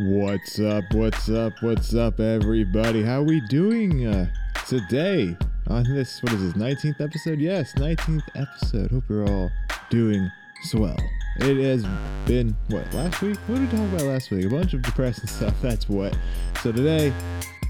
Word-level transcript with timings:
What's 0.00 0.58
up? 0.58 0.84
What's 0.94 1.28
up? 1.28 1.52
What's 1.60 1.94
up, 1.94 2.18
everybody? 2.18 3.02
How 3.02 3.20
we 3.20 3.40
doing 3.40 4.06
uh, 4.06 4.32
today 4.66 5.36
on 5.66 5.84
this? 5.84 6.22
What 6.22 6.32
is 6.32 6.54
this? 6.54 6.54
19th 6.54 6.98
episode? 6.98 7.38
Yes, 7.38 7.74
19th 7.74 8.26
episode. 8.34 8.90
Hope 8.90 9.04
you're 9.10 9.28
all 9.28 9.50
doing 9.90 10.30
swell. 10.62 10.96
It 11.40 11.58
has 11.58 11.84
been 12.26 12.56
what 12.68 12.90
last 12.94 13.20
week? 13.20 13.36
What 13.46 13.56
did 13.58 13.70
we 13.70 13.76
talk 13.76 13.92
about 13.92 14.06
last 14.06 14.30
week? 14.30 14.46
A 14.46 14.48
bunch 14.48 14.72
of 14.72 14.80
depressing 14.80 15.26
stuff. 15.28 15.54
That's 15.60 15.86
what. 15.90 16.16
So 16.62 16.72
today, 16.72 17.12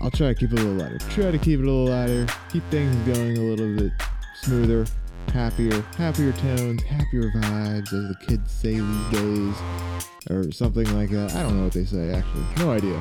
I'll 0.00 0.12
try 0.12 0.28
to 0.28 0.34
keep 0.36 0.52
it 0.52 0.60
a 0.60 0.62
little 0.62 0.74
lighter. 0.74 0.98
Try 1.10 1.32
to 1.32 1.38
keep 1.38 1.58
it 1.58 1.64
a 1.64 1.70
little 1.70 1.88
lighter. 1.88 2.28
Keep 2.52 2.62
things 2.70 2.94
going 3.04 3.36
a 3.36 3.40
little 3.40 3.74
bit 3.74 3.92
smoother, 4.36 4.86
happier, 5.28 5.80
happier 5.96 6.32
tones, 6.32 6.82
happier 6.82 7.30
vibes, 7.30 7.92
as 7.92 8.08
the 8.08 8.16
kids 8.26 8.50
say 8.50 8.74
these 8.80 9.10
days 9.10 9.56
or 10.30 10.52
something 10.52 10.86
like 10.96 11.10
that. 11.10 11.34
I 11.34 11.42
don't 11.42 11.56
know 11.56 11.64
what 11.64 11.72
they 11.72 11.84
say 11.84 12.10
actually. 12.10 12.44
No 12.58 12.70
idea. 12.70 12.98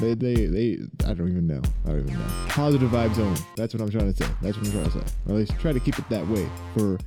They 0.00 0.14
they 0.14 0.46
they 0.46 0.78
I 1.06 1.14
don't 1.14 1.28
even 1.28 1.46
know. 1.46 1.62
I 1.84 1.88
don't 1.88 2.08
even 2.08 2.14
know. 2.14 2.26
Positive 2.48 2.90
vibes 2.90 3.18
only. 3.18 3.40
That's 3.56 3.74
what 3.74 3.82
I'm 3.82 3.90
trying 3.90 4.12
to 4.12 4.24
say. 4.24 4.30
That's 4.40 4.56
what 4.56 4.66
I'm 4.66 4.72
trying 4.72 4.84
to 4.84 4.92
say. 4.92 5.14
Or 5.26 5.32
at 5.32 5.38
least 5.38 5.58
try 5.58 5.72
to 5.72 5.80
keep 5.80 5.98
it 5.98 6.08
that 6.08 6.26
way 6.28 6.48
for 6.76 6.98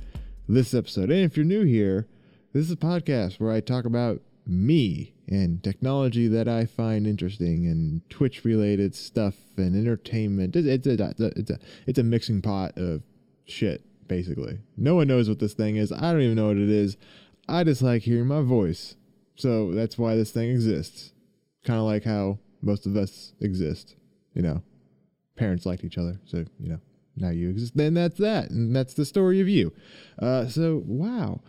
this 0.48 0.74
episode. 0.74 1.10
And 1.10 1.20
if 1.24 1.36
you're 1.36 1.46
new 1.46 1.64
here, 1.64 2.06
this 2.52 2.64
is 2.64 2.70
a 2.70 2.76
podcast 2.76 3.40
where 3.40 3.52
I 3.52 3.60
talk 3.60 3.84
about 3.84 4.20
me 4.46 5.14
and 5.28 5.62
technology 5.62 6.28
that 6.28 6.46
I 6.46 6.66
find 6.66 7.06
interesting 7.06 7.66
and 7.66 8.08
Twitch 8.08 8.44
related 8.44 8.94
stuff 8.94 9.34
and 9.56 9.74
entertainment. 9.74 10.54
It's, 10.54 10.86
it's 10.86 11.00
a 11.00 11.14
it's 11.18 11.50
a 11.50 11.58
it's 11.86 11.98
a 11.98 12.04
mixing 12.04 12.42
pot 12.42 12.76
of 12.76 13.02
shit 13.44 13.84
basically. 14.08 14.58
No 14.76 14.94
one 14.94 15.08
knows 15.08 15.28
what 15.28 15.38
this 15.38 15.54
thing 15.54 15.76
is. 15.76 15.92
I 15.92 16.12
don't 16.12 16.22
even 16.22 16.36
know 16.36 16.48
what 16.48 16.56
it 16.56 16.70
is. 16.70 16.96
I 17.48 17.64
just 17.64 17.82
like 17.82 18.02
hearing 18.02 18.26
my 18.26 18.42
voice 18.42 18.96
so 19.36 19.72
that's 19.72 19.98
why 19.98 20.16
this 20.16 20.30
thing 20.30 20.50
exists. 20.50 21.12
Kind 21.64 21.78
of 21.78 21.84
like 21.84 22.04
how 22.04 22.38
most 22.62 22.86
of 22.86 22.96
us 22.96 23.32
exist. 23.40 23.94
You 24.34 24.42
know, 24.42 24.62
parents 25.36 25.66
liked 25.66 25.84
each 25.84 25.98
other. 25.98 26.18
So, 26.24 26.44
you 26.58 26.70
know, 26.70 26.80
now 27.16 27.30
you 27.30 27.50
exist. 27.50 27.76
Then 27.76 27.94
that's 27.94 28.18
that. 28.18 28.50
And 28.50 28.74
that's 28.74 28.94
the 28.94 29.04
story 29.04 29.40
of 29.40 29.48
you. 29.48 29.72
Uh, 30.18 30.48
so, 30.48 30.82
wow. 30.86 31.40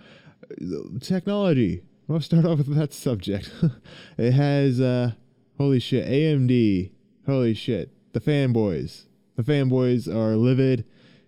Technology. 1.01 1.81
I'll 2.09 2.21
start 2.21 2.45
off 2.45 2.59
with 2.59 2.75
that 2.75 2.93
subject. 2.93 3.51
it 4.17 4.31
has, 4.31 4.79
uh, 4.79 5.11
holy 5.57 5.79
shit, 5.79 6.07
AMD. 6.07 6.91
Holy 7.25 7.53
shit. 7.53 7.91
The 8.13 8.21
fanboys. 8.21 9.05
The 9.35 9.43
fanboys 9.43 10.13
are 10.13 10.35
livid 10.35 10.85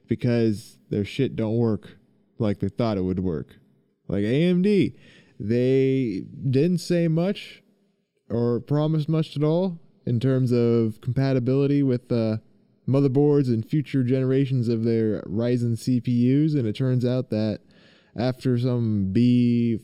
because 0.08 0.77
their 0.90 1.06
shit 1.06 1.36
don't 1.36 1.58
work 1.58 1.98
like 2.38 2.59
they 2.59 2.70
thought 2.70 2.98
it 2.98 3.04
would 3.04 3.20
work. 3.20 3.58
Like 4.08 4.23
AMD 4.23 4.95
they 5.40 6.23
didn't 6.50 6.80
say 6.80 7.08
much 7.08 7.64
or 8.30 8.59
promise 8.59 9.08
much 9.08 9.38
at 9.38 9.44
all 9.44 9.80
in 10.06 10.20
terms 10.20 10.52
of 10.52 11.00
compatibility 11.02 11.82
with 11.82 12.12
uh, 12.12 12.38
motherboards 12.88 13.48
and 13.48 13.66
future 13.66 14.04
generations 14.04 14.67
of 14.67 14.84
their 14.84 15.22
Ryzen 15.23 15.78
CPUs. 15.78 16.58
And 16.58 16.67
it 16.67 16.76
turns 16.76 17.06
out 17.06 17.30
that 17.30 17.62
after 18.16 18.58
some 18.58 19.12
B, 19.14 19.80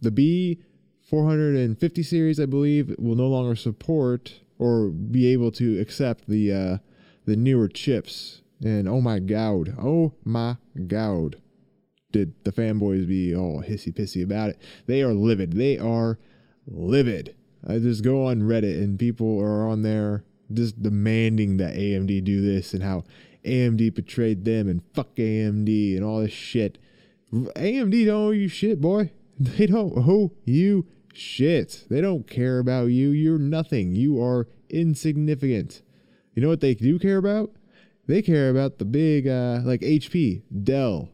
the 0.00 0.10
B 0.10 0.60
450 1.02 2.02
series, 2.04 2.38
I 2.38 2.46
believe, 2.46 2.94
will 2.98 3.16
no 3.16 3.26
longer 3.26 3.56
support 3.56 4.40
or 4.58 4.90
be 4.90 5.26
able 5.32 5.50
to 5.52 5.80
accept 5.80 6.28
the 6.28 6.52
uh, 6.52 6.78
the 7.24 7.36
newer 7.36 7.68
chips. 7.68 8.42
And 8.62 8.88
oh 8.88 9.00
my 9.00 9.18
god, 9.18 9.74
oh 9.78 10.14
my 10.24 10.56
god 10.86 11.36
did 12.12 12.32
the 12.44 12.52
fanboys 12.52 13.06
be 13.06 13.34
all 13.34 13.62
hissy 13.62 13.92
pissy 13.92 14.22
about 14.22 14.50
it. 14.50 14.58
They 14.86 15.02
are 15.02 15.14
livid. 15.14 15.52
They 15.52 15.78
are 15.78 16.18
livid. 16.66 17.34
I 17.66 17.78
just 17.78 18.02
go 18.02 18.26
on 18.26 18.42
Reddit 18.42 18.82
and 18.82 18.98
people 18.98 19.40
are 19.40 19.66
on 19.66 19.82
there 19.82 20.24
just 20.52 20.82
demanding 20.82 21.58
that 21.58 21.74
AMD 21.74 22.24
do 22.24 22.40
this 22.40 22.74
and 22.74 22.82
how 22.82 23.04
AMD 23.44 23.94
betrayed 23.94 24.44
them 24.44 24.68
and 24.68 24.82
fuck 24.94 25.14
AMD 25.16 25.96
and 25.96 26.04
all 26.04 26.20
this 26.20 26.32
shit. 26.32 26.78
AMD 27.32 28.06
don't 28.06 28.26
owe 28.26 28.30
you 28.30 28.48
shit, 28.48 28.80
boy. 28.80 29.12
They 29.40 29.66
don't 29.66 29.96
owe 29.96 30.32
you 30.44 30.86
shit. 31.14 31.86
They 31.88 32.02
don't 32.02 32.28
care 32.28 32.58
about 32.58 32.86
you. 32.86 33.08
You're 33.08 33.38
nothing. 33.38 33.94
You 33.94 34.22
are 34.22 34.48
insignificant. 34.68 35.80
You 36.34 36.42
know 36.42 36.48
what 36.48 36.60
they 36.60 36.74
do 36.74 36.98
care 36.98 37.16
about? 37.16 37.50
They 38.10 38.22
care 38.22 38.50
about 38.50 38.80
the 38.80 38.84
big, 38.84 39.28
uh, 39.28 39.60
like 39.62 39.82
HP, 39.82 40.42
Dell, 40.64 41.10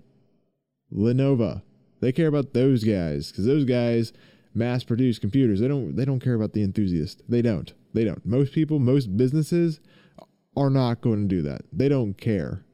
Lenovo. 0.90 1.60
They 2.00 2.10
care 2.10 2.26
about 2.26 2.54
those 2.54 2.84
guys 2.84 3.30
because 3.30 3.44
those 3.44 3.66
guys 3.66 4.14
mass 4.54 4.82
produce 4.82 5.18
computers. 5.18 5.60
They 5.60 5.68
don't 5.68 5.94
they 5.94 6.06
don't 6.06 6.20
care 6.20 6.32
about 6.32 6.54
the 6.54 6.62
enthusiast. 6.62 7.22
They 7.28 7.42
don't. 7.42 7.70
They 7.92 8.04
don't. 8.04 8.24
Most 8.24 8.54
people, 8.54 8.78
most 8.78 9.14
businesses 9.14 9.78
are 10.56 10.70
not 10.70 11.02
going 11.02 11.28
to 11.28 11.36
do 11.36 11.42
that. 11.42 11.66
They 11.70 11.90
don't 11.90 12.16
care. 12.16 12.64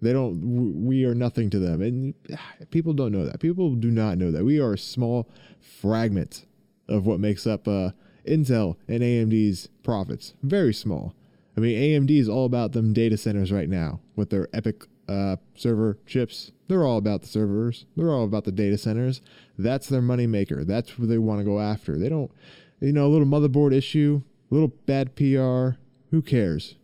They 0.00 0.14
don't 0.14 0.86
we 0.86 1.04
are 1.04 1.14
nothing 1.14 1.50
to 1.50 1.58
them. 1.58 1.82
And 1.82 2.14
people 2.70 2.94
don't 2.94 3.12
know 3.12 3.26
that. 3.26 3.40
People 3.40 3.74
do 3.74 3.90
not 3.90 4.16
know 4.16 4.30
that. 4.30 4.42
We 4.42 4.58
are 4.58 4.72
a 4.72 4.78
small 4.78 5.28
fragment 5.60 6.46
of 6.88 7.04
what 7.04 7.20
makes 7.20 7.46
up 7.46 7.68
uh, 7.68 7.90
Intel 8.26 8.76
and 8.88 9.02
AMD's 9.02 9.68
profits. 9.82 10.32
Very 10.42 10.72
small. 10.72 11.14
I 11.56 11.60
mean, 11.60 11.78
AMD 11.78 12.10
is 12.10 12.28
all 12.28 12.44
about 12.44 12.72
them 12.72 12.92
data 12.92 13.16
centers 13.16 13.50
right 13.50 13.68
now 13.68 14.00
with 14.14 14.30
their 14.30 14.46
EPYC 14.48 14.86
uh, 15.08 15.36
server 15.54 15.98
chips. 16.06 16.52
They're 16.68 16.84
all 16.84 16.98
about 16.98 17.22
the 17.22 17.28
servers. 17.28 17.86
They're 17.96 18.12
all 18.12 18.24
about 18.24 18.44
the 18.44 18.52
data 18.52 18.76
centers. 18.76 19.22
That's 19.56 19.88
their 19.88 20.02
money 20.02 20.26
maker. 20.26 20.64
That's 20.64 20.90
who 20.90 21.06
they 21.06 21.18
want 21.18 21.40
to 21.40 21.44
go 21.44 21.60
after. 21.60 21.96
They 21.96 22.08
don't, 22.08 22.30
you 22.80 22.92
know, 22.92 23.06
a 23.06 23.08
little 23.08 23.26
motherboard 23.26 23.72
issue, 23.72 24.22
a 24.50 24.54
little 24.54 24.72
bad 24.86 25.16
PR. 25.16 25.78
Who 26.10 26.22
cares? 26.22 26.76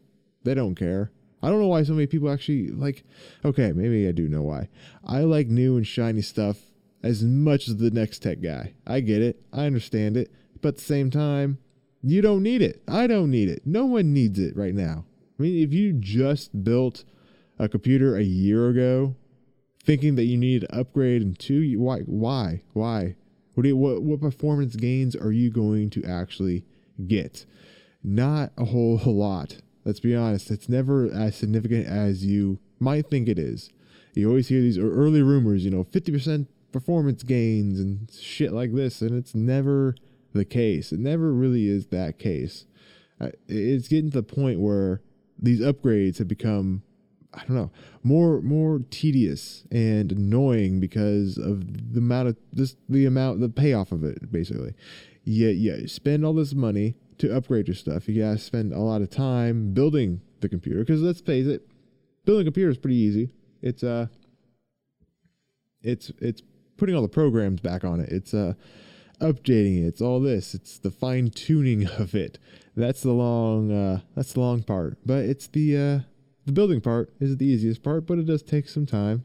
They 0.45 0.55
don't 0.55 0.75
care. 0.75 1.11
I 1.43 1.51
don't 1.51 1.61
know 1.61 1.67
why 1.67 1.83
so 1.83 1.93
many 1.93 2.07
people 2.07 2.31
actually 2.31 2.69
like. 2.69 3.05
Okay, 3.45 3.73
maybe 3.73 4.07
I 4.09 4.13
do 4.13 4.29
know 4.29 4.43
why. 4.43 4.69
I 5.05 5.21
like 5.21 5.49
new 5.49 5.77
and 5.77 5.87
shiny 5.87 6.23
stuff 6.23 6.59
as 7.03 7.25
much 7.25 7.69
as 7.69 7.77
the 7.77 7.91
next 7.91 8.21
tech 8.21 8.41
guy. 8.41 8.75
I 8.87 9.01
get 9.01 9.23
it. 9.23 9.43
I 9.53 9.67
understand 9.67 10.17
it. 10.17 10.33
But 10.61 10.69
at 10.69 10.77
the 10.77 10.83
same 10.83 11.11
time, 11.11 11.59
you 12.03 12.21
don't 12.21 12.43
need 12.43 12.63
it. 12.63 12.83
I 12.89 13.07
don't 13.07 13.31
need 13.31 13.49
it. 13.49 13.63
No 13.65 13.87
one 13.87 14.13
needs 14.13 14.39
it 14.39 14.57
right 14.57 14.75
now. 14.75 15.05
I 15.39 15.43
mean, 15.43 15.63
if 15.63 15.73
you 15.73 15.93
just 15.93 16.65
built 16.65 17.05
a 17.59 17.69
computer 17.69 18.17
a 18.17 18.23
year 18.23 18.69
ago, 18.69 19.15
thinking 19.85 20.15
that 20.17 20.25
you 20.25 20.37
need 20.37 20.63
to 20.63 20.75
upgrade 20.77 21.23
in 21.23 21.35
two. 21.35 21.79
Why? 21.79 22.01
Why? 22.01 22.63
Why? 22.73 23.17
What, 23.55 23.67
you, 23.67 23.77
what 23.77 24.03
what 24.03 24.21
performance 24.21 24.77
gains 24.77 25.15
are 25.15 25.33
you 25.33 25.51
going 25.51 25.91
to 25.91 26.05
actually 26.05 26.65
get? 27.07 27.45
Not 28.03 28.53
a 28.57 28.67
whole, 28.67 28.99
lot. 29.07 29.59
Let's 29.85 30.01
be 30.01 30.15
honest. 30.15 30.51
It's 30.51 30.69
never 30.69 31.07
as 31.07 31.37
significant 31.37 31.87
as 31.87 32.25
you 32.25 32.59
might 32.79 33.11
think 33.11 33.29
it 33.29 33.39
is. 33.39 33.71
You 34.15 34.29
always 34.29 34.49
hear 34.49 34.61
these 34.61 34.79
early 34.79 35.23
rumors, 35.23 35.65
you 35.65 35.71
know, 35.71 35.85
50% 35.85 36.47
performance 36.71 37.23
gains 37.23 37.81
and 37.81 38.11
shit 38.13 38.53
like 38.53 38.75
this, 38.75 39.01
and 39.01 39.17
it's 39.17 39.35
never 39.35 39.95
the 40.33 40.45
case. 40.45 40.93
It 40.93 41.01
never 41.01 41.33
really 41.33 41.69
is 41.69 41.87
that 41.89 42.19
case. 42.19 42.67
It's 43.49 43.89
getting 43.89 44.11
to 44.11 44.21
the 44.21 44.23
point 44.23 44.61
where 44.61 45.01
these 45.39 45.61
upgrades 45.61 46.19
have 46.19 46.29
become 46.29 46.83
I 47.35 47.45
don't 47.47 47.57
know, 47.57 47.71
more 48.03 48.43
more 48.43 48.81
tedious 48.91 49.65
and 49.71 50.13
annoying 50.13 50.81
because 50.81 51.39
of 51.39 51.93
the 51.95 51.99
amount 51.99 52.29
of 52.29 52.37
this 52.53 52.77
the 52.89 53.07
amount 53.07 53.41
the 53.41 53.49
payoff 53.49 53.93
of 53.93 54.05
it 54.05 54.31
basically. 54.31 54.75
Yeah, 55.25 55.51
yeah, 55.51 55.87
spend 55.87 56.27
all 56.27 56.35
this 56.35 56.53
money 56.53 56.97
to 57.19 57.35
upgrade 57.35 57.69
your 57.69 57.75
stuff. 57.75 58.09
You 58.09 58.21
gotta 58.21 58.39
spend 58.39 58.73
a 58.73 58.81
lot 58.81 59.03
of 59.03 59.11
time 59.11 59.73
building 59.73 60.21
the 60.41 60.49
computer 60.49 60.81
because 60.81 61.01
let's 61.01 61.21
face 61.21 61.47
it, 61.47 61.67
building 62.27 62.43
a 62.43 62.45
computer 62.47 62.71
is 62.71 62.79
pretty 62.79 62.97
easy. 62.97 63.33
It's 63.63 63.83
uh, 63.83 64.09
it's 65.83 66.13
it's 66.21 66.43
putting 66.77 66.95
all 66.95 67.03
the 67.03 67.09
programs 67.09 67.61
back 67.61 67.85
on 67.85 68.01
it. 68.01 68.11
It's 68.11 68.35
uh, 68.35 68.55
updating 69.23 69.83
it. 69.83 69.87
It's 69.87 70.03
all 70.03 70.21
this. 70.21 70.55
It's 70.55 70.79
the 70.79 70.91
fine 70.91 71.31
tuning 71.31 71.87
of 71.99 72.15
it. 72.15 72.39
That's 72.77 73.03
the 73.03 73.13
long 73.13 73.71
uh, 73.71 74.01
that's 74.15 74.33
the 74.33 74.41
long 74.41 74.63
part. 74.63 74.99
But 75.05 75.25
it's 75.25 75.47
the 75.47 75.77
uh 75.77 76.01
the 76.45 76.53
building 76.53 76.81
part 76.81 77.13
is 77.21 77.37
the 77.37 77.47
easiest 77.47 77.83
part, 77.83 78.07
but 78.07 78.19
it 78.19 78.27
does 78.27 78.43
take 78.43 78.69
some 78.69 78.87
time. 78.87 79.25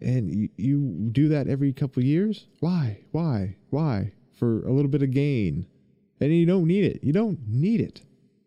And 0.00 0.28
you, 0.34 0.48
you 0.56 1.08
do 1.12 1.28
that 1.28 1.48
every 1.48 1.72
couple 1.72 2.02
years? 2.02 2.46
Why? 2.60 2.98
Why? 3.12 3.56
Why? 3.70 4.12
For 4.32 4.66
a 4.66 4.72
little 4.72 4.90
bit 4.90 5.02
of 5.02 5.12
gain. 5.12 5.66
And 6.20 6.34
you 6.34 6.46
don't 6.46 6.66
need 6.66 6.84
it. 6.84 7.02
You 7.02 7.12
don't 7.12 7.38
need 7.48 7.80
it. 7.80 8.02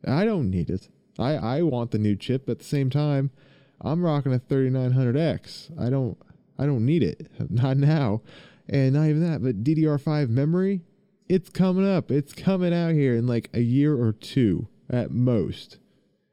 I 0.06 0.25
don't 0.25 0.50
need 0.50 0.69
it. 0.69 0.89
I, 1.18 1.35
I 1.35 1.62
want 1.63 1.91
the 1.91 1.97
new 1.97 2.15
chip 2.15 2.50
at 2.50 2.59
the 2.59 2.65
same 2.65 2.89
time. 2.89 3.31
I'm 3.81 4.03
rocking 4.03 4.33
a 4.33 4.39
3900X. 4.39 5.80
I 5.80 5.89
don't 5.89 6.18
I 6.59 6.65
don't 6.65 6.85
need 6.85 7.03
it. 7.03 7.30
Not 7.50 7.77
now. 7.77 8.21
And 8.69 8.94
not 8.94 9.08
even 9.08 9.30
that, 9.30 9.42
but 9.42 9.64
DDR5 9.64 10.30
memory, 10.30 10.81
it's 11.30 11.50
coming 11.50 11.88
up. 11.88 12.12
It's 12.12 12.34
coming 12.34 12.74
out 12.74 12.94
here 12.94 13.16
in 13.16 13.28
like 13.28 13.50
a 13.54 13.62
year 13.62 13.96
or 13.96 14.12
two 14.12 14.68
at 14.90 15.12
most 15.12 15.78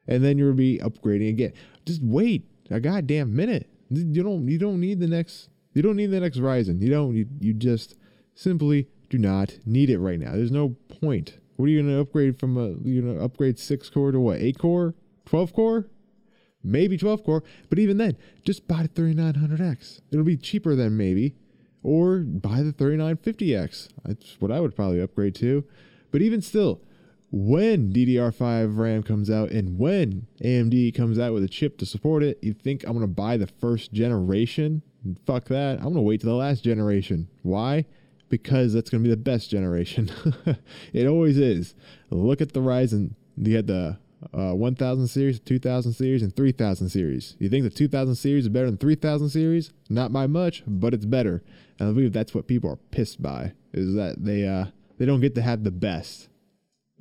and 0.07 0.25
then 0.25 0.39
you'll 0.39 0.55
be 0.55 0.79
upgrading 0.79 1.31
again. 1.31 1.53
Just 1.87 2.03
wait 2.03 2.47
a 2.71 2.81
goddamn 2.81 3.35
minute. 3.35 3.69
You 3.91 4.23
don't 4.23 4.49
you 4.49 4.59
don't 4.59 4.81
need 4.81 5.01
the 5.01 5.07
next 5.07 5.49
you 5.73 5.83
don't 5.83 5.97
need 5.97 6.07
the 6.07 6.21
next 6.21 6.39
Ryzen. 6.39 6.81
You 6.81 6.91
don't 6.91 7.15
you, 7.15 7.27
you 7.41 7.55
just 7.55 7.97
simply 8.35 8.89
do 9.11 9.19
not 9.19 9.59
need 9.65 9.91
it 9.91 9.99
right 9.99 10.19
now. 10.19 10.33
There's 10.33 10.51
no 10.51 10.77
point 11.01 11.39
What 11.57 11.67
are 11.67 11.69
you 11.69 11.83
gonna 11.83 12.01
upgrade 12.01 12.39
from 12.39 12.57
a 12.57 12.71
you 12.87 13.03
know 13.03 13.23
upgrade 13.23 13.59
six 13.59 13.89
core 13.91 14.13
to 14.13 14.21
what 14.21 14.41
eight 14.41 14.59
core, 14.59 14.95
twelve 15.25 15.53
core, 15.53 15.89
maybe 16.63 16.97
twelve 16.97 17.25
core? 17.25 17.43
But 17.69 17.79
even 17.79 17.99
then, 17.99 18.17
just 18.45 18.67
buy 18.67 18.83
the 18.83 18.89
3900X. 18.89 20.01
It'll 20.11 20.25
be 20.25 20.37
cheaper 20.37 20.75
than 20.75 20.97
maybe, 20.97 21.37
or 21.85 22.21
buy 22.21 22.63
the 22.63 22.73
3950X. 22.73 23.89
That's 24.05 24.37
what 24.41 24.51
I 24.51 24.59
would 24.59 24.75
probably 24.75 25.01
upgrade 25.01 25.35
to. 25.37 25.65
But 26.11 26.23
even 26.23 26.41
still, 26.41 26.81
when 27.31 27.93
DDR5 27.93 28.77
RAM 28.77 29.03
comes 29.03 29.31
out 29.31 29.51
and 29.51 29.79
when 29.79 30.27
AMD 30.43 30.95
comes 30.95 31.19
out 31.19 31.35
with 31.35 31.45
a 31.45 31.49
chip 31.49 31.79
to 31.79 31.87
support 31.87 32.23
it, 32.23 32.39
you 32.43 32.55
think 32.55 32.85
I'm 32.85 32.93
going 32.93 33.01
to 33.03 33.07
buy 33.07 33.37
the 33.37 33.47
first 33.47 33.93
generation? 33.93 34.83
Fuck 35.27 35.47
that. 35.47 35.79
I'm 35.79 35.85
going 35.85 35.97
to 35.97 36.01
wait 36.03 36.21
to 36.21 36.27
the 36.27 36.35
last 36.35 36.65
generation. 36.65 37.29
Why? 37.43 37.85
Because 38.29 38.73
that's 38.73 38.89
going 38.89 39.03
to 39.03 39.09
be 39.09 39.15
the 39.15 39.21
best 39.21 39.51
generation. 39.51 40.11
it 40.93 41.07
always 41.07 41.37
is. 41.37 41.75
Look 42.11 42.41
at 42.41 42.53
the 42.53 42.61
Ryzen. 42.61 43.15
You 43.37 43.57
had 43.57 43.67
the 43.67 43.99
uh, 44.33 44.55
1000 44.55 45.09
series, 45.09 45.41
2000 45.41 45.93
series, 45.93 46.23
and 46.23 46.35
3000 46.35 46.89
series. 46.89 47.37
You 47.39 47.49
think 47.49 47.65
the 47.65 47.71
2000 47.71 48.15
series 48.15 48.45
is 48.45 48.49
better 48.49 48.67
than 48.67 48.77
3000 48.77 49.29
series? 49.29 49.73
Not 49.89 50.13
by 50.13 50.27
much, 50.27 50.63
but 50.67 50.95
it's 50.95 51.07
better. 51.07 51.43
And 51.79 51.89
I 51.89 51.93
believe 51.93 52.13
that's 52.13 52.35
what 52.35 52.47
people 52.47 52.71
are 52.71 52.77
pissed 52.77 53.23
by 53.23 53.53
is 53.73 53.95
that 53.95 54.25
they 54.25 54.47
uh, 54.47 54.67
they 54.99 55.07
don't 55.07 55.21
get 55.21 55.35
to 55.35 55.43
have 55.43 55.65
the 55.65 55.71
best 55.71 56.29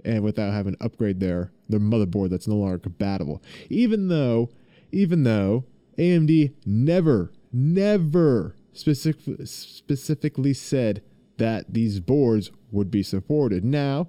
and 0.03 0.23
without 0.23 0.53
having 0.53 0.75
to 0.75 0.83
upgrade 0.83 1.19
their 1.19 1.51
their 1.69 1.79
motherboard 1.79 2.29
that's 2.29 2.47
no 2.47 2.55
longer 2.55 2.79
compatible. 2.79 3.41
Even 3.69 4.07
though, 4.07 4.49
even 4.91 5.23
though 5.23 5.65
AMD 5.97 6.53
never, 6.65 7.31
never 7.51 8.55
specific, 8.73 9.37
specifically 9.45 10.53
said 10.53 11.01
that 11.37 11.73
these 11.73 11.99
boards 11.99 12.51
would 12.71 12.91
be 12.91 13.03
supported. 13.03 13.63
Now, 13.63 14.07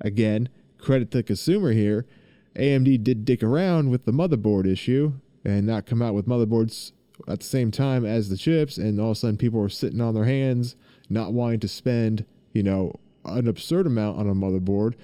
again, 0.00 0.48
credit 0.78 1.10
to 1.12 1.18
the 1.18 1.22
consumer 1.22 1.72
here. 1.72 2.06
AMD 2.54 3.02
did 3.04 3.24
dick 3.24 3.42
around 3.42 3.90
with 3.90 4.04
the 4.04 4.12
motherboard 4.12 4.66
issue 4.66 5.12
and 5.44 5.66
not 5.66 5.86
come 5.86 6.02
out 6.02 6.14
with 6.14 6.26
motherboards 6.26 6.92
at 7.26 7.40
the 7.40 7.46
same 7.46 7.70
time 7.70 8.04
as 8.04 8.28
the 8.28 8.36
chips, 8.36 8.78
and 8.78 9.00
all 9.00 9.10
of 9.10 9.16
a 9.16 9.20
sudden 9.20 9.36
people 9.36 9.60
were 9.60 9.68
sitting 9.68 10.00
on 10.00 10.14
their 10.14 10.24
hands, 10.24 10.76
not 11.08 11.32
wanting 11.32 11.60
to 11.60 11.68
spend, 11.68 12.24
you 12.52 12.62
know, 12.62 12.94
an 13.24 13.48
absurd 13.48 13.86
amount 13.86 14.18
on 14.18 14.28
a 14.28 14.34
motherboard 14.34 14.94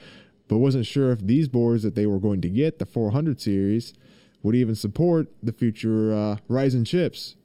but 0.49 0.59
wasn't 0.59 0.87
sure 0.87 1.11
if 1.11 1.21
these 1.21 1.49
boards 1.49 1.83
that 1.83 1.95
they 1.95 2.07
were 2.07 2.19
going 2.19 2.41
to 2.43 2.49
get, 2.49 2.79
the 2.79 2.87
400 2.87 3.41
series, 3.41 3.95
would 4.43 4.55
even 4.55 4.75
support 4.75 5.29
the 5.43 5.53
future 5.53 6.13
uh, 6.13 6.37
Ryzen 6.51 6.87
chips. 6.87 7.37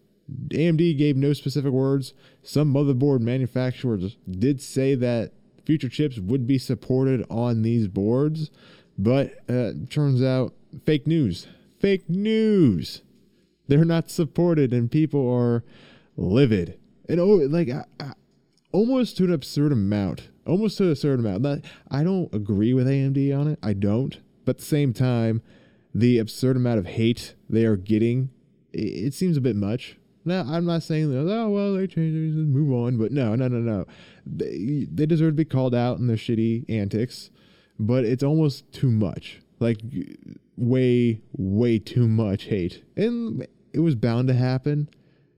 AMD 0.50 0.98
gave 0.98 1.16
no 1.16 1.34
specific 1.34 1.72
words. 1.72 2.14
Some 2.44 2.74
motherboard 2.74 3.22
manufacturers 3.22 4.18
did 4.30 4.62
say 4.62 4.96
that 4.96 5.32
future 5.66 5.90
chips 5.90 6.20
would 6.20 6.46
be 6.46 6.58
supported 6.58 7.26
on 7.30 7.62
these 7.62 7.88
boards, 7.88 8.52
but 9.00 9.34
uh, 9.50 9.72
turns 9.90 10.22
out 10.22 10.54
fake 10.86 11.08
news. 11.08 11.48
Fake 11.80 12.10
news. 12.10 13.02
They're 13.68 13.86
not 13.86 14.10
supported, 14.10 14.74
and 14.74 14.92
people 14.92 15.32
are 15.32 15.64
livid. 16.18 16.78
And 17.08 17.20
oh, 17.20 17.36
like 17.36 17.70
I, 17.70 17.86
I, 18.00 18.14
almost 18.72 19.18
to 19.18 19.24
an 19.24 19.34
absurd 19.34 19.72
amount 19.72 20.30
almost 20.50 20.78
to 20.80 20.90
a 20.92 20.96
certain 20.96 21.26
amount. 21.26 21.66
I 21.90 22.04
don't 22.04 22.34
agree 22.34 22.74
with 22.74 22.88
AMD 22.88 23.38
on 23.38 23.48
it. 23.48 23.60
I 23.62 23.74
don't. 23.74 24.20
But 24.46 24.56
at 24.56 24.60
the 24.60 24.66
same 24.66 24.94
time, 24.94 25.42
the 25.94 26.18
absurd 26.18 26.58
amount 26.58 26.80
of 26.80 26.88
hate 26.88 27.36
they 27.50 27.66
are 27.66 27.78
getting, 27.78 28.32
it, 28.74 28.80
it 28.80 29.14
seems 29.14 29.38
a 29.38 29.42
bit 29.42 29.56
much. 29.56 29.98
Now, 30.26 30.46
I'm 30.48 30.66
not 30.66 30.84
saying 30.84 31.16
oh, 31.16 31.50
well, 31.50 31.76
they 31.76 31.88
changed 31.88 32.38
it, 32.38 32.42
move 32.42 32.74
on. 32.74 32.98
But 32.98 33.12
no, 33.12 33.36
no, 33.36 33.48
no, 33.48 33.60
no. 33.60 33.86
They, 34.26 34.88
they 34.92 35.06
deserve 35.06 35.34
to 35.34 35.38
be 35.38 35.46
called 35.46 35.74
out 35.74 35.98
in 35.98 36.08
their 36.08 36.18
shitty 36.18 36.66
antics, 36.70 37.30
but 37.80 38.06
it's 38.06 38.24
almost 38.24 38.72
too 38.72 38.92
much. 38.92 39.42
Like, 39.60 39.82
way, 40.58 41.22
way 41.34 41.80
too 41.80 42.08
much 42.08 42.46
hate. 42.46 42.84
And 42.96 43.48
it 43.74 43.80
was 43.80 43.96
bound 43.96 44.28
to 44.28 44.34
happen. 44.34 44.90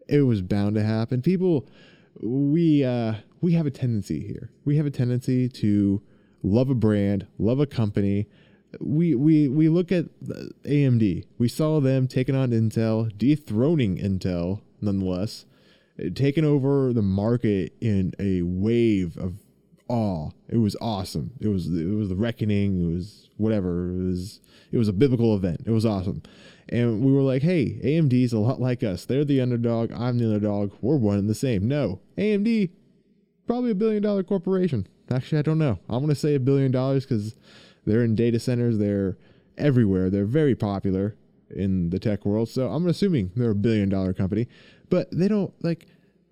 It 0.07 0.21
was 0.23 0.41
bound 0.41 0.75
to 0.75 0.83
happen. 0.83 1.21
People, 1.21 1.67
we, 2.21 2.83
uh, 2.83 3.15
we 3.41 3.53
have 3.53 3.65
a 3.65 3.71
tendency 3.71 4.25
here. 4.25 4.51
We 4.65 4.77
have 4.77 4.85
a 4.85 4.91
tendency 4.91 5.49
to 5.49 6.01
love 6.43 6.69
a 6.69 6.75
brand, 6.75 7.27
love 7.37 7.59
a 7.59 7.65
company. 7.65 8.27
We 8.79 9.15
we 9.15 9.49
we 9.49 9.67
look 9.67 9.91
at 9.91 10.05
AMD. 10.63 11.25
We 11.37 11.47
saw 11.49 11.81
them 11.81 12.07
taking 12.07 12.35
on 12.35 12.51
Intel, 12.51 13.11
dethroning 13.17 13.97
Intel 13.97 14.61
nonetheless, 14.79 15.45
taking 16.15 16.45
over 16.45 16.93
the 16.93 17.01
market 17.01 17.73
in 17.81 18.13
a 18.19 18.41
wave 18.41 19.17
of 19.17 19.40
awe. 19.91 20.31
It 20.49 20.57
was 20.57 20.75
awesome. 20.81 21.31
It 21.39 21.47
was 21.47 21.67
it 21.67 21.95
was 21.95 22.09
the 22.09 22.15
reckoning. 22.15 22.89
It 22.89 22.93
was 22.93 23.29
whatever. 23.37 23.89
It 23.89 24.03
was 24.03 24.39
it 24.71 24.77
was 24.77 24.87
a 24.87 24.93
biblical 24.93 25.35
event. 25.35 25.61
It 25.65 25.71
was 25.71 25.85
awesome. 25.85 26.23
And 26.69 27.03
we 27.03 27.11
were 27.11 27.21
like, 27.21 27.41
hey, 27.41 27.79
AMD's 27.83 28.31
a 28.31 28.39
lot 28.39 28.61
like 28.61 28.83
us. 28.83 29.03
They're 29.03 29.25
the 29.25 29.41
underdog. 29.41 29.91
I'm 29.91 30.17
the 30.17 30.25
underdog. 30.25 30.71
We're 30.81 30.95
one 30.95 31.17
and 31.17 31.29
the 31.29 31.35
same. 31.35 31.67
No, 31.67 31.99
AMD 32.17 32.69
probably 33.45 33.71
a 33.71 33.75
billion 33.75 34.01
dollar 34.01 34.23
corporation. 34.23 34.87
Actually, 35.09 35.39
I 35.39 35.41
don't 35.41 35.59
know. 35.59 35.79
I'm 35.89 36.07
to 36.07 36.15
say 36.15 36.35
a 36.35 36.39
billion 36.39 36.71
dollars 36.71 37.05
because 37.05 37.35
they're 37.85 38.03
in 38.03 38.15
data 38.15 38.39
centers. 38.39 38.77
They're 38.77 39.17
everywhere. 39.57 40.09
They're 40.09 40.25
very 40.25 40.55
popular 40.55 41.15
in 41.53 41.89
the 41.89 41.99
tech 41.99 42.25
world. 42.25 42.49
So 42.49 42.69
I'm 42.69 42.87
assuming 42.87 43.31
they're 43.35 43.51
a 43.51 43.55
billion 43.55 43.89
dollar 43.89 44.13
company, 44.13 44.47
but 44.89 45.09
they 45.11 45.27
don't 45.27 45.53
like, 45.63 45.85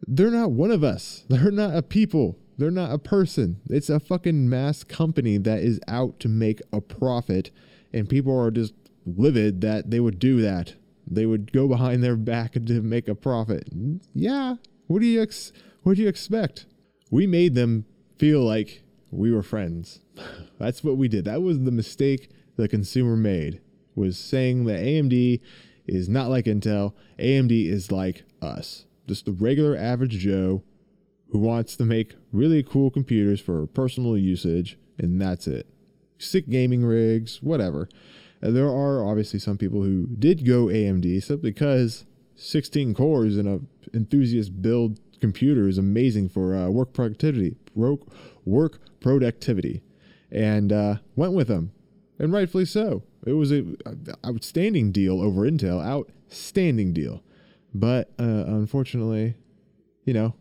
they're 0.08 0.32
not 0.32 0.52
one 0.52 0.72
of 0.72 0.84
us. 0.84 1.26
They're 1.30 1.52
not 1.52 1.76
a 1.76 1.82
people. 1.82 2.38
They're 2.60 2.72
not 2.72 2.94
a 2.94 3.00
person. 3.00 3.62
It's 3.70 3.90
a 3.90 4.00
fucking 4.00 4.50
mass 4.50 4.84
company 4.84 5.38
that 5.38 5.60
is 5.60 5.80
out 5.88 6.20
to 6.20 6.28
make 6.28 6.62
a 6.72 6.82
profit, 6.82 7.52
and 7.94 8.08
people 8.08 8.38
are 8.38 8.52
just 8.52 8.74
livid 9.06 9.62
that 9.62 9.90
they 9.90 10.00
would 10.00 10.20
do 10.20 10.42
that. 10.42 10.76
They 11.08 11.26
would 11.26 11.52
go 11.52 11.68
behind 11.68 12.04
their 12.04 12.16
back 12.16 12.54
to 12.54 12.82
make 12.82 13.08
a 13.08 13.16
profit. 13.16 13.70
Yeah. 14.14 14.56
What 14.88 15.00
do 15.00 15.08
you 15.08 15.22
ex- 15.22 15.52
what 15.84 15.96
do 15.96 16.04
you 16.04 16.08
expect? 16.08 16.66
we 17.12 17.26
made 17.26 17.56
them 17.56 17.86
feel 18.18 18.42
like 18.42 18.84
we 19.12 19.32
were 19.32 19.44
friends. 19.44 20.02
That's 20.60 20.84
what 20.84 20.98
we 20.98 21.08
did. 21.08 21.26
That 21.26 21.42
was 21.42 21.60
the 21.60 21.72
mistake 21.72 22.30
the 22.56 22.68
consumer 22.68 23.16
made 23.16 23.62
was 23.96 24.18
saying 24.18 24.66
that 24.66 24.80
AMD 24.80 25.42
is 25.88 26.08
not 26.08 26.30
like 26.30 26.46
Intel. 26.46 26.94
AMD 27.18 27.68
is 27.68 27.92
like 27.92 28.24
us. 28.42 28.86
Just 29.08 29.26
the 29.26 29.32
regular 29.32 29.76
average 29.76 30.18
Joe 30.20 30.64
who 31.32 31.40
wants 31.40 31.76
to 31.76 31.86
make 31.86 32.16
really 32.32 32.64
cool 32.64 32.90
computers 32.90 33.40
for 33.40 33.68
personal 33.68 34.18
usage 34.18 34.78
and 34.98 35.22
that's 35.22 35.48
it. 35.48 35.68
Sick 36.18 36.50
gaming 36.50 36.84
rigs, 36.84 37.42
whatever. 37.42 37.88
And 38.42 38.56
there 38.56 38.68
are 38.68 39.06
obviously 39.06 39.40
some 39.40 39.58
people 39.58 39.84
who 39.84 40.08
did 40.08 40.46
go 40.46 40.66
AMD 40.66 41.24
simply 41.24 41.52
because 41.52 42.06
16 42.36 42.94
cores 42.94 43.38
in 43.38 43.48
a 43.48 43.60
enthusiast 43.96 44.62
build 44.62 45.00
computer 45.20 45.68
is 45.68 45.78
amazing 45.78 46.30
for 46.30 46.56
uh, 46.56 46.70
work 46.70 46.94
productivity, 46.94 47.56
work, 47.76 48.02
work 48.46 48.80
productivity, 49.00 49.84
and 50.32 50.72
uh, 50.72 50.96
went 51.16 51.34
with 51.34 51.48
them, 51.48 51.72
and 52.18 52.32
rightfully 52.32 52.66
so. 52.66 53.04
It 53.26 53.34
was 53.34 53.52
a, 53.52 53.66
a 53.86 53.96
outstanding 54.26 54.92
deal 54.92 55.22
over 55.22 55.42
Intel, 55.42 55.84
outstanding 55.84 56.94
deal, 56.94 57.22
but 57.74 58.12
uh, 58.20 58.24
unfortunately, 58.24 59.36
you 60.06 60.14
know, 60.14 60.36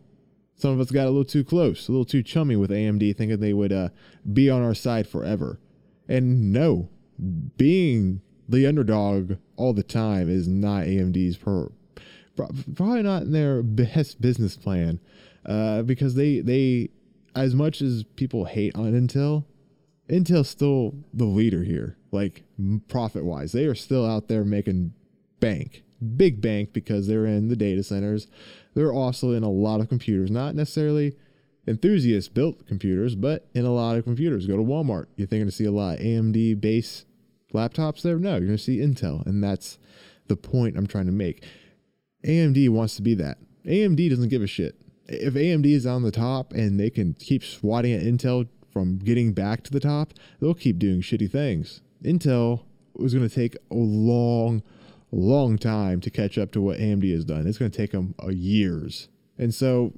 some 0.59 0.71
of 0.71 0.79
us 0.79 0.91
got 0.91 1.05
a 1.05 1.09
little 1.09 1.25
too 1.25 1.43
close, 1.43 1.87
a 1.87 1.91
little 1.91 2.05
too 2.05 2.21
chummy 2.21 2.55
with 2.55 2.69
AMD, 2.69 3.15
thinking 3.15 3.39
they 3.39 3.53
would 3.53 3.71
uh, 3.71 3.89
be 4.31 4.49
on 4.49 4.61
our 4.61 4.75
side 4.75 5.07
forever, 5.07 5.59
and 6.07 6.51
no, 6.51 6.89
being 7.57 8.21
the 8.47 8.67
underdog 8.67 9.37
all 9.55 9.73
the 9.73 9.83
time 9.83 10.29
is 10.29 10.47
not 10.47 10.83
AMD's 10.83 11.37
per- 11.37 11.71
probably 12.75 13.03
not 13.03 13.23
in 13.23 13.31
their 13.31 13.61
best 13.63 14.21
business 14.21 14.55
plan 14.57 14.99
uh, 15.45 15.81
because 15.83 16.15
they 16.15 16.39
they 16.39 16.89
as 17.35 17.55
much 17.55 17.81
as 17.81 18.03
people 18.15 18.45
hate 18.45 18.75
on 18.75 18.93
Intel, 18.93 19.45
Intel's 20.09 20.49
still 20.49 20.95
the 21.13 21.25
leader 21.25 21.63
here. 21.63 21.97
Like 22.11 22.43
profit 22.87 23.23
wise, 23.23 23.51
they 23.51 23.65
are 23.65 23.75
still 23.75 24.05
out 24.05 24.27
there 24.27 24.43
making 24.43 24.93
bank, 25.39 25.83
big 26.17 26.41
bank 26.41 26.73
because 26.73 27.07
they're 27.07 27.25
in 27.25 27.49
the 27.49 27.55
data 27.55 27.83
centers. 27.83 28.27
They're 28.73 28.93
also 28.93 29.31
in 29.31 29.43
a 29.43 29.49
lot 29.49 29.81
of 29.81 29.89
computers, 29.89 30.29
not 30.29 30.55
necessarily 30.55 31.15
enthusiast 31.67 32.33
built 32.33 32.65
computers, 32.67 33.15
but 33.15 33.47
in 33.53 33.65
a 33.65 33.71
lot 33.71 33.97
of 33.97 34.03
computers. 34.03 34.47
Go 34.47 34.57
to 34.57 34.63
Walmart, 34.63 35.07
you're 35.15 35.27
thinking 35.27 35.47
to 35.47 35.51
see 35.51 35.65
a 35.65 35.71
lot 35.71 35.99
of 35.99 36.05
AMD 36.05 36.61
base 36.61 37.05
laptops 37.53 38.01
there. 38.01 38.17
No, 38.17 38.31
you're 38.31 38.47
going 38.47 38.57
to 38.57 38.57
see 38.57 38.77
Intel, 38.77 39.25
and 39.25 39.43
that's 39.43 39.77
the 40.27 40.35
point 40.35 40.77
I'm 40.77 40.87
trying 40.87 41.07
to 41.07 41.11
make. 41.11 41.43
AMD 42.25 42.69
wants 42.69 42.95
to 42.95 43.01
be 43.01 43.13
that. 43.15 43.37
AMD 43.65 44.09
doesn't 44.09 44.29
give 44.29 44.41
a 44.41 44.47
shit. 44.47 44.75
If 45.07 45.33
AMD 45.33 45.65
is 45.65 45.85
on 45.85 46.03
the 46.03 46.11
top 46.11 46.53
and 46.53 46.79
they 46.79 46.89
can 46.89 47.13
keep 47.13 47.43
swatting 47.43 47.93
at 47.93 48.03
Intel 48.03 48.47
from 48.71 48.99
getting 48.99 49.33
back 49.33 49.63
to 49.63 49.71
the 49.71 49.79
top, 49.79 50.13
they'll 50.39 50.53
keep 50.53 50.77
doing 50.77 51.01
shitty 51.01 51.31
things. 51.31 51.81
Intel 52.03 52.63
was 52.93 53.13
going 53.13 53.27
to 53.27 53.33
take 53.33 53.55
a 53.71 53.75
long, 53.75 54.61
long 55.11 55.57
time 55.57 56.01
to 56.01 56.09
catch 56.09 56.37
up 56.37 56.51
to 56.51 56.61
what 56.61 56.77
AMD 56.77 57.11
has 57.11 57.25
done. 57.25 57.47
It's 57.47 57.57
going 57.57 57.71
to 57.71 57.77
take 57.77 57.91
them 57.91 58.15
uh, 58.21 58.29
years. 58.29 59.07
And 59.37 59.53
so 59.53 59.93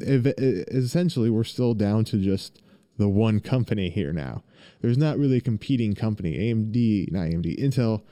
essentially, 0.00 1.30
we're 1.30 1.44
still 1.44 1.74
down 1.74 2.04
to 2.06 2.18
just 2.18 2.62
the 2.98 3.08
one 3.08 3.40
company 3.40 3.90
here 3.90 4.12
now. 4.12 4.42
There's 4.80 4.98
not 4.98 5.18
really 5.18 5.38
a 5.38 5.40
competing 5.40 5.94
company. 5.94 6.38
AMD, 6.38 7.12
not 7.12 7.26
AMD, 7.26 7.58
Intel 7.58 8.02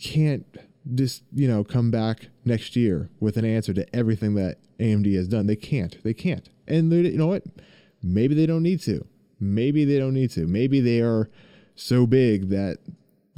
can't 0.00 0.46
just, 0.94 1.22
you 1.32 1.48
know, 1.48 1.64
come 1.64 1.90
back 1.90 2.28
next 2.44 2.76
year 2.76 3.10
with 3.20 3.36
an 3.36 3.44
answer 3.44 3.72
to 3.74 3.96
everything 3.96 4.34
that 4.34 4.58
AMD 4.78 5.14
has 5.14 5.28
done. 5.28 5.46
They 5.46 5.56
can't. 5.56 6.02
They 6.02 6.14
can't. 6.14 6.48
And 6.66 6.90
they, 6.90 7.02
you 7.02 7.18
know 7.18 7.26
what? 7.26 7.44
Maybe 8.02 8.34
they 8.34 8.46
don't 8.46 8.62
need 8.62 8.80
to. 8.82 9.06
Maybe 9.38 9.84
they 9.84 9.98
don't 9.98 10.14
need 10.14 10.30
to. 10.32 10.46
Maybe 10.46 10.80
they 10.80 11.00
are 11.00 11.28
so 11.74 12.06
big 12.06 12.48
that 12.48 12.78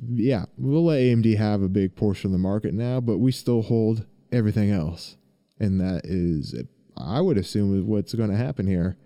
yeah, 0.06 0.44
we'll 0.56 0.84
let 0.84 1.00
AMD 1.00 1.36
have 1.36 1.62
a 1.62 1.68
big 1.68 1.96
portion 1.96 2.28
of 2.28 2.32
the 2.32 2.38
market 2.38 2.74
now, 2.74 3.00
but 3.00 3.18
we 3.18 3.32
still 3.32 3.62
hold 3.62 4.06
everything 4.30 4.70
else. 4.70 5.16
And 5.58 5.80
that 5.80 6.02
is, 6.04 6.54
I 6.96 7.20
would 7.20 7.38
assume, 7.38 7.76
is 7.76 7.84
what's 7.84 8.14
going 8.14 8.30
to 8.30 8.36
happen 8.36 8.66
here. 8.66 8.96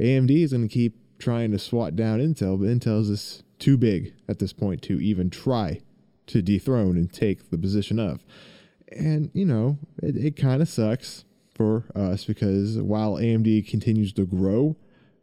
AMD 0.00 0.30
is 0.30 0.52
going 0.52 0.68
to 0.68 0.72
keep 0.72 0.96
trying 1.18 1.52
to 1.52 1.58
swat 1.58 1.94
down 1.94 2.18
Intel, 2.18 2.58
but 2.58 2.66
Intel's 2.66 3.08
is 3.08 3.20
just 3.20 3.58
too 3.58 3.76
big 3.76 4.12
at 4.28 4.40
this 4.40 4.52
point 4.52 4.82
to 4.82 5.00
even 5.00 5.30
try 5.30 5.80
to 6.26 6.42
dethrone 6.42 6.96
and 6.96 7.12
take 7.12 7.50
the 7.50 7.58
position 7.58 7.98
of. 7.98 8.24
And, 8.90 9.30
you 9.32 9.44
know, 9.44 9.78
it, 10.02 10.16
it 10.16 10.36
kind 10.36 10.60
of 10.60 10.68
sucks 10.68 11.24
for 11.54 11.84
us 11.94 12.24
because 12.24 12.78
while 12.78 13.14
AMD 13.14 13.68
continues 13.68 14.12
to 14.14 14.26
grow, 14.26 14.76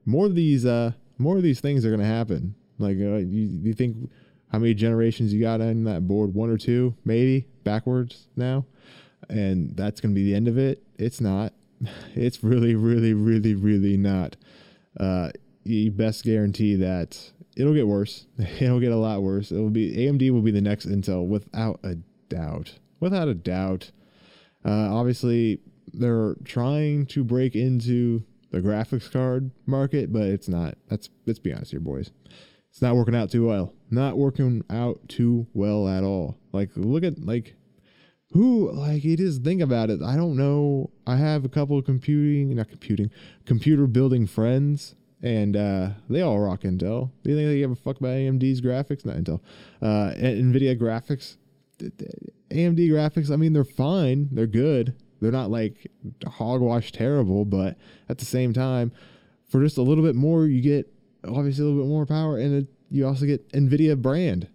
more 0.06 0.26
of 0.26 0.36
these, 0.36 0.66
uh, 0.66 0.94
more 1.18 1.36
of 1.36 1.44
these 1.44 1.60
things 1.60 1.86
are 1.86 1.90
going 1.90 2.00
to 2.00 2.06
happen. 2.06 2.56
Like, 2.78 2.96
uh, 2.96 3.18
you, 3.18 3.60
you 3.62 3.74
think 3.74 4.10
how 4.51 4.60
many 4.60 4.74
generations 4.74 5.34
you 5.34 5.41
got 5.41 5.62
on 5.62 5.84
that 5.86 6.08
board? 6.08 6.34
One 6.34 6.50
or 6.50 6.58
two, 6.58 6.96
maybe 7.06 7.48
backwards 7.63 8.27
now. 8.36 8.65
And 9.29 9.75
that's 9.75 10.01
going 10.01 10.13
to 10.13 10.20
be 10.20 10.25
the 10.25 10.36
end 10.36 10.48
of 10.48 10.58
it. 10.58 10.84
It's 10.98 11.22
not. 11.22 11.53
It's 12.13 12.44
really, 12.44 12.75
really, 12.75 13.13
really, 13.13 13.56
really 13.56 13.96
not. 13.96 14.36
Uh, 15.00 15.29
you 15.63 15.91
best 15.91 16.25
guarantee 16.25 16.75
that 16.75 17.32
it'll 17.56 17.74
get 17.74 17.88
worse. 17.88 18.25
It'll 18.60 18.79
get 18.79 18.91
a 18.91 18.98
lot 18.98 19.22
worse. 19.22 19.51
It'll 19.51 19.70
be 19.70 19.96
AMD 19.96 20.32
will 20.32 20.41
be 20.41 20.51
the 20.51 20.62
next 20.62 20.88
Intel 20.88 21.27
without 21.27 21.79
a 21.84 21.96
doubt. 22.29 22.79
Without 23.00 23.27
a 23.27 23.34
doubt. 23.34 23.91
Uh, 24.65 24.94
obviously, 24.94 25.60
they're 25.94 26.36
trying 26.44 27.06
to 27.08 27.24
break 27.24 27.56
into 27.56 28.24
the 28.51 28.60
graphics 28.60 29.12
card 29.12 29.51
market, 29.65 30.12
but 30.12 30.24
it's 30.24 30.48
not. 30.48 30.77
That's 30.88 31.10
let's 31.25 31.39
be 31.39 31.53
honest 31.53 31.72
here, 31.72 31.79
boys. 31.79 32.12
It's 32.70 32.82
not 32.82 32.96
working 32.96 33.15
out 33.15 33.32
too 33.32 33.46
well. 33.46 33.74
Not 33.91 34.17
working 34.17 34.63
out 34.69 35.00
too 35.08 35.48
well 35.53 35.88
at 35.88 36.03
all. 36.03 36.38
Like 36.51 36.69
look 36.75 37.03
at 37.03 37.19
like 37.19 37.55
who 38.31 38.72
like 38.72 39.03
you 39.03 39.17
just 39.17 39.43
think 39.43 39.62
about 39.62 39.89
it. 39.89 40.01
I 40.01 40.15
don't 40.15 40.38
know. 40.38 40.91
I 41.08 41.15
have 41.15 41.46
a 41.46 41.50
couple 41.50 41.77
of 41.77 41.86
computing, 41.86 42.55
not 42.55 42.69
computing, 42.69 43.10
computer 43.46 43.88
building 43.88 44.27
friends, 44.27 44.96
and 45.22 45.55
uh, 45.55 45.89
they 46.10 46.22
all 46.22 46.39
rock 46.39 46.62
Intel. 46.62 47.12
Do 47.24 47.31
you 47.31 47.36
think 47.36 47.50
they 47.50 47.60
give 47.60 47.72
a 47.72 47.75
fuck 47.75 48.00
about 48.00 48.10
AMD's 48.10 48.62
graphics? 48.62 49.05
Not 49.05 49.15
Intel, 49.15 49.41
uh, 49.81 50.13
Nvidia 50.15 50.79
graphics. 50.79 51.38
AMD 51.79 52.89
graphics. 52.89 53.31
I 53.31 53.36
mean, 53.36 53.53
they're 53.53 53.63
fine. 53.63 54.29
They're 54.31 54.48
good. 54.48 54.96
They're 55.22 55.31
not 55.31 55.50
like 55.50 55.91
hogwash 56.25 56.91
terrible, 56.91 57.46
but 57.46 57.77
at 58.08 58.19
the 58.19 58.25
same 58.25 58.53
time, 58.53 58.91
for 59.48 59.62
just 59.62 59.77
a 59.77 59.81
little 59.81 60.03
bit 60.03 60.15
more, 60.15 60.46
you 60.46 60.62
get 60.62 60.91
obviously 61.25 61.63
a 61.63 61.67
little 61.67 61.84
bit 61.84 61.89
more 61.89 62.05
power, 62.05 62.38
and 62.38 62.63
it, 62.63 62.67
you 62.89 63.08
also 63.08 63.25
get 63.25 63.50
NVIDIA 63.51 64.00
brand. 64.00 64.48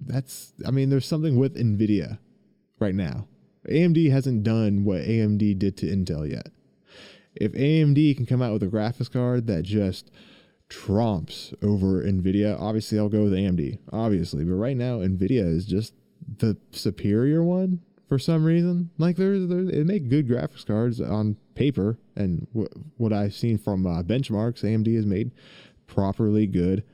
That's, 0.00 0.52
I 0.66 0.70
mean, 0.70 0.90
there's 0.90 1.06
something 1.06 1.36
with 1.36 1.56
NVIDIA 1.56 2.18
right 2.78 2.94
now. 2.94 3.26
AMD 3.68 4.10
hasn't 4.10 4.44
done 4.44 4.84
what 4.84 5.00
AMD 5.00 5.58
did 5.58 5.76
to 5.78 5.86
Intel 5.86 6.30
yet. 6.30 6.48
If 7.34 7.52
AMD 7.52 8.16
can 8.16 8.26
come 8.26 8.42
out 8.42 8.52
with 8.52 8.62
a 8.62 8.68
graphics 8.68 9.10
card 9.10 9.46
that 9.46 9.62
just 9.62 10.10
trumps 10.68 11.52
over 11.62 12.02
NVIDIA, 12.02 12.58
obviously 12.60 12.98
I'll 12.98 13.08
go 13.08 13.24
with 13.24 13.32
AMD, 13.32 13.78
obviously. 13.92 14.44
But 14.44 14.54
right 14.54 14.76
now, 14.76 14.98
NVIDIA 14.98 15.44
is 15.44 15.66
just 15.66 15.94
the 16.38 16.56
superior 16.72 17.42
one 17.42 17.80
for 18.08 18.18
some 18.18 18.44
reason. 18.44 18.90
Like 18.98 19.16
there's, 19.16 19.48
they 19.48 19.82
make 19.82 20.08
good 20.08 20.28
graphics 20.28 20.66
cards 20.66 21.00
on 21.00 21.36
paper, 21.54 21.98
and 22.14 22.46
what 22.96 23.12
I've 23.12 23.34
seen 23.34 23.58
from 23.58 23.86
uh, 23.86 24.02
benchmarks, 24.02 24.62
AMD 24.62 24.94
has 24.94 25.06
made 25.06 25.32
properly 25.86 26.46
good 26.46 26.84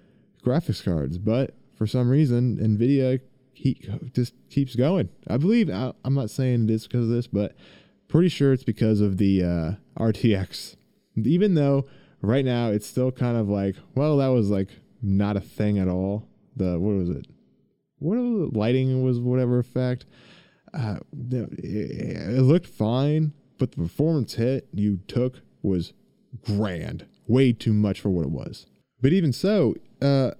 graphics 0.45 0.85
cards. 0.85 1.19
But 1.19 1.55
for 1.75 1.87
some 1.87 2.09
reason, 2.09 2.59
NVIDIA 2.59 3.21
he 3.63 3.89
just 4.13 4.35
keeps 4.51 4.75
going. 4.75 5.09
I 5.29 5.37
believe 5.37 5.71
I, 5.71 5.93
am 6.05 6.15
not 6.15 6.31
saying 6.31 6.65
it 6.65 6.71
is 6.71 6.87
because 6.87 7.05
of 7.05 7.11
this, 7.11 7.27
but 7.27 7.55
pretty 8.09 8.29
sure 8.29 8.53
it's 8.53 8.65
because 8.65 9.01
of 9.01 9.19
the 9.19 9.45
uh, 9.45 10.03
RTX. 10.03 10.77
Even 11.17 11.55
though 11.55 11.87
right 12.21 12.45
now 12.45 12.69
it's 12.69 12.87
still 12.87 13.13
kind 13.13 13.37
of 13.37 13.49
like, 13.49 13.77
well, 13.95 14.17
that 14.17 14.29
was 14.29 14.51
like 14.51 14.69
not 15.01 15.37
a 15.37 15.41
thing 15.41 15.79
at 15.79 15.89
all. 15.89 16.27
The 16.57 16.79
what 16.79 16.95
was 16.97 17.11
it? 17.11 17.27
What 17.99 18.19
was 18.19 18.49
it? 18.49 18.57
lighting 18.57 19.03
was 19.03 19.21
whatever 19.21 19.59
effect. 19.59 20.07
Uh, 20.75 20.97
it, 21.31 21.51
it 21.63 22.43
looked 22.43 22.67
fine, 22.67 23.33
but 23.59 23.73
the 23.73 23.77
performance 23.77 24.35
hit 24.35 24.67
you 24.73 24.99
took 25.07 25.41
was 25.63 25.93
grand, 26.45 27.07
way 27.29 27.53
too 27.53 27.73
much 27.73 28.01
for 28.01 28.11
what 28.11 28.25
it 28.25 28.31
was. 28.31 28.67
But 29.01 29.13
even 29.13 29.33
so, 29.33 29.75
uh, 30.03 30.33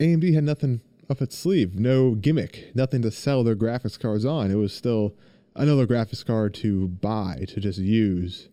AMD 0.00 0.34
had 0.34 0.44
nothing 0.44 0.80
up 1.08 1.20
its 1.20 1.36
sleeve, 1.36 1.78
no 1.78 2.14
gimmick, 2.14 2.70
nothing 2.74 3.02
to 3.02 3.10
sell 3.10 3.44
their 3.44 3.56
graphics 3.56 3.98
cards 3.98 4.24
on. 4.24 4.50
It 4.50 4.56
was 4.56 4.72
still 4.72 5.14
another 5.54 5.86
graphics 5.86 6.24
card 6.24 6.54
to 6.54 6.88
buy 6.88 7.44
to 7.48 7.60
just 7.60 7.78
use, 7.78 8.48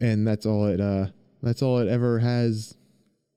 and 0.00 0.26
that's 0.26 0.44
all 0.44 0.66
it. 0.66 0.80
Uh, 0.80 1.08
that's 1.42 1.62
all 1.62 1.78
it 1.78 1.88
ever 1.88 2.18
has 2.18 2.76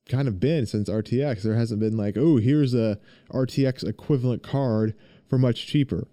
kind 0.09 0.27
of 0.27 0.39
been 0.39 0.65
since 0.65 0.89
RTX. 0.89 1.43
There 1.43 1.55
hasn't 1.55 1.79
been 1.79 1.95
like, 1.95 2.17
oh, 2.17 2.37
here's 2.37 2.73
a 2.73 2.99
RTX 3.31 3.87
equivalent 3.87 4.43
card 4.43 4.95
for 5.29 5.37
much 5.37 5.67
cheaper. 5.67 6.07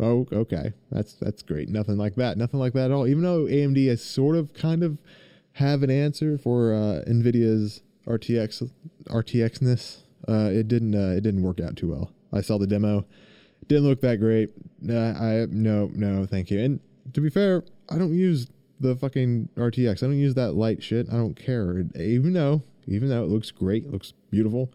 Oh, 0.00 0.26
okay, 0.32 0.72
that's 0.90 1.14
that's 1.14 1.42
great. 1.42 1.68
Nothing 1.68 1.96
like 1.96 2.16
that. 2.16 2.36
Nothing 2.36 2.58
like 2.58 2.72
that 2.72 2.86
at 2.86 2.92
all. 2.92 3.06
Even 3.06 3.22
though 3.22 3.44
AMD 3.44 3.88
has 3.88 4.02
sort 4.02 4.36
of, 4.36 4.52
kind 4.54 4.82
of 4.82 4.98
have 5.52 5.82
an 5.82 5.90
answer 5.90 6.36
for 6.36 6.74
uh, 6.74 7.02
Nvidia's 7.06 7.82
RTX 8.06 8.70
RTXness. 9.06 9.98
Uh, 10.28 10.50
it 10.52 10.68
didn't 10.68 10.94
uh, 10.94 11.14
it 11.16 11.22
didn't 11.22 11.42
work 11.42 11.60
out 11.60 11.76
too 11.76 11.90
well. 11.90 12.10
I 12.32 12.40
saw 12.40 12.58
the 12.58 12.66
demo. 12.66 13.04
Didn't 13.68 13.84
look 13.84 14.00
that 14.02 14.20
great. 14.20 14.50
Nah, 14.80 15.12
I 15.12 15.46
no 15.50 15.90
no 15.94 16.26
thank 16.26 16.50
you. 16.50 16.60
And 16.60 16.80
to 17.12 17.20
be 17.20 17.30
fair, 17.30 17.64
I 17.88 17.98
don't 17.98 18.14
use 18.14 18.48
the 18.80 18.96
fucking 18.96 19.50
RTX. 19.56 20.02
I 20.02 20.06
don't 20.06 20.18
use 20.18 20.34
that 20.34 20.52
light 20.52 20.82
shit. 20.82 21.08
I 21.10 21.14
don't 21.14 21.34
care. 21.34 21.84
Even 21.96 22.32
though 22.32 22.62
even 22.86 23.08
though 23.08 23.24
it 23.24 23.28
looks 23.30 23.50
great, 23.50 23.90
looks 23.90 24.12
beautiful, 24.30 24.72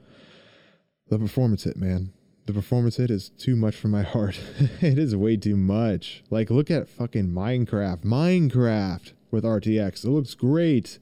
the 1.10 1.20
performance 1.20 1.64
hit, 1.64 1.78
man. 1.78 2.14
The 2.46 2.54
performance 2.54 2.98
hit 2.98 3.12
is 3.12 3.30
too 3.30 3.56
much 3.56 3.76
for 3.76 3.88
my 3.88 4.02
heart. 4.04 4.40
it 4.82 4.98
is 4.98 5.16
way 5.16 5.38
too 5.38 5.58
much. 5.58 6.24
Like 6.30 6.50
look 6.50 6.72
at 6.72 6.88
fucking 6.88 7.30
Minecraft. 7.30 8.04
Minecraft 8.04 9.14
with 9.32 9.44
RTX. 9.44 10.04
It 10.04 10.10
looks 10.10 10.34
great. 10.34 11.00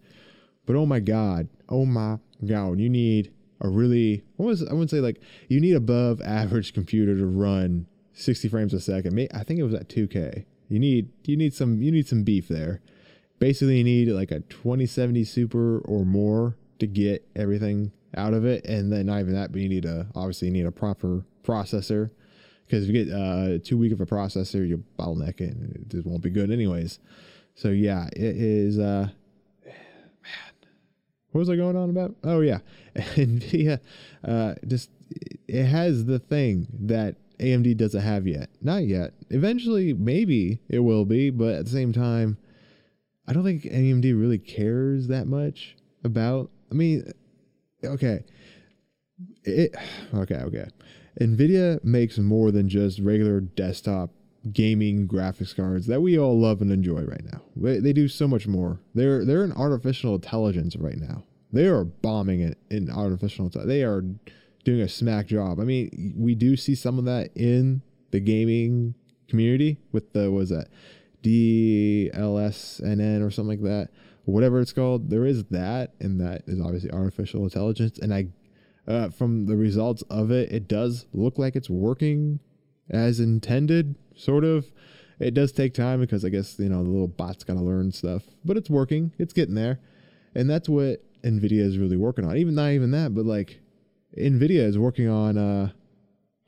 But 0.67 0.75
oh 0.75 0.85
my 0.85 0.99
god. 0.99 1.49
Oh 1.67 1.85
my 1.85 2.19
god. 2.45 2.79
You 2.79 2.89
need 2.89 3.33
a 3.59 3.67
really 3.67 4.23
what 4.35 4.45
was 4.45 4.61
I 4.61 4.73
wouldn't 4.73 4.91
say 4.91 4.99
like 4.99 5.19
you 5.47 5.59
need 5.59 5.73
above 5.73 6.21
average 6.21 6.73
computer 6.73 7.17
to 7.17 7.25
run 7.25 7.87
60 8.13 8.47
frames 8.49 8.73
a 8.75 8.79
second. 8.79 9.27
I 9.33 9.43
think 9.43 9.59
it 9.59 9.63
was 9.63 9.73
at 9.73 9.89
2K. 9.89 10.45
You 10.69 10.77
need 10.79 11.09
you 11.25 11.35
need 11.35 11.55
some 11.55 11.81
you 11.81 11.91
need 11.91 12.07
some 12.07 12.23
beef 12.23 12.47
there. 12.47 12.81
Basically 13.39 13.79
you 13.79 13.83
need 13.83 14.09
like 14.09 14.29
a 14.29 14.41
2070 14.41 15.23
super 15.23 15.79
or 15.79 16.05
more 16.05 16.55
to 16.77 16.85
get 16.85 17.27
everything 17.35 17.91
out 18.15 18.35
of 18.35 18.45
it 18.45 18.63
and 18.65 18.91
then 18.91 19.07
not 19.07 19.19
even 19.19 19.33
that 19.33 19.51
but 19.51 19.61
you 19.61 19.67
need 19.67 19.85
a 19.85 20.07
obviously 20.15 20.47
you 20.47 20.53
need 20.53 20.65
a 20.65 20.71
proper 20.71 21.25
processor 21.43 22.09
because 22.65 22.83
if 22.87 22.95
you 22.95 23.05
get 23.05 23.13
uh, 23.13 23.57
too 23.63 23.77
weak 23.77 23.91
of 23.91 23.99
a 23.99 24.05
processor 24.05 24.67
you 24.67 24.83
bottleneck 24.97 25.41
it 25.41 25.53
and 25.53 25.75
it 25.75 25.89
just 25.89 26.05
won't 26.05 26.21
be 26.21 26.29
good 26.29 26.49
anyways 26.49 26.99
so 27.57 27.69
yeah, 27.69 28.07
it 28.13 28.37
is. 28.37 28.77
Uh, 28.77 29.09
what 31.31 31.39
was 31.39 31.49
I 31.49 31.55
going 31.55 31.75
on 31.75 31.89
about? 31.89 32.15
Oh 32.23 32.41
yeah, 32.41 32.59
Nvidia. 32.95 33.79
Uh, 34.23 34.55
just 34.65 34.89
it 35.47 35.65
has 35.65 36.05
the 36.05 36.19
thing 36.19 36.67
that 36.73 37.15
AMD 37.39 37.77
doesn't 37.77 38.01
have 38.01 38.27
yet. 38.27 38.49
Not 38.61 38.83
yet. 38.83 39.13
Eventually, 39.29 39.93
maybe 39.93 40.59
it 40.69 40.79
will 40.79 41.05
be, 41.05 41.29
but 41.29 41.55
at 41.55 41.65
the 41.65 41.71
same 41.71 41.93
time, 41.93 42.37
I 43.27 43.33
don't 43.33 43.43
think 43.43 43.63
AMD 43.63 44.19
really 44.19 44.39
cares 44.39 45.07
that 45.07 45.27
much 45.27 45.75
about. 46.03 46.49
I 46.71 46.75
mean, 46.75 47.11
okay, 47.83 48.23
it. 49.43 49.75
Okay, 50.13 50.35
okay. 50.35 50.67
Nvidia 51.19 51.83
makes 51.83 52.17
more 52.17 52.51
than 52.51 52.69
just 52.69 52.99
regular 52.99 53.41
desktop 53.41 54.11
gaming 54.53 55.07
graphics 55.07 55.55
cards 55.55 55.87
that 55.87 56.01
we 56.01 56.17
all 56.17 56.39
love 56.39 56.61
and 56.61 56.71
enjoy 56.71 57.01
right 57.01 57.23
now. 57.31 57.41
They, 57.55 57.79
they 57.79 57.93
do 57.93 58.07
so 58.07 58.27
much 58.27 58.47
more. 58.47 58.79
They're 58.95 59.25
they're 59.25 59.43
in 59.43 59.51
artificial 59.51 60.15
intelligence 60.15 60.75
right 60.75 60.97
now. 60.97 61.23
They 61.51 61.67
are 61.67 61.83
bombing 61.83 62.41
it 62.41 62.57
in 62.69 62.89
artificial 62.89 63.45
intelligence. 63.45 63.69
They 63.69 63.83
are 63.83 64.03
doing 64.63 64.81
a 64.81 64.89
smack 64.89 65.27
job. 65.27 65.59
I 65.59 65.63
mean, 65.63 66.13
we 66.17 66.35
do 66.35 66.55
see 66.57 66.75
some 66.75 66.99
of 66.99 67.05
that 67.05 67.29
in 67.35 67.81
the 68.11 68.19
gaming 68.19 68.95
community 69.27 69.77
with 69.91 70.13
the 70.13 70.31
was 70.31 70.49
that 70.49 70.67
DLSNN 71.23 73.25
or 73.25 73.31
something 73.31 73.61
like 73.61 73.63
that. 73.63 73.89
whatever 74.25 74.59
it's 74.59 74.73
called. 74.73 75.09
There 75.09 75.25
is 75.25 75.45
that, 75.45 75.93
and 75.99 76.19
that 76.19 76.43
is 76.47 76.61
obviously 76.61 76.91
artificial 76.91 77.43
intelligence. 77.43 77.97
And 77.97 78.13
I, 78.13 78.27
uh, 78.87 79.09
from 79.09 79.45
the 79.45 79.55
results 79.55 80.03
of 80.09 80.31
it, 80.31 80.51
it 80.51 80.67
does 80.67 81.05
look 81.13 81.37
like 81.37 81.55
it's 81.55 81.69
working 81.69 82.39
as 82.89 83.19
intended, 83.19 83.95
sort 84.15 84.43
of. 84.43 84.71
It 85.19 85.33
does 85.33 85.51
take 85.51 85.73
time 85.73 85.99
because 85.99 86.23
I 86.23 86.29
guess 86.29 86.59
you 86.59 86.69
know 86.69 86.83
the 86.83 86.89
little 86.89 87.07
bot's 87.07 87.43
got 87.43 87.55
to 87.55 87.61
learn 87.61 87.91
stuff, 87.91 88.23
but 88.45 88.57
it's 88.57 88.69
working. 88.69 89.13
It's 89.17 89.33
getting 89.33 89.55
there, 89.55 89.79
and 90.35 90.49
that's 90.49 90.69
what 90.69 91.03
Nvidia 91.23 91.61
is 91.61 91.77
really 91.77 91.97
working 91.97 92.25
on. 92.25 92.37
Even 92.37 92.55
not 92.55 92.71
even 92.71 92.91
that, 92.91 93.15
but 93.15 93.25
like 93.25 93.59
Nvidia 94.17 94.63
is 94.63 94.77
working 94.77 95.09
on 95.09 95.37
uh, 95.37 95.71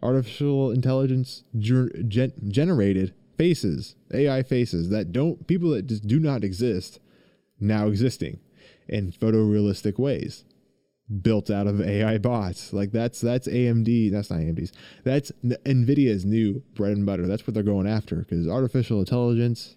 artificial 0.03 0.71
intelligence 0.71 1.43
gen- 1.57 2.31
generated 2.47 3.13
faces, 3.37 3.95
AI 4.13 4.43
faces 4.43 4.89
that 4.89 5.11
don't 5.11 5.47
people 5.47 5.71
that 5.71 5.87
just 5.87 6.05
do 6.05 6.19
not 6.19 6.43
exist 6.43 6.99
now 7.59 7.87
existing 7.87 8.39
in 8.87 9.11
photorealistic 9.11 9.97
ways 9.97 10.43
built 11.21 11.49
out 11.49 11.67
of 11.67 11.81
AI 11.81 12.17
bots. 12.17 12.71
Like 12.71 12.91
that's 12.91 13.19
that's 13.19 13.47
AMD, 13.47 14.11
that's 14.11 14.29
not 14.29 14.39
AMD's. 14.39 14.71
That's 15.03 15.31
Nvidia's 15.43 16.25
new 16.25 16.63
bread 16.75 16.93
and 16.93 17.05
butter. 17.05 17.27
That's 17.27 17.45
what 17.47 17.53
they're 17.53 17.63
going 17.63 17.87
after 17.87 18.17
because 18.17 18.47
artificial 18.47 18.99
intelligence 18.99 19.75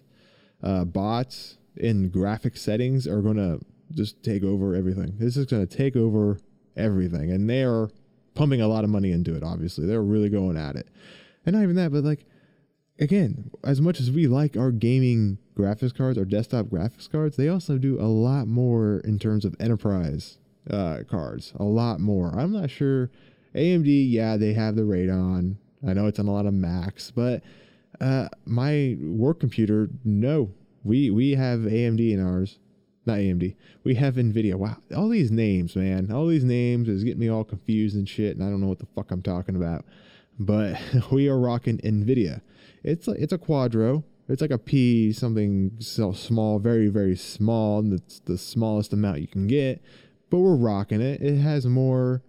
uh, 0.61 0.85
bots 0.85 1.57
in 1.75 2.09
graphic 2.09 2.55
settings 2.55 3.07
are 3.07 3.21
going 3.21 3.37
to 3.37 3.59
just 3.91 4.23
take 4.23 4.43
over 4.43 4.75
everything. 4.75 5.15
This 5.17 5.37
is 5.37 5.45
going 5.45 5.65
to 5.65 5.77
take 5.77 5.95
over 5.95 6.39
everything 6.75 7.31
and 7.31 7.49
they 7.49 7.63
are 7.63 7.89
pumping 8.35 8.61
a 8.61 8.67
lot 8.67 8.83
of 8.83 8.89
money 8.89 9.11
into 9.11 9.35
it 9.35 9.43
obviously. 9.43 9.85
They're 9.85 10.01
really 10.01 10.29
going 10.29 10.57
at 10.57 10.75
it. 10.75 10.87
And 11.45 11.55
not 11.55 11.63
even 11.63 11.75
that, 11.75 11.91
but 11.91 12.03
like 12.03 12.25
again, 12.99 13.51
as 13.63 13.81
much 13.81 13.99
as 13.99 14.11
we 14.11 14.27
like 14.27 14.55
our 14.55 14.71
gaming 14.71 15.39
graphics 15.57 15.95
cards, 15.95 16.17
our 16.17 16.25
desktop 16.25 16.67
graphics 16.67 17.09
cards, 17.11 17.37
they 17.37 17.47
also 17.49 17.77
do 17.77 17.99
a 17.99 18.05
lot 18.05 18.47
more 18.47 18.99
in 18.99 19.19
terms 19.19 19.45
of 19.45 19.55
enterprise 19.59 20.37
uh, 20.69 20.99
cards. 21.09 21.53
A 21.59 21.63
lot 21.63 21.99
more. 21.99 22.37
I'm 22.37 22.51
not 22.51 22.69
sure. 22.69 23.09
AMD, 23.55 24.11
yeah, 24.11 24.37
they 24.37 24.53
have 24.53 24.75
the 24.75 24.83
Radeon. 24.83 25.57
I 25.87 25.93
know 25.93 26.07
it's 26.07 26.19
on 26.19 26.27
a 26.27 26.33
lot 26.33 26.45
of 26.45 26.53
Macs, 26.53 27.11
but 27.11 27.43
uh, 27.99 28.29
my 28.45 28.97
work 29.01 29.39
computer, 29.39 29.89
no. 30.03 30.51
We 30.83 31.11
we 31.11 31.31
have 31.31 31.61
AMD 31.61 32.11
in 32.11 32.25
ours. 32.25 32.59
Not 33.05 33.17
AMD. 33.17 33.55
We 33.83 33.95
have 33.95 34.15
Nvidia. 34.15 34.55
Wow, 34.55 34.77
all 34.95 35.09
these 35.09 35.31
names, 35.31 35.75
man. 35.75 36.11
All 36.11 36.27
these 36.27 36.43
names 36.43 36.87
is 36.87 37.03
getting 37.03 37.19
me 37.19 37.29
all 37.29 37.43
confused 37.43 37.95
and 37.95 38.07
shit, 38.07 38.35
and 38.35 38.45
I 38.45 38.49
don't 38.49 38.61
know 38.61 38.67
what 38.67 38.79
the 38.79 38.87
fuck 38.95 39.11
I'm 39.11 39.21
talking 39.21 39.55
about. 39.55 39.85
But 40.39 40.79
we 41.11 41.27
are 41.27 41.37
rocking 41.37 41.79
Nvidia. 41.79 42.41
It's 42.83 43.07
a, 43.07 43.11
it's 43.11 43.33
a 43.33 43.37
Quadro. 43.37 44.03
It's 44.29 44.41
like 44.41 44.51
a 44.51 44.57
P 44.57 45.11
something 45.11 45.73
so 45.79 46.13
small, 46.13 46.59
very 46.59 46.87
very 46.87 47.15
small. 47.17 47.81
That's 47.81 48.19
the 48.21 48.37
smallest 48.37 48.93
amount 48.93 49.19
you 49.19 49.27
can 49.27 49.47
get, 49.47 49.81
but 50.33 50.39
we're 50.39 50.55
rocking 50.55 50.99
it. 50.99 51.21
It 51.21 51.37
has 51.37 51.67
more 51.67 52.23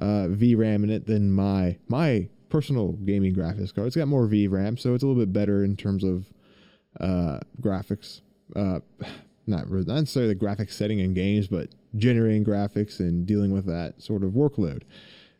uh, 0.00 0.28
VRAM 0.30 0.82
in 0.82 0.88
it 0.88 1.06
than 1.06 1.30
my 1.30 1.76
my 1.88 2.26
personal 2.48 2.92
gaming 2.92 3.34
graphics 3.34 3.74
card. 3.74 3.86
It's 3.86 3.96
got 3.96 4.08
more 4.08 4.26
VRAM, 4.26 4.78
so 4.78 4.94
it's 4.94 5.02
a 5.02 5.06
little 5.06 5.20
bit 5.20 5.30
better 5.30 5.62
in 5.62 5.76
terms 5.76 6.02
of 6.02 6.24
uh, 7.00 7.40
graphics. 7.60 8.22
Uh, 8.56 8.80
not 9.46 9.70
necessarily 9.70 10.32
the 10.32 10.40
graphics 10.40 10.70
setting 10.72 11.00
in 11.00 11.12
games, 11.12 11.48
but 11.48 11.68
generating 11.96 12.46
graphics 12.46 12.98
and 12.98 13.26
dealing 13.26 13.50
with 13.50 13.66
that 13.66 14.00
sort 14.00 14.24
of 14.24 14.30
workload. 14.30 14.84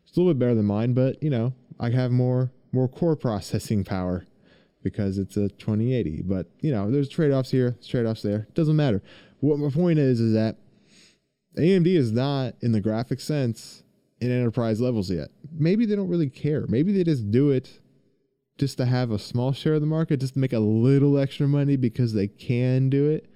It's 0.05 0.15
a 0.15 0.19
little 0.19 0.31
bit 0.35 0.39
better 0.39 0.53
than 0.53 0.65
mine, 0.65 0.93
but 0.93 1.23
you 1.23 1.31
know, 1.31 1.55
I 1.79 1.89
have 1.89 2.11
more 2.11 2.51
more 2.71 2.87
core 2.87 3.15
processing 3.15 3.83
power 3.83 4.27
because 4.83 5.17
it's 5.17 5.37
a 5.37 5.49
2080. 5.49 6.21
But 6.21 6.51
you 6.59 6.71
know, 6.71 6.91
there's 6.91 7.09
trade-offs 7.09 7.49
here, 7.49 7.77
trade-offs 7.83 8.21
there. 8.21 8.47
Doesn't 8.53 8.75
matter. 8.75 9.01
What 9.39 9.57
my 9.57 9.71
point 9.71 9.97
is 9.97 10.19
is 10.19 10.33
that 10.33 10.57
AMD 11.57 11.87
is 11.87 12.11
not 12.11 12.55
in 12.61 12.71
the 12.71 12.81
graphic 12.81 13.19
sense 13.19 13.83
in 14.19 14.31
enterprise 14.31 14.79
levels 14.79 15.09
yet. 15.09 15.29
Maybe 15.51 15.85
they 15.85 15.95
don't 15.95 16.07
really 16.07 16.29
care. 16.29 16.65
Maybe 16.67 16.91
they 16.91 17.03
just 17.03 17.31
do 17.31 17.49
it 17.49 17.79
just 18.57 18.77
to 18.77 18.85
have 18.85 19.11
a 19.11 19.19
small 19.19 19.51
share 19.51 19.73
of 19.73 19.81
the 19.81 19.87
market, 19.87 20.19
just 20.19 20.33
to 20.33 20.39
make 20.39 20.53
a 20.53 20.59
little 20.59 21.17
extra 21.17 21.47
money 21.47 21.75
because 21.75 22.13
they 22.13 22.27
can 22.27 22.89
do 22.89 23.09
it. 23.09 23.27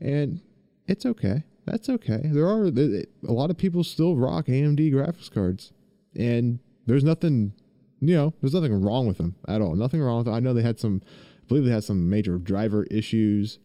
And 0.00 0.40
it's 0.86 1.04
okay. 1.04 1.44
That's 1.66 1.88
okay. 1.88 2.22
There 2.24 2.46
are 2.46 2.66
a 2.66 3.32
lot 3.32 3.50
of 3.50 3.58
people 3.58 3.84
still 3.84 4.16
rock 4.16 4.46
AMD 4.46 4.92
graphics 4.92 5.30
cards, 5.30 5.72
and 6.16 6.58
there's 6.86 7.04
nothing 7.04 7.52
you 8.00 8.14
know, 8.14 8.34
there's 8.40 8.54
nothing 8.54 8.80
wrong 8.80 9.06
with 9.06 9.18
them 9.18 9.36
at 9.46 9.60
all. 9.60 9.74
Nothing 9.74 10.00
wrong 10.00 10.18
with 10.18 10.26
them. 10.26 10.34
I 10.34 10.40
know 10.40 10.54
they 10.54 10.62
had 10.62 10.80
some, 10.80 11.02
I 11.04 11.46
believe 11.46 11.64
they 11.64 11.70
had 11.70 11.84
some 11.84 12.08
major 12.08 12.38
driver 12.38 12.84
issues 12.84 13.58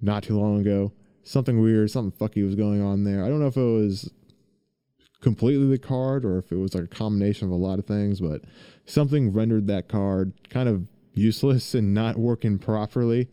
not 0.00 0.22
too 0.22 0.38
long 0.38 0.60
ago. 0.60 0.92
Something 1.24 1.60
weird, 1.60 1.90
something 1.90 2.16
fucky 2.18 2.44
was 2.44 2.54
going 2.54 2.82
on 2.82 3.04
there. 3.04 3.24
I 3.24 3.28
don't 3.28 3.40
know 3.40 3.46
if 3.46 3.56
it 3.56 3.60
was 3.60 4.12
completely 5.20 5.66
the 5.66 5.78
card 5.78 6.24
or 6.24 6.38
if 6.38 6.52
it 6.52 6.56
was 6.56 6.74
like 6.74 6.84
a 6.84 6.88
combination 6.88 7.46
of 7.46 7.52
a 7.52 7.56
lot 7.56 7.78
of 7.78 7.86
things, 7.86 8.20
but 8.20 8.42
something 8.84 9.32
rendered 9.32 9.66
that 9.66 9.88
card 9.88 10.32
kind 10.50 10.68
of 10.68 10.86
useless 11.14 11.74
and 11.74 11.94
not 11.94 12.18
working 12.18 12.58
properly. 12.58 13.28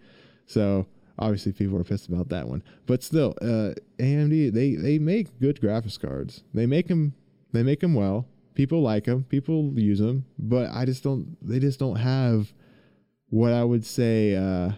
So 0.45 0.88
obviously 1.19 1.51
people 1.51 1.77
are 1.77 1.84
pissed 1.84 2.08
about 2.08 2.30
that 2.30 2.47
one. 2.47 2.63
But 2.86 3.04
still, 3.04 3.36
uh, 3.41 3.73
AMD 3.99 4.54
they 4.54 4.75
they 4.75 4.99
make 4.99 5.38
good 5.39 5.60
graphics 5.60 5.99
cards. 5.99 6.43
They 6.54 6.65
make 6.65 6.88
them 6.88 7.13
they 7.51 7.63
make 7.63 7.82
them 7.82 7.93
well 7.93 8.27
people 8.54 8.82
like 8.82 9.06
them, 9.06 9.23
people 9.23 9.73
use 9.75 9.99
them, 9.99 10.25
but 10.38 10.69
I 10.71 10.86
just 10.86 11.04
don't. 11.04 11.38
They 11.41 11.60
just 11.60 11.80
don't 11.80 11.95
have 11.97 12.54
what 13.30 13.54
I 13.54 13.63
would 13.63 13.86
say 13.86 14.36
uh, 14.36 14.71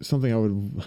something 0.00 0.32
I 0.32 0.36
would. 0.36 0.84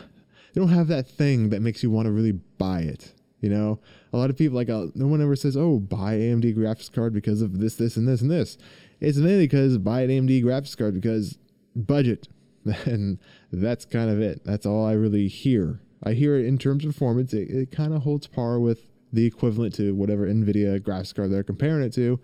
They 0.55 0.61
don't 0.61 0.69
have 0.69 0.87
that 0.87 1.09
thing 1.09 1.49
that 1.49 1.61
makes 1.61 1.83
you 1.83 1.91
want 1.91 2.05
to 2.05 2.13
really 2.13 2.31
buy 2.31 2.79
it. 2.79 3.13
You 3.41 3.49
know, 3.49 3.79
a 4.13 4.17
lot 4.17 4.29
of 4.29 4.37
people 4.37 4.55
like 4.55 4.69
uh, 4.69 4.87
no 4.95 5.05
one 5.05 5.21
ever 5.21 5.35
says, 5.35 5.57
"Oh, 5.57 5.79
buy 5.79 6.15
AMD 6.15 6.55
graphics 6.55 6.91
card 6.91 7.13
because 7.13 7.41
of 7.41 7.59
this, 7.59 7.75
this, 7.75 7.97
and 7.97 8.07
this, 8.07 8.21
and 8.21 8.31
this." 8.31 8.57
It's 9.01 9.17
mainly 9.17 9.45
because 9.45 9.77
buy 9.77 10.01
an 10.01 10.09
AMD 10.09 10.43
graphics 10.43 10.77
card 10.77 10.93
because 10.95 11.37
budget, 11.75 12.29
and 12.85 13.19
that's 13.51 13.83
kind 13.83 14.09
of 14.09 14.21
it. 14.21 14.45
That's 14.45 14.65
all 14.65 14.85
I 14.85 14.93
really 14.93 15.27
hear. 15.27 15.81
I 16.01 16.13
hear 16.13 16.37
it 16.37 16.45
in 16.45 16.57
terms 16.57 16.85
of 16.85 16.93
performance. 16.93 17.33
It, 17.33 17.49
it 17.49 17.71
kind 17.71 17.93
of 17.93 18.03
holds 18.03 18.25
par 18.25 18.57
with 18.59 18.89
the 19.11 19.25
equivalent 19.25 19.75
to 19.75 19.93
whatever 19.93 20.25
NVIDIA 20.25 20.79
graphics 20.79 21.13
card 21.13 21.31
they're 21.31 21.43
comparing 21.43 21.83
it 21.83 21.93
to. 21.95 22.19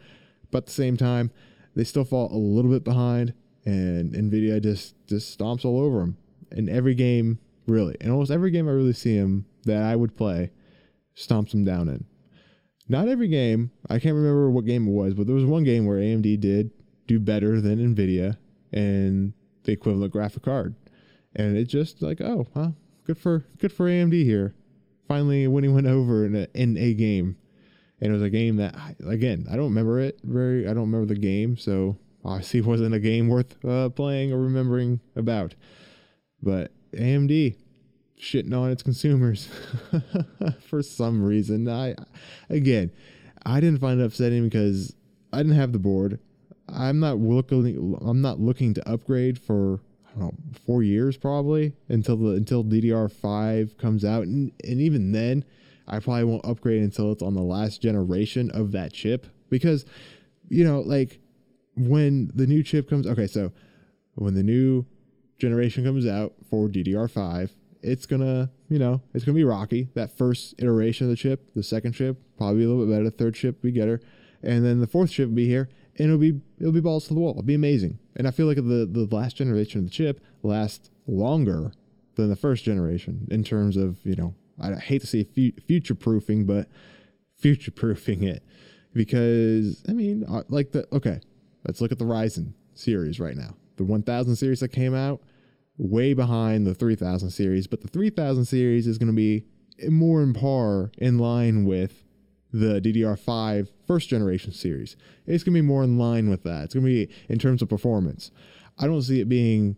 But 0.52 0.60
at 0.60 0.66
the 0.68 0.72
same 0.72 0.96
time, 0.96 1.32
they 1.76 1.84
still 1.84 2.06
fall 2.06 2.34
a 2.34 2.38
little 2.38 2.72
bit 2.72 2.86
behind, 2.86 3.34
and 3.66 4.14
NVIDIA 4.14 4.64
just, 4.64 4.96
just 5.08 5.38
stomps 5.38 5.66
all 5.66 5.80
over 5.80 6.00
them. 6.00 6.18
In 6.52 6.70
every 6.70 6.96
game, 6.96 7.40
really, 7.72 7.96
And 8.02 8.12
almost 8.12 8.32
every 8.32 8.52
game 8.52 8.68
I 8.68 8.72
really 8.72 8.94
see 8.94 9.16
him 9.16 9.46
that 9.66 9.82
I 9.82 9.96
would 9.96 10.16
play, 10.16 10.52
stomps 11.16 11.54
him 11.54 11.64
down 11.64 11.88
in. 11.88 12.06
Not 12.88 13.08
every 13.08 13.28
game, 13.28 13.72
I 13.90 14.00
can't 14.00 14.16
remember 14.16 14.50
what 14.50 14.66
game 14.66 14.88
it 14.88 14.92
was, 14.92 15.14
but 15.14 15.26
there 15.26 15.36
was 15.36 15.46
one 15.46 15.64
game 15.64 15.86
where 15.86 15.98
AMD 15.98 16.40
did 16.40 16.72
do 17.08 17.20
better 17.20 17.62
than 17.62 17.96
NVIDIA 17.96 18.38
and 18.72 19.34
the 19.64 19.72
equivalent 19.72 20.14
graphic 20.14 20.44
card. 20.44 20.76
And 21.36 21.56
it 21.56 21.66
just 21.66 22.02
like, 22.02 22.20
oh, 22.20 22.48
huh, 22.54 22.72
good 23.06 23.18
for 23.18 23.46
good 23.60 23.72
for 23.72 23.86
AMD 23.86 24.14
here 24.24 24.56
finally 25.08 25.48
when 25.48 25.64
he 25.64 25.70
went 25.70 25.88
over 25.88 26.26
in 26.26 26.36
a, 26.36 26.48
in 26.54 26.78
a 26.78 26.94
game. 26.94 27.38
And 28.00 28.10
it 28.10 28.14
was 28.14 28.24
a 28.24 28.30
game 28.30 28.58
that, 28.58 28.76
again, 29.06 29.46
I 29.50 29.56
don't 29.56 29.66
remember 29.66 30.00
it 30.00 30.20
very, 30.24 30.66
I 30.68 30.74
don't 30.74 30.92
remember 30.92 31.06
the 31.14 31.20
game. 31.20 31.56
So 31.58 31.98
obviously 32.26 32.60
it 32.60 32.66
wasn't 32.74 32.96
a 32.96 33.00
game 33.00 33.28
worth 33.28 33.64
uh, 33.64 33.90
playing 33.90 34.34
or 34.34 34.40
remembering 34.40 35.00
about. 35.16 35.54
But 36.42 36.72
AMD 36.94 37.56
shitting 38.22 38.56
on 38.56 38.70
its 38.70 38.84
consumers 38.84 39.50
for 40.70 40.84
some 40.84 41.24
reason. 41.24 41.68
I, 41.68 41.96
again, 42.50 42.92
I 43.46 43.60
didn't 43.60 43.80
find 43.80 44.00
it 44.00 44.06
upsetting 44.06 44.44
because 44.44 44.96
I 45.34 45.38
didn't 45.38 45.56
have 45.56 45.74
the 45.74 45.80
board. 45.80 46.20
I'm 46.70 47.00
not 47.00 47.18
looking. 47.18 47.98
I'm 48.02 48.22
not 48.22 48.40
looking 48.40 48.74
to 48.76 48.90
upgrade 48.90 49.40
for 49.40 49.82
I 50.08 50.20
don't 50.20 50.22
know, 50.22 50.34
four 50.66 50.84
years 50.84 51.18
probably 51.18 51.74
until 51.90 52.18
the 52.18 52.32
until 52.32 52.64
DDR5 52.64 53.78
comes 53.78 54.06
out, 54.06 54.24
and 54.24 54.52
and 54.64 54.80
even 54.80 55.12
then, 55.12 55.44
I 55.88 56.00
probably 56.00 56.26
won't 56.26 56.46
upgrade 56.46 56.82
until 56.82 57.12
it's 57.12 57.24
on 57.24 57.34
the 57.34 57.42
last 57.42 57.82
generation 57.82 58.52
of 58.52 58.72
that 58.74 58.94
chip 58.94 59.28
because, 59.50 59.86
you 60.48 60.64
know, 60.64 60.82
like 60.82 61.20
when 61.76 62.32
the 62.36 62.48
new 62.48 62.64
chip 62.64 62.90
comes. 62.90 63.08
Okay, 63.08 63.28
so 63.28 63.52
when 64.16 64.36
the 64.36 64.44
new 64.44 64.86
generation 65.40 65.84
comes 65.84 66.06
out 66.06 66.34
for 66.50 66.68
DDR5, 66.68 67.50
it's 67.82 68.06
gonna, 68.06 68.52
you 68.70 68.80
know, 68.80 69.02
it's 69.14 69.26
gonna 69.26 69.36
be 69.36 69.44
rocky. 69.44 69.90
That 69.94 70.18
first 70.18 70.56
iteration 70.60 71.06
of 71.06 71.10
the 71.12 71.16
chip, 71.16 71.54
the 71.56 71.64
second 71.64 71.94
chip, 71.94 72.18
probably 72.38 72.64
a 72.64 72.68
little 72.68 72.86
bit 72.86 72.92
better. 72.92 73.04
The 73.06 73.12
third 73.12 73.36
chip 73.36 73.62
be 73.62 73.72
better, 73.72 74.02
and 74.44 74.66
then 74.66 74.80
the 74.80 74.88
fourth 74.88 75.12
chip 75.12 75.30
will 75.30 75.36
be 75.36 75.48
here 75.48 75.70
and 75.98 76.08
it'll 76.08 76.18
be 76.18 76.42
it'll 76.60 76.72
be 76.72 76.80
balls 76.80 77.08
to 77.08 77.14
the 77.14 77.20
wall. 77.20 77.32
It'll 77.32 77.44
be 77.44 77.54
amazing. 77.54 78.00
And 78.16 78.28
I 78.28 78.32
feel 78.32 78.48
like 78.48 78.58
the 78.58 78.88
the 78.90 79.08
last 79.12 79.36
generation 79.36 79.80
of 79.80 79.86
the 79.86 79.92
chip 79.92 80.24
lasts 80.44 80.90
longer 81.08 81.72
than 82.16 82.30
the 82.30 82.36
first 82.36 82.64
generation 82.64 83.28
in 83.30 83.44
terms 83.44 83.78
of 83.78 84.00
you 84.04 84.16
know 84.16 84.36
I 84.60 84.76
hate 84.76 85.02
to 85.02 85.08
say 85.08 85.24
fu- 85.24 85.60
future 85.68 85.96
proofing, 85.96 86.46
but 86.46 86.70
future 87.38 87.72
proofing 87.72 88.24
it 88.24 88.44
because 88.94 89.84
I 89.88 89.94
mean 89.94 90.26
uh, 90.28 90.44
like 90.50 90.72
the 90.72 90.88
okay, 90.94 91.20
let's 91.66 91.82
look 91.82 91.92
at 91.92 92.00
the 92.00 92.06
Ryzen 92.06 92.54
series 92.74 93.20
right 93.20 93.36
now. 93.36 93.56
The 93.78 93.84
1000 93.84 94.36
series 94.36 94.60
that 94.60 94.70
came 94.70 94.94
out 94.94 95.22
way 95.82 96.14
behind 96.14 96.68
the 96.68 96.76
3000 96.76 97.32
series, 97.32 97.66
but 97.66 97.82
the 97.82 97.88
3000 97.88 98.46
series 98.46 98.86
is 98.86 99.00
going 99.00 99.08
to 99.08 99.14
be 99.14 99.44
more 99.90 100.22
in 100.22 100.32
par 100.32 100.92
in 101.00 101.18
line 101.18 101.66
with 101.66 102.04
the 102.54 102.80
DDR5 102.80 103.68
first 103.88 104.08
generation 104.08 104.52
series. 104.52 104.96
It's 105.26 105.44
going 105.44 105.56
to 105.56 105.62
be 105.62 105.66
more 105.66 105.84
in 105.84 105.98
line 105.98 106.30
with 106.30 106.44
that. 106.44 106.66
It's 106.66 106.74
going 106.76 106.86
to 106.86 107.08
be 107.08 107.14
in 107.30 107.40
terms 107.40 107.64
of 107.64 107.70
performance. 107.70 108.30
I 108.78 108.86
don't 108.86 109.02
see 109.02 109.22
it 109.22 109.30
being, 109.30 109.76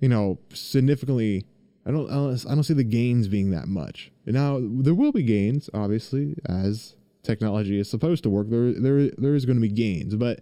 you 0.00 0.08
know, 0.08 0.38
significantly. 0.52 1.46
I 1.86 1.90
don't. 1.90 2.10
I 2.10 2.54
don't 2.54 2.62
see 2.62 2.74
the 2.74 2.84
gains 2.84 3.26
being 3.26 3.50
that 3.50 3.68
much. 3.68 4.12
Now 4.26 4.60
there 4.62 4.94
will 4.94 5.12
be 5.12 5.22
gains, 5.22 5.70
obviously, 5.72 6.36
as 6.46 6.94
technology 7.22 7.80
is 7.80 7.90
supposed 7.90 8.22
to 8.24 8.30
work. 8.30 8.50
There, 8.50 8.72
there, 8.72 9.10
there 9.16 9.34
is 9.34 9.46
going 9.46 9.56
to 9.56 9.62
be 9.62 9.72
gains, 9.72 10.14
but 10.14 10.40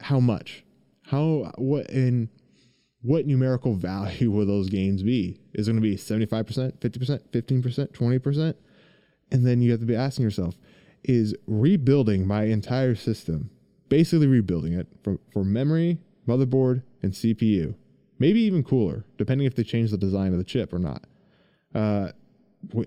how 0.00 0.18
much? 0.18 0.64
How 1.02 1.52
what 1.56 1.88
in 1.90 2.30
what 3.02 3.26
numerical 3.26 3.74
value 3.76 4.30
will 4.30 4.46
those 4.46 4.68
gains 4.68 5.02
be? 5.02 5.40
Is 5.54 5.68
it 5.68 5.72
going 5.72 5.82
to 5.82 5.88
be 5.88 5.96
75%, 5.96 6.78
50%, 6.78 7.20
15%, 7.30 7.92
20%? 7.92 8.54
And 9.30 9.46
then 9.46 9.60
you 9.60 9.70
have 9.72 9.80
to 9.80 9.86
be 9.86 9.96
asking 9.96 10.24
yourself, 10.24 10.56
is 11.04 11.34
rebuilding 11.46 12.26
my 12.26 12.44
entire 12.44 12.94
system, 12.94 13.50
basically 13.88 14.26
rebuilding 14.26 14.72
it 14.72 14.88
for, 15.02 15.18
for 15.32 15.44
memory, 15.44 15.98
motherboard, 16.26 16.82
and 17.02 17.12
CPU, 17.12 17.74
maybe 18.18 18.40
even 18.40 18.64
cooler, 18.64 19.04
depending 19.16 19.46
if 19.46 19.54
they 19.54 19.62
change 19.62 19.90
the 19.90 19.98
design 19.98 20.32
of 20.32 20.38
the 20.38 20.44
chip 20.44 20.72
or 20.72 20.78
not. 20.78 21.04
Uh, 21.74 22.08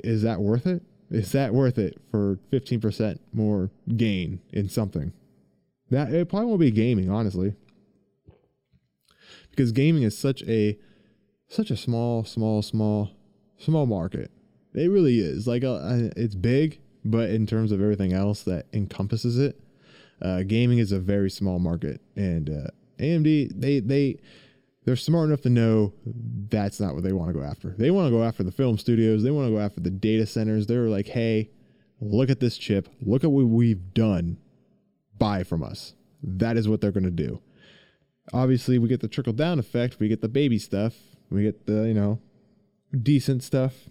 is 0.04 0.24
that 0.24 0.41
worth 0.41 0.67
it? 0.67 0.84
Is 1.10 1.32
that 1.34 1.54
worth 1.54 1.78
it 1.78 1.97
for 2.10 2.39
15% 2.52 3.19
more 3.34 3.69
gain 3.95 4.41
in 4.52 4.69
something? 4.69 5.13
That 5.89 6.13
it 6.13 6.30
probably 6.30 6.47
won't 6.47 6.62
be 6.62 6.71
gaming, 6.71 7.10
honestly. 7.10 7.56
Because 9.52 9.72
gaming 9.72 10.04
is 10.04 10.18
such 10.18 10.42
a 10.44 10.78
such 11.48 11.70
a 11.70 11.78
small, 11.78 12.24
small, 12.24 12.62
small, 12.62 13.12
small 13.58 13.86
market. 13.86 14.32
It 14.74 14.90
really 14.90 15.20
is. 15.20 15.48
Like 15.48 15.64
uh, 15.64 16.10
it's 16.16 16.36
big, 16.36 16.80
but 17.04 17.30
in 17.30 17.46
terms 17.46 17.72
of 17.72 17.82
everything 17.82 18.14
else 18.14 18.44
that 18.44 18.68
encompasses 18.74 19.38
it, 19.38 19.60
uh, 20.22 20.44
gaming 20.44 20.80
is 20.80 20.92
a 20.92 21.00
very 21.00 21.30
small 21.30 21.60
market, 21.60 22.02
and 22.16 22.50
uh, 22.50 22.68
AMD 23.00 23.60
they 23.60 23.80
they 23.80 24.20
they're 24.86 24.96
smart 24.96 25.28
enough 25.28 25.42
to 25.42 25.50
know 25.50 25.94
that's 26.50 26.80
not 26.80 26.94
what 26.94 27.04
they 27.04 27.14
want 27.14 27.30
to 27.30 27.40
go 27.40 27.46
after. 27.46 27.76
They 27.78 27.92
want 27.92 28.08
to 28.08 28.12
go 28.12 28.24
after 28.24 28.44
the 28.44 28.52
film 28.52 28.78
studios. 28.78 29.24
They 29.24 29.32
want 29.32 29.48
to 29.48 29.52
go 29.52 29.60
after 29.60 29.80
the 29.80 29.92
data 29.92 30.26
centers. 30.26 30.68
They're 30.68 30.90
like, 30.90 31.08
hey, 31.08 31.50
look 32.00 32.30
at 32.30 32.40
this 32.40 32.58
chip. 32.58 32.90
Look 33.02 33.24
at 33.24 33.32
what 33.32 33.46
we've 33.46 33.94
done. 33.94 34.38
Buy 35.18 35.44
from 35.44 35.64
us. 35.64 35.94
That 36.24 36.58
is 36.58 36.68
what 36.68 36.82
they're 36.82 36.92
going 36.92 37.04
to 37.04 37.12
do. 37.12 37.42
Obviously, 38.34 38.78
we 38.78 38.88
get 38.88 39.02
the 39.02 39.08
trickle 39.08 39.34
down 39.34 39.60
effect. 39.60 40.00
We 40.00 40.08
get 40.08 40.22
the 40.22 40.30
baby 40.30 40.58
stuff. 40.58 40.96
We 41.30 41.44
get 41.44 41.65
the 41.65 41.88
you 41.88 41.94
know 41.94 42.20
decent 42.98 43.44
stuff, 43.44 43.89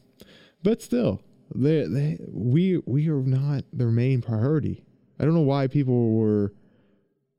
but 0.63 0.83
still, 0.83 1.23
they, 1.55 1.87
they, 1.87 2.19
we 2.29 2.79
we 2.87 3.09
are 3.09 3.23
not 3.23 3.65
their 3.73 3.91
main 3.91 4.23
priority. 4.23 4.85
I 5.19 5.25
don't 5.25 5.35
know 5.35 5.41
why 5.41 5.67
people 5.67 6.13
were. 6.13 6.53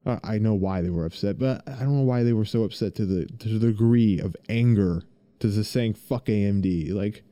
Uh, 0.04 0.18
I 0.24 0.40
know 0.40 0.56
why 0.56 0.82
they 0.82 0.90
were 0.90 1.06
upset, 1.06 1.38
but 1.38 1.68
I 1.68 1.80
don't 1.80 1.98
know 1.98 2.04
why 2.04 2.24
they 2.24 2.34
were 2.34 2.46
so 2.46 2.64
upset 2.64 2.96
to 2.96 3.06
the 3.06 3.26
to 3.26 3.60
the 3.60 3.68
degree 3.68 4.20
of 4.20 4.36
anger 4.50 5.04
to 5.40 5.50
just 5.50 5.72
saying 5.72 5.94
"fuck 5.96 6.26
AMD." 6.26 6.92
Like 6.94 7.24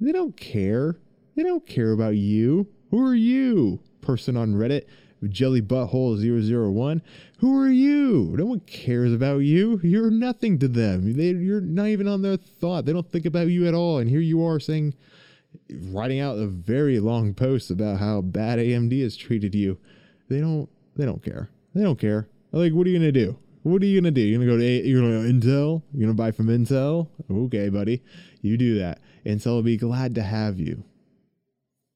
they 0.00 0.12
don't 0.12 0.36
care. 0.36 0.96
They 1.34 1.42
don't 1.42 1.66
care 1.66 1.92
about 1.92 2.16
you. 2.16 2.68
Who 2.90 3.04
are 3.04 3.14
you, 3.14 3.80
person 4.00 4.36
on 4.36 4.54
Reddit? 4.54 4.86
Jelly 5.28 5.62
Butthole 5.62 6.18
001. 6.18 7.02
Who 7.38 7.58
are 7.58 7.68
you? 7.68 8.34
No 8.36 8.46
one 8.46 8.60
cares 8.60 9.12
about 9.12 9.38
you. 9.38 9.80
You're 9.82 10.10
nothing 10.10 10.58
to 10.58 10.68
them. 10.68 11.16
They, 11.16 11.30
you're 11.30 11.60
not 11.60 11.86
even 11.88 12.08
on 12.08 12.22
their 12.22 12.36
thought. 12.36 12.84
They 12.84 12.92
don't 12.92 13.10
think 13.10 13.26
about 13.26 13.48
you 13.48 13.66
at 13.66 13.74
all. 13.74 13.98
And 13.98 14.10
here 14.10 14.20
you 14.20 14.44
are 14.44 14.60
saying 14.60 14.94
writing 15.70 16.20
out 16.20 16.38
a 16.38 16.46
very 16.46 17.00
long 17.00 17.34
post 17.34 17.70
about 17.70 17.98
how 17.98 18.20
bad 18.20 18.58
AMD 18.58 19.02
has 19.02 19.16
treated 19.16 19.54
you. 19.54 19.78
They 20.28 20.40
don't 20.40 20.68
they 20.96 21.04
don't 21.04 21.22
care. 21.22 21.48
They 21.74 21.82
don't 21.82 21.98
care. 21.98 22.28
Like 22.52 22.72
what 22.72 22.86
are 22.86 22.90
you 22.90 22.98
gonna 22.98 23.12
do? 23.12 23.38
What 23.62 23.82
are 23.82 23.86
you 23.86 24.00
gonna 24.00 24.10
do? 24.10 24.20
You're 24.20 24.38
gonna 24.38 24.50
go 24.50 24.58
to 24.58 24.64
A- 24.64 24.86
you're 24.86 25.00
gonna 25.00 25.22
go 25.22 25.28
Intel. 25.28 25.82
You're 25.92 26.06
gonna 26.06 26.14
buy 26.14 26.30
from 26.30 26.46
Intel. 26.46 27.08
Okay, 27.30 27.68
buddy, 27.68 28.02
you 28.40 28.56
do 28.56 28.78
that. 28.78 29.00
Intel 29.24 29.56
will 29.56 29.62
be 29.62 29.76
glad 29.76 30.14
to 30.14 30.22
have 30.22 30.60
you. 30.60 30.84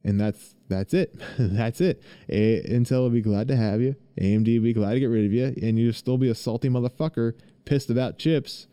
And 0.03 0.21
that's 0.21 0.55
that's 0.71 0.95
it. 0.95 1.15
that's 1.39 1.81
it. 1.83 2.03
A- 2.31 2.63
Intel 2.63 3.01
will 3.01 3.11
be 3.11 3.21
glad 3.21 3.49
to 3.49 3.57
have 3.57 3.83
you. 3.83 3.97
AMD 4.19 4.47
will 4.57 4.65
be 4.65 4.73
glad 4.73 4.95
to 4.95 5.01
get 5.01 5.07
rid 5.07 5.27
of 5.27 5.33
you, 5.33 5.55
and 5.63 5.79
you'll 5.79 5.93
still 5.93 6.17
be 6.17 6.31
a 6.31 6.35
salty 6.35 6.69
motherfucker, 6.69 7.35
pissed 7.67 7.91
about 7.91 8.19
chips, 8.19 8.67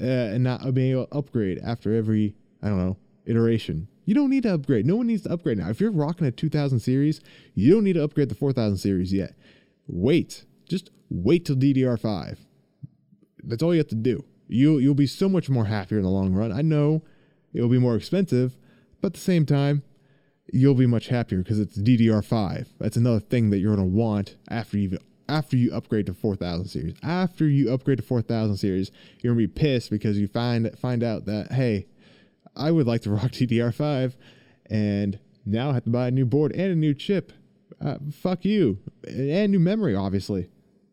uh, 0.00 0.04
and 0.04 0.44
not 0.44 0.72
being 0.72 0.92
able 0.92 1.06
to 1.06 1.16
upgrade 1.16 1.58
after 1.64 1.92
every 1.94 2.36
I 2.62 2.68
don't 2.68 2.78
know 2.78 2.96
iteration. 3.26 3.88
You 4.04 4.14
don't 4.14 4.30
need 4.30 4.42
to 4.44 4.54
upgrade. 4.54 4.86
No 4.86 4.96
one 4.96 5.06
needs 5.06 5.22
to 5.22 5.32
upgrade 5.32 5.58
now. 5.58 5.68
If 5.68 5.80
you're 5.80 5.90
rocking 5.90 6.26
a 6.26 6.30
2000 6.30 6.80
series, 6.80 7.20
you 7.54 7.72
don't 7.72 7.84
need 7.84 7.92
to 7.92 8.02
upgrade 8.02 8.28
the 8.28 8.34
4000 8.34 8.76
series 8.76 9.12
yet. 9.12 9.34
Wait. 9.86 10.44
Just 10.68 10.90
wait 11.10 11.44
till 11.44 11.56
DDR5. 11.56 12.38
That's 13.44 13.62
all 13.62 13.72
you 13.72 13.78
have 13.78 13.88
to 13.88 13.94
do. 13.94 14.24
You'll 14.48 14.80
you'll 14.80 14.94
be 14.94 15.06
so 15.06 15.28
much 15.28 15.48
more 15.48 15.66
happier 15.66 15.98
in 15.98 16.04
the 16.04 16.10
long 16.10 16.34
run. 16.34 16.50
I 16.50 16.62
know 16.62 17.02
it'll 17.52 17.68
be 17.68 17.78
more 17.78 17.94
expensive, 17.94 18.56
but 19.00 19.08
at 19.08 19.14
the 19.14 19.20
same 19.20 19.46
time, 19.46 19.82
you'll 20.52 20.74
be 20.74 20.86
much 20.86 21.08
happier 21.08 21.38
because 21.38 21.58
it's 21.58 21.76
DDR5. 21.78 22.66
That's 22.78 22.96
another 22.96 23.20
thing 23.20 23.50
that 23.50 23.58
you're 23.58 23.74
gonna 23.74 23.86
want 23.86 24.36
after 24.48 24.78
you 24.78 24.98
after 25.28 25.56
you 25.56 25.72
upgrade 25.72 26.06
to 26.06 26.14
4000 26.14 26.66
series. 26.66 26.94
After 27.02 27.48
you 27.48 27.72
upgrade 27.72 27.98
to 27.98 28.04
4000 28.04 28.56
series, 28.56 28.90
you're 29.20 29.32
gonna 29.32 29.46
be 29.46 29.52
pissed 29.52 29.90
because 29.90 30.18
you 30.18 30.26
find 30.26 30.70
find 30.78 31.02
out 31.02 31.26
that 31.26 31.52
hey, 31.52 31.86
I 32.56 32.70
would 32.70 32.86
like 32.86 33.02
to 33.02 33.10
rock 33.12 33.30
DDR5 33.30 34.14
and 34.68 35.18
now 35.46 35.70
I 35.70 35.74
have 35.74 35.84
to 35.84 35.90
buy 35.90 36.08
a 36.08 36.10
new 36.10 36.26
board 36.26 36.52
and 36.52 36.72
a 36.72 36.76
new 36.76 36.94
chip. 36.94 37.32
Uh, 37.80 37.96
fuck 38.12 38.44
you. 38.44 38.78
And 39.06 39.52
new 39.52 39.60
memory, 39.60 39.94
obviously. 39.94 40.50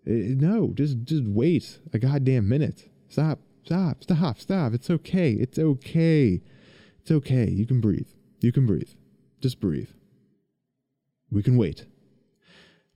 Uh, 0.08 0.36
no, 0.38 0.72
just 0.74 1.04
just 1.04 1.24
wait 1.24 1.80
a 1.94 2.00
goddamn 2.00 2.48
minute. 2.48 2.90
Stop, 3.10 3.40
stop, 3.66 4.04
stop, 4.04 4.40
stop. 4.40 4.74
It's 4.74 4.90
okay. 4.90 5.32
It's 5.32 5.60
okay. 5.60 6.42
It's 7.02 7.12
okay. 7.12 7.50
You 7.50 7.66
can 7.66 7.82
breathe. 7.82 8.08
You 8.40 8.52
can 8.52 8.66
breathe. 8.66 8.90
Just 9.42 9.60
breathe. 9.60 9.90
We 11.32 11.44
can 11.44 11.58
wait. 11.58 11.86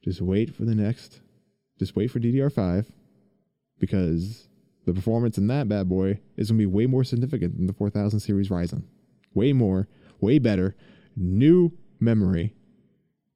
Just 0.04 0.22
wait 0.22 0.56
for 0.56 0.66
the 0.66 0.76
next. 0.76 1.22
Just 1.78 1.96
wait 1.96 2.10
for 2.10 2.20
DDR5 2.20 2.86
because 3.80 4.48
the 4.86 4.94
performance 4.94 5.38
in 5.38 5.48
that 5.48 5.70
bad 5.70 5.90
boy 5.90 6.20
is 6.38 6.50
going 6.50 6.60
to 6.60 6.62
be 6.62 6.66
way 6.66 6.86
more 6.88 7.04
significant 7.04 7.58
than 7.58 7.68
the 7.68 7.74
4000 7.74 8.20
series 8.20 8.50
Ryzen. 8.50 8.84
Way 9.34 9.54
more, 9.54 9.88
way 10.20 10.40
better, 10.40 10.76
new 11.16 11.72
memory. 12.00 12.56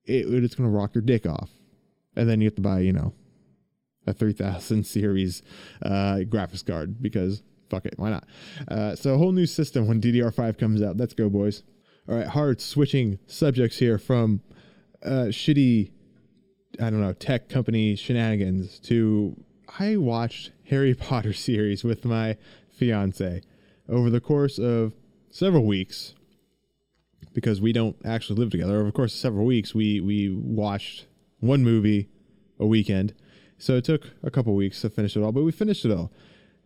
It, 0.06 0.32
it's 0.44 0.56
going 0.56 0.70
to 0.70 0.76
rock 0.76 0.96
your 0.96 1.04
dick 1.04 1.26
off. 1.26 1.50
And 2.16 2.30
then 2.30 2.42
you 2.42 2.48
have 2.48 2.56
to 2.56 2.62
buy, 2.62 2.80
you 2.80 2.94
know, 2.94 3.14
a 4.08 4.14
3000 4.14 4.84
series 4.88 5.42
uh, 5.84 6.20
graphics 6.28 6.66
card 6.66 7.02
because 7.02 7.44
fuck 7.70 7.86
it, 7.86 7.96
why 7.98 8.10
not? 8.10 8.28
Uh, 8.68 8.96
so 8.96 9.14
a 9.14 9.18
whole 9.18 9.32
new 9.32 9.46
system 9.46 9.88
when 9.88 10.02
DDR5 10.02 10.58
comes 10.58 10.82
out. 10.82 10.98
Let's 10.98 11.14
go, 11.14 11.30
boys. 11.30 11.64
All 12.08 12.16
right, 12.16 12.28
hard 12.28 12.62
switching 12.62 13.18
subjects 13.26 13.80
here 13.80 13.98
from 13.98 14.42
uh, 15.04 15.30
shitty, 15.30 15.90
I 16.80 16.92
don't 16.92 17.02
know, 17.02 17.14
tech 17.14 17.50
company 17.50 17.96
shenanigans 17.96 18.78
to 18.82 19.36
I 19.80 19.98
watched 19.98 20.52
Harry 20.70 20.94
Potter 20.96 21.34
series 21.34 21.84
with 21.84 22.06
my 22.06 22.38
fiance 22.70 23.42
over 23.90 24.12
the 24.12 24.22
course 24.22 24.60
of 24.60 24.94
several 25.32 25.66
weeks 25.66 26.14
because 27.34 27.60
we 27.60 27.74
don't 27.74 27.96
actually 28.06 28.40
live 28.40 28.52
together. 28.52 28.76
Over 28.76 28.86
the 28.86 28.92
course 28.92 29.16
of 29.16 29.20
several 29.20 29.46
weeks, 29.48 29.74
we 29.74 30.00
we 30.00 30.30
watched 30.30 31.08
one 31.40 31.64
movie 31.64 32.08
a 32.60 32.68
weekend. 32.68 33.16
So 33.58 33.78
it 33.78 33.84
took 33.84 34.12
a 34.22 34.30
couple 34.30 34.54
weeks 34.54 34.82
to 34.82 34.92
finish 34.92 35.18
it 35.18 35.22
all, 35.22 35.32
but 35.32 35.44
we 35.44 35.52
finished 35.52 35.86
it 35.86 35.92
all. 35.92 36.12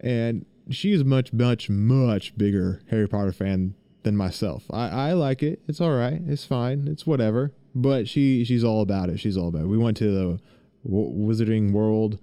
And 0.02 0.46
she's 0.70 1.04
much, 1.06 1.32
much, 1.32 1.70
much 1.70 2.38
bigger 2.38 2.82
Harry 2.90 3.08
Potter 3.08 3.32
fan 3.32 3.76
than 4.04 4.16
myself. 4.16 4.66
I, 4.72 5.10
I 5.10 5.14
like 5.14 5.44
it. 5.44 5.62
It's 5.68 5.82
all 5.82 5.92
right. 5.92 6.22
It's 6.28 6.46
fine. 6.46 6.88
It's 6.88 7.06
whatever. 7.06 7.54
But 7.76 8.08
she 8.08 8.44
she's 8.44 8.64
all 8.64 8.82
about 8.82 9.10
it. 9.10 9.20
She's 9.20 9.38
all 9.38 9.50
about 9.50 9.64
it. 9.64 9.68
We 9.68 9.78
went 9.78 9.98
to 9.98 10.12
the 10.12 10.40
Wizarding 10.88 11.72
World 11.72 12.20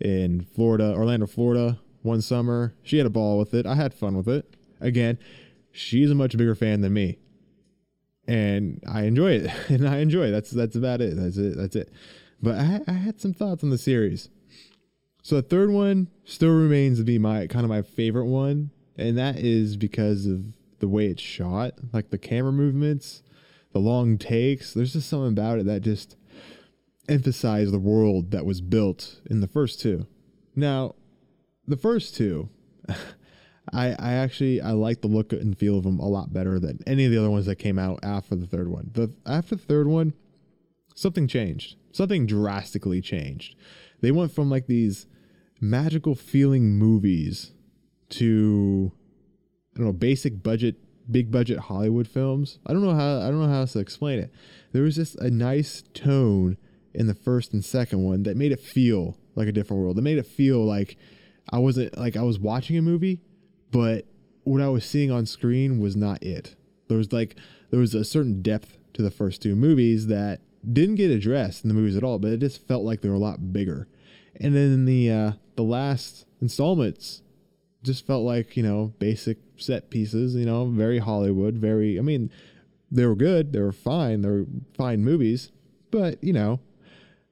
in 0.00 0.46
Florida, 0.54 0.92
Orlando, 0.94 1.26
Florida, 1.26 1.78
one 2.02 2.22
summer. 2.22 2.74
She 2.82 2.98
had 2.98 3.06
a 3.06 3.10
ball 3.10 3.38
with 3.38 3.54
it. 3.54 3.66
I 3.66 3.74
had 3.74 3.94
fun 3.94 4.16
with 4.16 4.28
it. 4.28 4.56
Again, 4.80 5.18
she's 5.72 6.10
a 6.10 6.14
much 6.14 6.36
bigger 6.36 6.54
fan 6.54 6.80
than 6.80 6.92
me. 6.92 7.18
And 8.26 8.82
I 8.90 9.02
enjoy 9.02 9.32
it. 9.32 9.50
And 9.68 9.88
I 9.88 9.98
enjoy 9.98 10.26
it. 10.26 10.30
That's 10.32 10.50
that's 10.50 10.76
about 10.76 11.00
it. 11.00 11.16
That's 11.16 11.36
it. 11.36 11.56
That's 11.56 11.76
it. 11.76 11.92
But 12.42 12.56
I, 12.56 12.80
I 12.86 12.92
had 12.92 13.20
some 13.20 13.34
thoughts 13.34 13.62
on 13.62 13.70
the 13.70 13.78
series. 13.78 14.28
So 15.22 15.36
the 15.36 15.42
third 15.42 15.70
one 15.70 16.08
still 16.24 16.54
remains 16.54 16.98
to 16.98 17.04
be 17.04 17.18
my 17.18 17.46
kind 17.46 17.64
of 17.64 17.68
my 17.68 17.82
favorite 17.82 18.24
one, 18.24 18.70
and 18.96 19.18
that 19.18 19.36
is 19.36 19.76
because 19.76 20.26
of 20.26 20.44
the 20.80 20.88
way 20.88 21.06
it's 21.06 21.22
shot, 21.22 21.74
like 21.92 22.10
the 22.10 22.18
camera 22.18 22.52
movements, 22.52 23.22
the 23.72 23.78
long 23.78 24.18
takes. 24.18 24.74
There's 24.74 24.92
just 24.92 25.08
something 25.08 25.32
about 25.32 25.60
it 25.60 25.66
that 25.66 25.82
just 25.82 26.16
emphasize 27.08 27.70
the 27.70 27.78
world 27.78 28.30
that 28.30 28.44
was 28.44 28.60
built 28.60 29.20
in 29.28 29.40
the 29.40 29.48
first 29.48 29.80
two. 29.80 30.06
Now, 30.56 30.94
the 31.66 31.76
first 31.76 32.16
two, 32.16 32.48
I, 33.72 33.94
I 33.98 34.12
actually 34.14 34.60
I 34.60 34.72
like 34.72 35.00
the 35.00 35.08
look 35.08 35.32
and 35.32 35.56
feel 35.56 35.78
of 35.78 35.84
them 35.84 35.98
a 36.00 36.08
lot 36.08 36.32
better 36.32 36.58
than 36.58 36.80
any 36.86 37.04
of 37.04 37.12
the 37.12 37.18
other 37.18 37.30
ones 37.30 37.46
that 37.46 37.56
came 37.56 37.78
out 37.78 38.00
after 38.02 38.34
the 38.34 38.46
third 38.46 38.68
one. 38.68 38.90
The 38.92 39.12
after 39.26 39.54
the 39.54 39.62
third 39.62 39.86
one, 39.86 40.14
something 40.94 41.28
changed. 41.28 41.76
Something 41.92 42.26
drastically 42.26 43.00
changed. 43.00 43.56
They 44.00 44.10
went 44.10 44.32
from 44.32 44.50
like 44.50 44.66
these 44.66 45.06
magical 45.60 46.14
feeling 46.14 46.78
movies 46.78 47.52
to 48.10 48.92
I 49.74 49.78
don't 49.78 49.86
know 49.86 49.92
basic 49.92 50.42
budget 50.42 50.76
big 51.10 51.30
budget 51.30 51.58
Hollywood 51.58 52.06
films. 52.06 52.58
I 52.66 52.72
don't 52.72 52.82
know 52.82 52.94
how 52.94 53.20
I 53.20 53.28
don't 53.28 53.40
know 53.40 53.48
how 53.48 53.60
else 53.60 53.72
to 53.72 53.78
explain 53.78 54.18
it. 54.18 54.32
There 54.72 54.82
was 54.82 54.96
just 54.96 55.16
a 55.16 55.30
nice 55.30 55.82
tone 55.94 56.56
in 56.94 57.06
the 57.06 57.14
first 57.14 57.52
and 57.52 57.64
second 57.64 58.02
one 58.02 58.24
that 58.24 58.36
made 58.36 58.52
it 58.52 58.60
feel 58.60 59.16
like 59.34 59.48
a 59.48 59.52
different 59.52 59.82
world. 59.82 59.98
It 59.98 60.02
made 60.02 60.18
it 60.18 60.26
feel 60.26 60.64
like 60.64 60.96
I 61.50 61.58
wasn't 61.58 61.96
like 61.98 62.16
I 62.16 62.22
was 62.22 62.38
watching 62.38 62.76
a 62.76 62.82
movie, 62.82 63.20
but 63.70 64.06
what 64.44 64.60
I 64.60 64.68
was 64.68 64.84
seeing 64.84 65.10
on 65.10 65.26
screen 65.26 65.78
was 65.78 65.96
not 65.96 66.22
it. 66.22 66.56
There 66.88 66.98
was 66.98 67.12
like 67.12 67.36
there 67.70 67.80
was 67.80 67.94
a 67.94 68.04
certain 68.04 68.42
depth 68.42 68.78
to 68.94 69.02
the 69.02 69.10
first 69.10 69.42
two 69.42 69.54
movies 69.54 70.08
that 70.08 70.40
didn't 70.70 70.96
get 70.96 71.10
addressed 71.10 71.64
in 71.64 71.68
the 71.68 71.74
movies 71.74 71.96
at 71.96 72.04
all, 72.04 72.18
but 72.18 72.32
it 72.32 72.40
just 72.40 72.66
felt 72.66 72.84
like 72.84 73.00
they 73.00 73.08
were 73.08 73.14
a 73.14 73.18
lot 73.18 73.52
bigger. 73.52 73.88
And 74.40 74.54
then 74.54 74.84
the 74.84 75.10
uh, 75.10 75.32
the 75.56 75.62
last 75.62 76.26
installments 76.40 77.22
just 77.82 78.06
felt 78.06 78.24
like 78.24 78.56
you 78.56 78.62
know 78.62 78.92
basic 78.98 79.38
set 79.56 79.90
pieces. 79.90 80.34
You 80.34 80.46
know, 80.46 80.66
very 80.66 80.98
Hollywood. 80.98 81.54
Very. 81.54 81.98
I 81.98 82.02
mean, 82.02 82.30
they 82.90 83.06
were 83.06 83.16
good. 83.16 83.52
They 83.52 83.60
were 83.60 83.72
fine. 83.72 84.22
They 84.22 84.28
were 84.28 84.46
fine 84.76 85.04
movies. 85.04 85.52
But 85.90 86.22
you 86.22 86.32
know, 86.32 86.60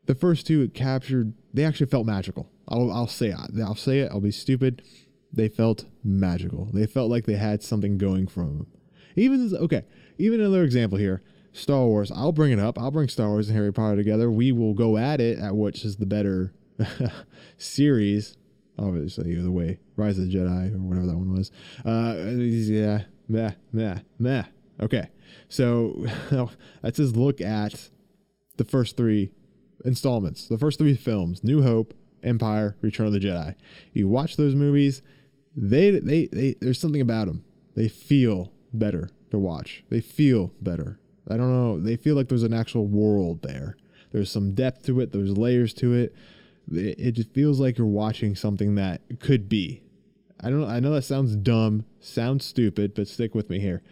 the 0.06 0.14
first 0.14 0.46
two 0.46 0.62
it 0.62 0.74
captured. 0.74 1.32
They 1.52 1.64
actually 1.64 1.87
felt 1.87 2.06
magical. 2.06 2.48
I'll 2.68 2.90
I'll 2.90 3.06
say 3.06 3.28
it. 3.28 3.61
I'll 3.62 3.74
say 3.74 4.00
it. 4.00 4.11
I'll 4.11 4.20
be 4.20 4.30
stupid. 4.30 4.82
They 5.32 5.48
felt 5.48 5.84
magical. 6.02 6.68
They 6.72 6.87
felt 6.87 7.11
like 7.11 7.26
they 7.26 7.37
had 7.37 7.62
something 7.62 7.98
going 7.98 8.26
from 8.26 8.58
them. 8.58 8.66
Even 9.16 9.54
okay. 9.56 9.84
Even 10.18 10.40
another 10.40 10.64
example 10.64 10.98
here. 10.98 11.22
Star 11.52 11.87
Wars. 11.87 12.12
I'll 12.12 12.32
bring 12.32 12.52
it 12.52 12.58
up. 12.58 12.78
I'll 12.78 12.90
bring 12.90 13.08
Star 13.08 13.28
Wars 13.28 13.48
and 13.48 13.56
Harry 13.56 13.72
Potter 13.72 13.96
together. 13.96 14.30
We 14.30 14.52
will 14.52 14.74
go 14.74 14.96
at 14.96 15.20
it 15.20 15.38
at 15.38 15.56
which 15.56 15.84
is 15.84 15.96
the 15.96 16.06
better 16.06 16.52
series. 17.58 18.37
Obviously, 18.79 19.35
the 19.35 19.51
way 19.51 19.79
Rise 19.97 20.19
of 20.19 20.31
the 20.31 20.35
Jedi 20.35 20.75
or 20.75 20.79
whatever 20.79 21.07
that 21.07 21.17
one 21.17 21.35
was. 21.35 21.51
Uh, 21.85 22.14
yeah, 22.37 23.03
meh, 23.29 23.53
meh, 23.73 23.99
meh. 24.19 24.45
Okay, 24.81 25.09
so 25.49 26.07
let's 26.83 26.99
just 26.99 27.17
look 27.17 27.41
at 27.41 27.88
the 28.57 28.64
first 28.64 28.97
three 28.97 29.33
installments, 29.85 30.47
the 30.49 30.59
first 30.59 30.79
three 30.79 30.95
films: 30.95 31.43
New 31.43 31.62
Hope, 31.62 31.95
Empire, 32.23 32.77
Return 32.81 33.07
of 33.07 33.12
the 33.12 33.21
Jedi. 33.21 33.55
You 33.93 34.09
watch 34.09 34.37
those 34.37 34.55
movies, 34.55 35.03
they 35.57 35.91
they 35.91 36.27
they 36.27 36.55
there's 36.61 36.81
something 36.81 37.01
about 37.01 37.27
them. 37.27 37.45
They 37.75 37.88
feel 37.88 38.53
better 38.73 39.11
to 39.31 39.38
watch. 39.38 39.85
They 39.88 40.01
feel 40.01 40.53
better. 40.61 41.01
I 41.29 41.37
don't 41.37 41.53
know. 41.53 41.79
They 41.79 41.97
feel 41.97 42.17
like 42.17 42.29
there's 42.29 42.43
an 42.43 42.55
actual 42.55 42.87
world 42.87 43.43
there. 43.43 43.77
There's 44.12 44.31
some 44.31 44.55
depth 44.55 44.87
to 44.87 45.01
it. 45.01 45.12
There's 45.12 45.37
layers 45.37 45.75
to 45.75 45.93
it. 45.95 46.14
It, 46.70 47.12
just 47.12 47.33
feels 47.33 47.61
like 47.61 47.78
you're 47.78 47.87
watching 47.87 48.35
something 48.35 48.74
that 48.74 49.00
could 49.20 49.48
be. 49.48 49.83
I 50.40 50.50
don't. 50.50 50.64
I 50.64 50.81
know 50.81 50.92
that 50.92 51.02
sounds 51.02 51.35
dumb, 51.35 51.85
sounds 52.00 52.44
stupid, 52.44 52.94
but 52.94 53.09
stick 53.09 53.35
with 53.35 53.50
me 53.50 53.59
here. 53.59 53.83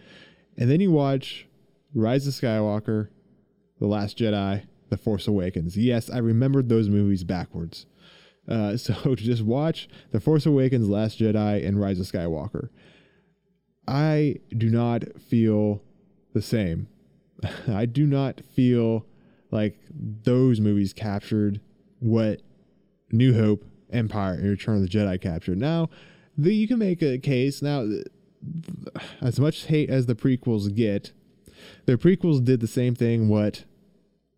And 0.57 0.71
then 0.71 0.81
you 0.81 0.91
watch 0.91 1.47
Rise 1.95 2.27
of 2.27 2.35
Skywalker, 2.35 3.09
The 3.81 3.87
Last 3.87 4.19
Jedi, 4.19 4.65
The 4.91 4.97
Force 4.97 5.27
Awakens. 5.27 5.77
Yes, 5.77 6.09
I 6.11 6.19
remembered 6.19 6.69
those 6.69 6.89
movies 6.89 7.25
backwards. 7.25 7.87
Uh, 8.49 8.77
so 8.77 8.95
to 8.95 9.17
just 9.17 9.43
watch 9.43 9.89
The 10.13 10.21
Force 10.21 10.47
Awakens, 10.47 10.89
Last 10.89 11.19
Jedi, 11.19 11.67
and 11.67 11.81
Rise 11.81 11.99
of 11.99 12.07
Skywalker. 12.07 12.69
I 13.89 14.37
do 14.57 14.69
not 14.69 15.05
feel 15.21 15.83
the 16.33 16.43
same. 16.43 16.89
I 17.69 17.87
do 17.87 18.07
not 18.07 18.41
feel 18.55 19.07
like 19.51 19.79
those 19.91 20.61
movies 20.61 20.93
captured 20.93 21.61
what 21.99 22.43
New 23.11 23.35
Hope, 23.35 23.65
Empire, 23.91 24.35
and 24.35 24.49
Return 24.49 24.77
of 24.77 24.83
the 24.83 24.89
Jedi 24.89 25.21
captured. 25.21 25.59
Now, 25.59 25.89
the, 26.37 26.55
you 26.55 26.69
can 26.69 26.79
make 26.79 27.03
a 27.03 27.19
case. 27.19 27.63
Now, 27.63 27.89
as 29.21 29.41
much 29.41 29.67
hate 29.67 29.91
as 29.91 30.07
the 30.07 30.15
prequels 30.15 30.75
get, 30.75 31.13
the 31.87 31.97
prequels 31.97 32.45
did 32.45 32.61
the 32.61 32.67
same 32.67 32.95
thing 32.95 33.29
what 33.29 33.65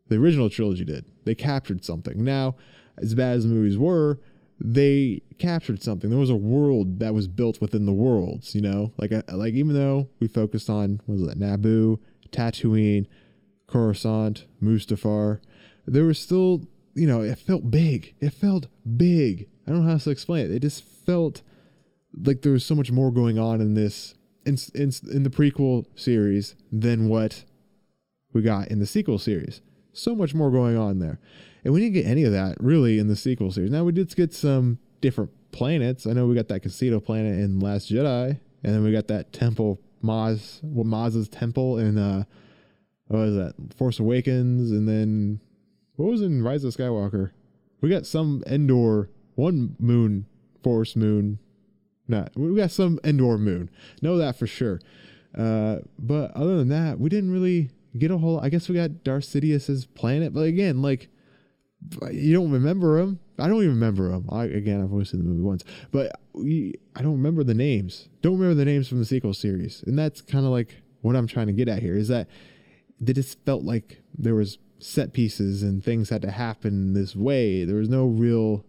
the 0.08 0.16
original 0.16 0.50
trilogy 0.50 0.84
did. 0.84 1.06
They 1.24 1.34
captured 1.34 1.84
something. 1.84 2.22
Now, 2.22 2.56
as 2.96 3.14
bad 3.14 3.36
as 3.36 3.44
the 3.44 3.50
movies 3.50 3.78
were, 3.78 4.18
they 4.60 5.22
captured 5.38 5.82
something. 5.82 6.10
There 6.10 6.18
was 6.18 6.30
a 6.30 6.36
world 6.36 6.98
that 6.98 7.14
was 7.14 7.28
built 7.28 7.60
within 7.60 7.86
the 7.86 7.92
worlds. 7.92 8.54
You 8.54 8.62
know, 8.62 8.92
like 8.96 9.12
uh, 9.12 9.22
like 9.32 9.54
even 9.54 9.74
though 9.74 10.08
we 10.20 10.28
focused 10.28 10.68
on 10.68 11.00
was 11.06 11.22
it 11.22 11.38
Naboo, 11.38 11.98
Tatooine, 12.30 13.06
Coruscant, 13.66 14.46
Mustafar, 14.62 15.40
there 15.86 16.04
was 16.04 16.18
still 16.18 16.62
you 16.94 17.06
know 17.06 17.22
it 17.22 17.38
felt 17.38 17.70
big. 17.70 18.14
It 18.20 18.30
felt 18.30 18.66
big. 18.96 19.48
I 19.66 19.70
don't 19.70 19.84
know 19.84 19.92
how 19.92 19.98
to 19.98 20.10
explain 20.10 20.46
it. 20.46 20.52
It 20.52 20.60
just 20.60 20.84
felt 20.84 21.42
like 22.14 22.42
there 22.42 22.52
was 22.52 22.64
so 22.64 22.74
much 22.74 22.90
more 22.90 23.10
going 23.10 23.38
on 23.38 23.60
in 23.60 23.74
this 23.74 24.14
in 24.44 24.56
in, 24.74 24.92
in 25.12 25.22
the 25.22 25.30
prequel 25.30 25.86
series 25.94 26.56
than 26.72 27.08
what 27.08 27.44
we 28.32 28.42
got 28.42 28.68
in 28.68 28.78
the 28.78 28.86
sequel 28.86 29.18
series. 29.18 29.60
So 29.92 30.14
much 30.14 30.34
more 30.34 30.50
going 30.50 30.76
on 30.76 30.98
there. 30.98 31.18
And 31.64 31.74
we 31.74 31.80
didn't 31.80 31.94
get 31.94 32.06
any 32.06 32.24
of 32.24 32.32
that 32.32 32.56
really 32.60 32.98
in 32.98 33.08
the 33.08 33.16
sequel 33.16 33.50
series. 33.50 33.70
Now 33.70 33.84
we 33.84 33.92
did 33.92 34.14
get 34.14 34.32
some 34.32 34.78
different 35.00 35.30
planets. 35.50 36.06
I 36.06 36.12
know 36.12 36.26
we 36.26 36.34
got 36.34 36.48
that 36.48 36.60
Casino 36.60 37.00
planet 37.00 37.38
in 37.38 37.58
Last 37.58 37.90
Jedi, 37.90 38.38
and 38.62 38.74
then 38.74 38.84
we 38.84 38.92
got 38.92 39.08
that 39.08 39.32
temple 39.32 39.80
Maz, 40.02 40.60
well, 40.62 40.84
Maz's 40.84 41.28
temple 41.28 41.78
in 41.78 41.98
uh, 41.98 42.24
what 43.06 43.18
was 43.20 43.34
that? 43.36 43.54
Force 43.76 43.98
Awakens, 43.98 44.70
and 44.70 44.88
then 44.88 45.40
what 45.98 46.10
was 46.10 46.22
in 46.22 46.42
Rise 46.42 46.62
of 46.62 46.74
Skywalker? 46.74 47.32
We 47.80 47.90
got 47.90 48.06
some 48.06 48.42
Endor, 48.46 49.10
one 49.34 49.74
moon, 49.80 50.26
Force 50.62 50.94
moon. 50.94 51.40
Not 52.06 52.30
we 52.36 52.54
got 52.56 52.70
some 52.70 53.00
Endor 53.04 53.36
moon. 53.36 53.68
Know 54.00 54.16
that 54.16 54.36
for 54.36 54.46
sure. 54.46 54.80
Uh, 55.36 55.78
but 55.98 56.30
other 56.36 56.56
than 56.56 56.68
that, 56.68 57.00
we 57.00 57.08
didn't 57.10 57.32
really 57.32 57.70
get 57.98 58.12
a 58.12 58.18
whole. 58.18 58.38
I 58.40 58.48
guess 58.48 58.68
we 58.68 58.76
got 58.76 59.02
Darth 59.02 59.24
Sidious's 59.24 59.86
planet, 59.86 60.32
but 60.32 60.42
again, 60.42 60.80
like 60.82 61.08
you 62.12 62.32
don't 62.32 62.52
remember 62.52 62.98
him. 62.98 63.18
I 63.36 63.48
don't 63.48 63.58
even 63.58 63.70
remember 63.70 64.12
him. 64.12 64.28
I, 64.30 64.44
again, 64.44 64.80
I've 64.80 64.92
only 64.92 65.04
seen 65.04 65.20
the 65.20 65.26
movie 65.26 65.42
once, 65.42 65.64
but 65.90 66.12
we, 66.32 66.74
I 66.94 67.02
don't 67.02 67.12
remember 67.12 67.42
the 67.42 67.54
names. 67.54 68.08
Don't 68.22 68.38
remember 68.38 68.54
the 68.54 68.64
names 68.64 68.88
from 68.88 69.00
the 69.00 69.04
sequel 69.04 69.34
series, 69.34 69.82
and 69.86 69.98
that's 69.98 70.20
kind 70.20 70.44
of 70.44 70.52
like 70.52 70.82
what 71.02 71.16
I'm 71.16 71.26
trying 71.26 71.48
to 71.48 71.52
get 71.52 71.68
at 71.68 71.82
here. 71.82 71.96
Is 71.96 72.08
that 72.08 72.28
they 73.00 73.12
just 73.12 73.44
felt 73.44 73.64
like 73.64 74.00
there 74.16 74.36
was 74.36 74.58
set 74.78 75.12
pieces 75.12 75.62
and 75.62 75.82
things 75.82 76.10
had 76.10 76.22
to 76.22 76.30
happen 76.30 76.94
this 76.94 77.16
way. 77.16 77.64
There 77.64 77.76
was 77.76 77.88
no 77.88 78.06
real 78.06 78.64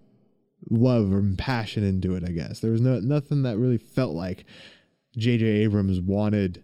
love 0.69 1.13
or 1.13 1.23
passion 1.37 1.83
into 1.83 2.15
it. 2.15 2.23
I 2.27 2.31
guess 2.31 2.59
there 2.59 2.71
was 2.71 2.81
no 2.81 2.99
nothing 2.99 3.43
that 3.43 3.57
really 3.57 3.77
felt 3.77 4.13
like 4.13 4.45
J.J. 5.17 5.45
Abrams 5.45 5.99
wanted 5.99 6.63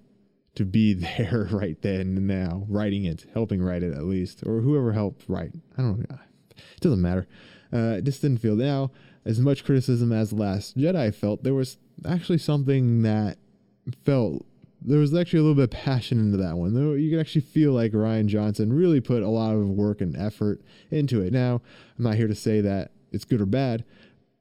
to 0.55 0.65
be 0.65 0.93
there 1.17 1.47
right 1.51 1.81
then 1.81 2.17
and 2.17 2.27
now, 2.27 2.65
writing 2.69 3.05
it, 3.05 3.25
helping 3.33 3.61
write 3.61 3.83
it 3.83 3.93
at 3.93 4.03
least, 4.03 4.43
or 4.45 4.61
whoever 4.61 4.93
helped 4.93 5.25
write. 5.27 5.51
I 5.77 5.81
don't 5.81 6.09
know. 6.09 6.17
It 6.51 6.81
doesn't 6.81 7.01
matter. 7.01 7.27
Uh, 7.73 7.97
it 7.97 8.03
just 8.03 8.21
didn't 8.21 8.39
feel 8.39 8.55
now 8.55 8.91
as 9.25 9.39
much 9.39 9.65
criticism 9.65 10.11
as 10.11 10.31
Last 10.31 10.77
Jedi 10.77 11.13
felt. 11.13 11.43
There 11.43 11.53
was 11.53 11.77
actually 12.07 12.37
something 12.37 13.01
that 13.01 13.37
felt 14.03 14.45
there 14.81 14.99
was 14.99 15.13
actually 15.13 15.39
a 15.39 15.41
little 15.43 15.55
bit 15.55 15.63
of 15.63 15.71
passion 15.71 16.19
into 16.19 16.37
that 16.37 16.57
one. 16.57 16.73
Though 16.73 16.93
you 16.93 17.09
can 17.09 17.19
actually 17.19 17.41
feel 17.41 17.71
like 17.71 17.91
Rian 17.91 18.27
Johnson 18.27 18.71
really 18.73 19.01
put 19.01 19.23
a 19.23 19.29
lot 19.29 19.55
of 19.55 19.69
work 19.69 20.01
and 20.01 20.15
effort 20.15 20.61
into 20.91 21.21
it. 21.21 21.33
Now, 21.33 21.61
I'm 21.97 22.03
not 22.03 22.15
here 22.15 22.27
to 22.27 22.35
say 22.35 22.61
that 22.61 22.91
it's 23.11 23.25
good 23.25 23.41
or 23.41 23.45
bad, 23.45 23.85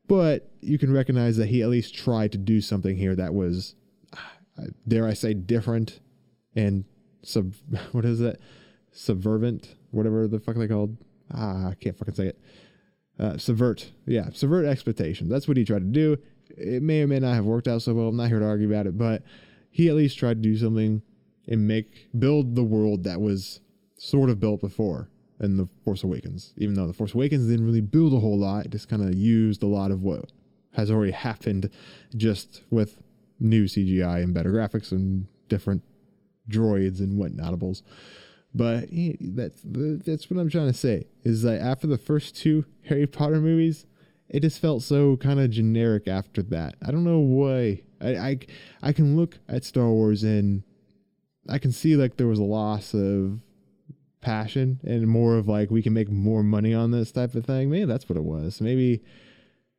but 0.07 0.51
you 0.61 0.79
can 0.79 0.93
recognize 0.93 1.37
that 1.37 1.49
he 1.49 1.63
at 1.63 1.69
least 1.69 1.95
tried 1.95 2.33
to 2.33 2.39
do 2.39 2.61
something 2.61 2.97
here 2.97 3.15
that 3.15 3.35
was, 3.35 3.75
dare 4.89 5.07
I 5.07 5.15
say, 5.15 5.35
different 5.35 6.01
and 6.55 6.85
sub. 7.23 7.55
What 7.93 8.05
is 8.05 8.21
it? 8.21 8.41
Subvervent, 8.93 9.75
whatever 9.91 10.29
the 10.29 10.39
fuck 10.39 10.57
they 10.57 10.69
called 10.69 10.97
ah, 11.33 11.71
I 11.71 11.75
can't 11.75 11.97
fucking 11.97 12.15
say 12.15 12.27
it. 12.29 12.41
Uh, 13.19 13.39
subvert, 13.39 13.93
yeah, 14.07 14.29
subvert 14.33 14.67
expectations. 14.67 15.31
That's 15.31 15.47
what 15.47 15.57
he 15.57 15.65
tried 15.65 15.81
to 15.81 15.85
do. 15.85 16.19
It 16.57 16.83
may 16.83 17.03
or 17.03 17.07
may 17.07 17.21
not 17.21 17.35
have 17.35 17.45
worked 17.45 17.69
out 17.69 17.83
so 17.83 17.95
well. 17.95 18.09
I'm 18.09 18.17
not 18.17 18.29
here 18.29 18.41
to 18.41 18.47
argue 18.47 18.69
about 18.69 18.87
it, 18.87 18.99
but 18.99 19.23
he 19.75 19.89
at 19.89 19.97
least 19.97 20.17
tried 20.17 20.41
to 20.41 20.49
do 20.49 20.57
something 20.57 21.03
and 21.49 21.67
make 21.67 22.07
build 22.17 22.55
the 22.55 22.63
world 22.63 23.03
that 23.03 23.21
was 23.21 23.59
sort 23.97 24.31
of 24.31 24.39
built 24.39 24.61
before 24.61 25.11
in 25.41 25.57
the 25.57 25.69
Force 25.85 26.05
Awakens. 26.05 26.55
Even 26.57 26.77
though 26.77 26.87
the 26.87 26.93
Force 26.93 27.13
Awakens 27.13 27.49
didn't 27.49 27.67
really 27.67 27.81
build 27.81 28.15
a 28.15 28.21
whole 28.21 28.39
lot, 28.39 28.67
it 28.67 28.71
just 28.71 28.89
kind 28.89 29.03
of 29.03 29.13
used 29.17 29.65
a 29.65 29.67
lot 29.67 29.91
of 29.91 30.05
what 30.05 30.31
has 30.75 30.93
already 30.93 31.11
happened, 31.11 31.71
just 32.17 32.63
with 32.71 33.03
new 33.41 33.65
CGI 33.65 34.23
and 34.23 34.33
better 34.33 34.53
graphics 34.53 34.93
and 34.93 35.27
different 35.49 35.83
droids 36.49 37.01
and 37.01 37.21
whatnotables. 37.21 37.83
But 38.55 38.91
that's 38.93 39.61
that's 39.65 40.31
what 40.31 40.39
I'm 40.39 40.51
trying 40.51 40.69
to 40.69 40.79
say 40.79 41.09
is 41.25 41.43
that 41.43 41.61
after 41.61 41.89
the 41.89 41.99
first 41.99 42.37
two 42.37 42.65
Harry 42.85 43.09
Potter 43.09 43.41
movies, 43.41 43.87
it 44.29 44.41
just 44.41 44.61
felt 44.61 44.85
so 44.85 45.17
kind 45.17 45.41
of 45.41 45.51
generic 45.51 46.07
after 46.07 46.45
that. 46.45 46.77
I 46.81 46.93
don't 46.93 47.03
know 47.03 47.19
why. 47.19 47.83
I, 48.05 48.29
I 48.29 48.39
I 48.83 48.93
can 48.93 49.17
look 49.17 49.39
at 49.49 49.65
Star 49.65 49.89
Wars 49.89 50.23
and 50.23 50.63
I 51.49 51.59
can 51.59 51.73
see 51.73 51.97
like 51.97 52.17
there 52.17 52.27
was 52.27 52.39
a 52.39 52.45
loss 52.45 52.95
of 52.95 53.41
passion 54.21 54.81
and 54.83 55.07
more 55.07 55.37
of 55.37 55.47
like 55.49 55.71
we 55.71 55.83
can 55.83 55.93
make 55.93 56.11
more 56.11 56.43
money 56.43 56.73
on 56.75 56.91
this 56.91 57.13
type 57.13 57.35
of 57.35 57.45
thing. 57.45 57.71
Maybe 57.71 57.85
that's 57.85 58.09
what 58.09 58.17
it 58.17 58.25
was. 58.25 58.61
Maybe 58.61 59.03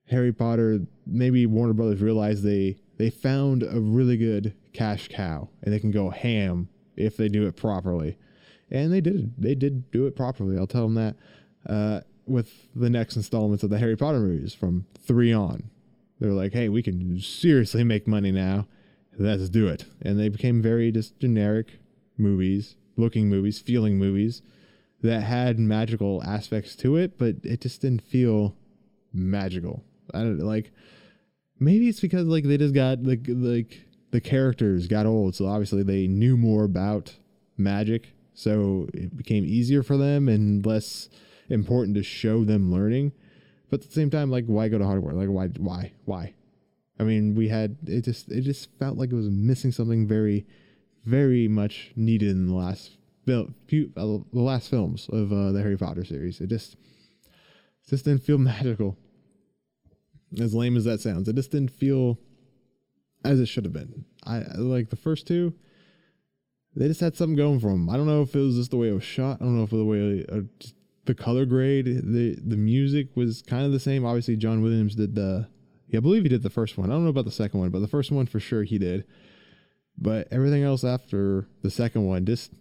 Harry 0.09 0.31
Potter, 0.31 0.81
maybe 1.05 1.45
Warner 1.45 1.73
Brothers 1.73 2.01
realized 2.01 2.43
they 2.43 2.77
they 2.97 3.09
found 3.09 3.63
a 3.63 3.79
really 3.79 4.17
good 4.17 4.55
cash 4.73 5.09
cow 5.09 5.49
and 5.63 5.73
they 5.73 5.79
can 5.79 5.91
go 5.91 6.09
ham 6.09 6.69
if 6.95 7.17
they 7.17 7.27
do 7.27 7.47
it 7.47 7.55
properly. 7.55 8.17
And 8.69 8.91
they 8.91 9.01
did 9.01 9.33
they 9.37 9.55
did 9.55 9.91
do 9.91 10.05
it 10.05 10.15
properly. 10.15 10.57
I'll 10.57 10.67
tell 10.67 10.87
them 10.87 10.95
that. 10.95 11.15
Uh, 11.67 12.01
with 12.27 12.67
the 12.75 12.89
next 12.89 13.15
installments 13.15 13.63
of 13.63 13.69
the 13.69 13.77
Harry 13.77 13.95
Potter 13.95 14.19
movies 14.19 14.53
from 14.53 14.85
3 15.05 15.31
on. 15.33 15.69
They're 16.25 16.33
like, 16.33 16.53
"Hey, 16.53 16.69
we 16.69 16.81
can 16.81 17.19
seriously 17.19 17.83
make 17.83 18.07
money 18.07 18.31
now. 18.31 18.67
Let's 19.17 19.47
do 19.49 19.67
it." 19.67 19.85
And 20.01 20.19
they 20.19 20.29
became 20.29 20.61
very 20.61 20.91
just 20.91 21.19
generic 21.19 21.79
movies, 22.17 22.75
looking 22.97 23.29
movies, 23.29 23.59
feeling 23.59 23.99
movies 23.99 24.41
that 25.03 25.21
had 25.21 25.59
magical 25.59 26.23
aspects 26.23 26.75
to 26.77 26.95
it, 26.95 27.19
but 27.19 27.35
it 27.43 27.61
just 27.61 27.81
didn't 27.81 28.01
feel 28.01 28.55
magical. 29.13 29.83
I 30.13 30.19
don't 30.19 30.39
like 30.39 30.71
maybe 31.59 31.87
it's 31.89 31.99
because 31.99 32.25
like 32.25 32.43
they 32.43 32.57
just 32.57 32.73
got 32.73 33.03
like 33.03 33.25
like 33.27 33.81
the 34.11 34.21
characters 34.21 34.87
got 34.87 35.05
old, 35.05 35.35
so 35.35 35.45
obviously 35.45 35.83
they 35.83 36.07
knew 36.07 36.37
more 36.37 36.63
about 36.63 37.15
magic, 37.55 38.13
so 38.33 38.87
it 38.93 39.15
became 39.15 39.45
easier 39.45 39.83
for 39.83 39.97
them 39.97 40.27
and 40.27 40.65
less 40.65 41.07
important 41.49 41.95
to 41.97 42.03
show 42.03 42.43
them 42.43 42.71
learning. 42.71 43.11
But 43.69 43.81
at 43.81 43.87
the 43.87 43.93
same 43.93 44.09
time, 44.09 44.29
like 44.29 44.45
why 44.45 44.69
go 44.69 44.77
to 44.77 44.83
Hogwarts? 44.83 45.13
Like 45.13 45.29
why 45.29 45.47
why 45.57 45.91
why? 46.05 46.33
I 46.99 47.03
mean, 47.03 47.35
we 47.35 47.49
had 47.49 47.77
it 47.85 48.01
just 48.01 48.31
it 48.31 48.41
just 48.41 48.69
felt 48.79 48.97
like 48.97 49.11
it 49.11 49.15
was 49.15 49.29
missing 49.29 49.71
something 49.71 50.07
very, 50.07 50.45
very 51.05 51.47
much 51.47 51.91
needed 51.95 52.29
in 52.29 52.47
the 52.47 52.53
last 52.53 52.97
few 53.25 53.91
uh, 53.97 54.05
the 54.33 54.41
last 54.41 54.69
films 54.69 55.09
of 55.11 55.31
uh, 55.31 55.51
the 55.51 55.61
Harry 55.61 55.77
Potter 55.77 56.05
series. 56.05 56.39
It 56.39 56.47
just 56.47 56.73
it 56.73 57.89
just 57.89 58.05
didn't 58.05 58.23
feel 58.23 58.37
magical. 58.39 58.97
As 60.39 60.53
lame 60.53 60.75
as 60.75 60.83
that 60.85 61.01
sounds, 61.01 61.27
it 61.29 61.35
just 61.35 61.51
didn't 61.51 61.71
feel 61.71 62.19
as 63.23 63.39
it 63.39 63.47
should 63.47 63.63
have 63.63 63.73
been. 63.73 64.05
I 64.25 64.39
like 64.57 64.89
the 64.89 64.95
first 64.95 65.27
two. 65.27 65.53
They 66.75 66.87
just 66.87 66.99
had 66.99 67.15
something 67.15 67.37
going 67.37 67.59
for 67.59 67.69
them. 67.69 67.89
I 67.89 67.95
don't 67.95 68.07
know 68.07 68.21
if 68.21 68.35
it 68.35 68.39
was 68.39 68.55
just 68.55 68.71
the 68.71 68.77
way 68.77 68.89
it 68.89 68.93
was 68.93 69.03
shot. 69.03 69.37
I 69.39 69.45
don't 69.45 69.55
know 69.55 69.63
if 69.63 69.71
it 69.71 69.77
was 69.77 69.85
the 69.85 69.85
way 69.85 70.25
uh, 70.29 70.41
the 71.05 71.15
color 71.15 71.45
grade, 71.45 71.85
the 71.85 72.37
the 72.43 72.57
music 72.57 73.15
was 73.15 73.41
kind 73.41 73.65
of 73.65 73.71
the 73.71 73.79
same. 73.79 74.05
Obviously, 74.05 74.35
John 74.35 74.61
Williams 74.61 74.95
did 74.95 75.15
the. 75.15 75.47
Yeah, 75.87 75.99
I 75.99 76.01
believe 76.01 76.23
he 76.23 76.29
did 76.29 76.41
the 76.43 76.49
first 76.49 76.77
one. 76.77 76.89
I 76.89 76.93
don't 76.93 77.03
know 77.03 77.11
about 77.11 77.25
the 77.25 77.31
second 77.31 77.59
one, 77.59 77.69
but 77.69 77.79
the 77.79 77.87
first 77.87 78.11
one 78.11 78.25
for 78.25 78.39
sure 78.39 78.63
he 78.63 78.79
did. 78.79 79.05
But 79.97 80.27
everything 80.31 80.63
else 80.63 80.83
after 80.83 81.47
the 81.61 81.69
second 81.69 82.05
one, 82.05 82.25
just 82.25 82.51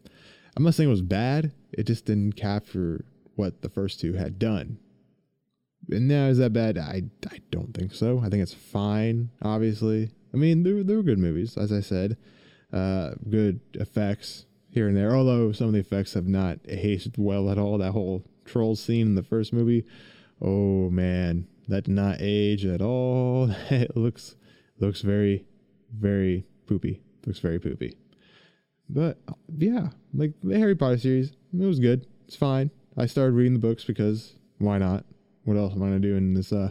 I'm 0.57 0.63
not 0.63 0.75
saying 0.75 0.89
it 0.89 0.93
was 0.93 1.03
bad. 1.03 1.53
It 1.73 1.85
just 1.85 2.05
didn't 2.05 2.33
capture 2.33 3.05
what 3.35 3.63
the 3.63 3.69
first 3.69 3.99
two 4.01 4.13
had 4.13 4.39
done. 4.39 4.79
And 5.91 6.07
now 6.07 6.27
is 6.27 6.39
that 6.39 6.53
bad? 6.53 6.79
I, 6.79 7.03
I 7.31 7.41
don't 7.51 7.75
think 7.75 7.93
so. 7.93 8.21
I 8.21 8.29
think 8.29 8.43
it's 8.43 8.55
fine. 8.55 9.31
Obviously, 9.43 10.11
I 10.33 10.37
mean 10.37 10.63
they 10.63 10.73
were, 10.73 10.83
they 10.83 10.95
were 10.95 11.03
good 11.03 11.19
movies, 11.19 11.57
as 11.57 11.73
I 11.73 11.81
said. 11.81 12.17
Uh, 12.73 13.13
good 13.29 13.61
effects 13.75 14.47
here 14.69 14.89
and 14.89 14.97
there. 14.97 15.15
Although 15.15 15.53
some 15.53 15.69
of 15.69 15.73
the 15.73 15.81
effects 15.81 16.15
have 16.15 16.27
not 16.27 16.59
aged 16.69 17.17
well 17.17 17.51
at 17.51 17.59
all. 17.59 17.79
That 17.79 17.93
whole 17.93 18.25
troll 18.45 18.77
scene 18.77 19.09
in 19.09 19.15
the 19.15 19.23
first 19.23 19.53
movie, 19.53 19.85
oh 20.41 20.91
man, 20.91 21.47
that 21.69 21.85
did 21.85 21.95
not 21.95 22.19
age 22.21 22.65
at 22.65 22.81
all. 22.83 23.51
it 23.71 23.97
looks 23.97 24.37
looks 24.79 25.01
very 25.03 25.47
very 25.97 26.47
poopy. 26.67 27.03
Looks 27.27 27.39
very 27.39 27.59
poopy. 27.59 27.97
But 28.89 29.19
yeah, 29.57 29.89
like 30.13 30.33
the 30.43 30.59
Harry 30.59 30.75
Potter 30.75 30.99
series, 30.99 31.31
it 31.31 31.65
was 31.65 31.81
good. 31.81 32.07
It's 32.27 32.37
fine. 32.37 32.71
I 32.97 33.07
started 33.07 33.33
reading 33.33 33.55
the 33.55 33.59
books 33.59 33.85
because 33.85 34.35
why 34.59 34.79
not? 34.79 35.05
What 35.45 35.57
else 35.57 35.75
am 35.75 35.83
I 35.83 35.87
gonna 35.87 36.01
do 36.01 36.17
in 36.17 36.35
this 36.35 36.53
uh 36.53 36.71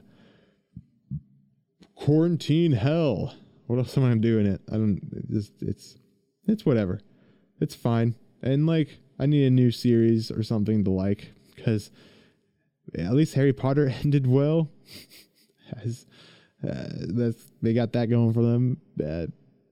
quarantine 1.96 2.74
hell? 2.74 3.36
What 3.68 3.80
else 3.80 3.98
am 3.98 4.04
I 4.04 4.10
gonna 4.10 4.22
do 4.22 4.40
in 4.40 4.46
it? 4.46 4.62
I 4.70 4.74
don't. 4.74 5.02
It's 5.30 5.52
it's 5.62 5.98
it's 6.48 6.66
whatever. 6.66 7.02
It's 7.60 7.76
fine. 7.76 8.16
And 8.42 8.68
like, 8.68 9.00
I 9.18 9.26
need 9.26 9.46
a 9.46 9.50
new 9.50 9.72
series 9.72 10.30
or 10.30 10.44
something 10.44 10.84
to 10.84 10.92
like 10.92 11.33
because 11.56 11.92
at 12.98 13.14
least 13.14 13.36
Harry 13.36 13.54
Potter 13.54 13.94
ended 14.04 14.28
well. 14.28 14.70
As 15.84 16.06
uh, 16.64 16.88
that's 17.08 17.52
they 17.62 17.74
got 17.74 17.94
that 17.94 18.10
going 18.10 18.34
for 18.34 18.44
them. 18.44 18.78
Uh, 19.04 19.28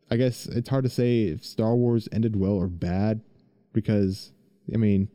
I 0.10 0.17
guess 0.17 0.46
it's 0.46 0.70
hard 0.70 0.84
to 0.84 0.89
say 0.89 1.24
if 1.24 1.46
Star 1.46 1.76
Wars 1.76 2.10
ended 2.12 2.36
well 2.36 2.54
or 2.54 2.67
bad 2.67 3.22
because 3.74 4.32
I 4.74 4.78
mean, 4.78 5.10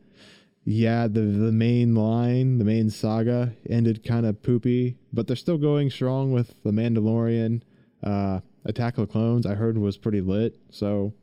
yeah, 0.63 1.07
the 1.07 1.21
the 1.21 1.51
main 1.51 1.95
line, 1.95 2.57
the 2.57 2.65
main 2.65 2.89
saga 2.89 3.53
ended 3.69 4.03
kind 4.03 4.25
of 4.25 4.41
poopy, 4.41 4.97
but 5.13 5.27
they're 5.27 5.35
still 5.35 5.57
going 5.57 5.89
strong 5.89 6.31
with 6.31 6.61
the 6.63 6.71
Mandalorian. 6.71 7.61
Uh, 8.03 8.41
Attack 8.65 8.97
of 8.97 9.07
the 9.07 9.11
Clones, 9.11 9.45
I 9.45 9.55
heard 9.55 9.77
was 9.77 9.97
pretty 9.97 10.19
lit, 10.19 10.59
so 10.69 11.13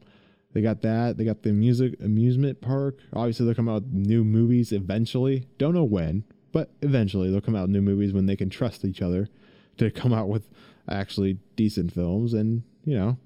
they 0.55 0.63
got 0.63 0.83
that. 0.83 1.19
They 1.19 1.25
got 1.25 1.43
the 1.43 1.53
music 1.53 1.95
amusement 2.01 2.61
park. 2.61 2.99
Obviously, 3.13 3.45
they'll 3.45 3.57
come 3.57 3.69
out 3.69 3.83
with 3.83 3.93
new 3.93 4.25
movies 4.25 4.73
eventually. 4.73 5.49
Don't 5.59 5.75
know 5.75 5.85
when, 5.85 6.25
but 6.53 6.71
eventually 6.81 7.31
they'll 7.31 7.41
come 7.41 7.57
out 7.57 7.63
with 7.63 7.73
new 7.73 7.83
movies 7.83 8.13
when 8.13 8.27
they 8.27 8.37
can 8.37 8.49
trust 8.49 8.85
each 8.85 9.03
other 9.03 9.29
to 9.79 9.91
come 9.91 10.13
out 10.13 10.29
with 10.29 10.49
actually 10.89 11.39
decent 11.57 11.93
films. 11.93 12.33
And 12.33 12.63
you 12.85 12.97
know, 12.97 13.19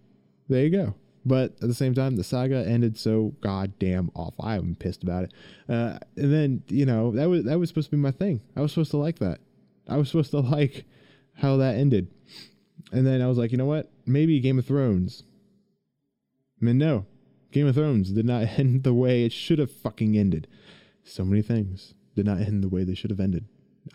there 0.49 0.65
you 0.65 0.71
go. 0.71 0.95
But 1.27 1.53
at 1.61 1.69
the 1.69 1.75
same 1.75 1.95
time, 1.95 2.17
the 2.17 2.25
saga 2.25 2.67
ended 2.67 2.99
so 2.99 3.35
goddamn 3.43 4.11
off. 4.15 4.35
I'm 4.41 4.75
pissed 4.77 5.03
about 5.03 5.25
it. 5.25 5.35
Uh, 5.69 5.99
and 6.17 6.33
then 6.33 6.63
you 6.69 6.87
know 6.87 7.11
that 7.13 7.29
was 7.29 7.45
that 7.45 7.59
was 7.59 7.69
supposed 7.69 7.91
to 7.91 7.97
be 7.97 8.01
my 8.01 8.11
thing. 8.11 8.41
I 8.57 8.63
was 8.63 8.73
supposed 8.73 8.93
to 8.93 8.97
like 8.97 9.19
that. 9.19 9.41
I 9.87 9.99
was 9.99 10.09
supposed 10.09 10.31
to 10.31 10.41
like 10.41 10.87
how 11.35 11.59
that 11.59 11.77
ended. 11.77 12.09
And 12.91 13.07
then 13.07 13.21
I 13.21 13.27
was 13.27 13.37
like, 13.37 13.53
you 13.53 13.59
know 13.59 13.67
what? 13.67 13.93
Maybe 14.07 14.41
Game 14.41 14.59
of 14.59 14.65
Thrones. 14.65 15.25
I 16.61 16.65
mean, 16.65 16.79
no, 16.79 17.05
Game 17.51 17.67
of 17.67 17.75
Thrones 17.75 18.11
did 18.11 18.27
not 18.27 18.43
end 18.59 18.85
the 18.85 18.95
way 18.95 19.25
it 19.25 19.33
should 19.33 19.59
have 19.59 19.71
fucking 19.71 20.17
ended. 20.17 20.47
So 21.05 21.25
many 21.25 21.43
things 21.43 21.95
did 22.15 22.27
not 22.27 22.41
end 22.41 22.63
the 22.63 22.69
way 22.69 22.85
they 22.85 22.95
should 22.95 23.11
have 23.11 23.21
ended. 23.21 23.47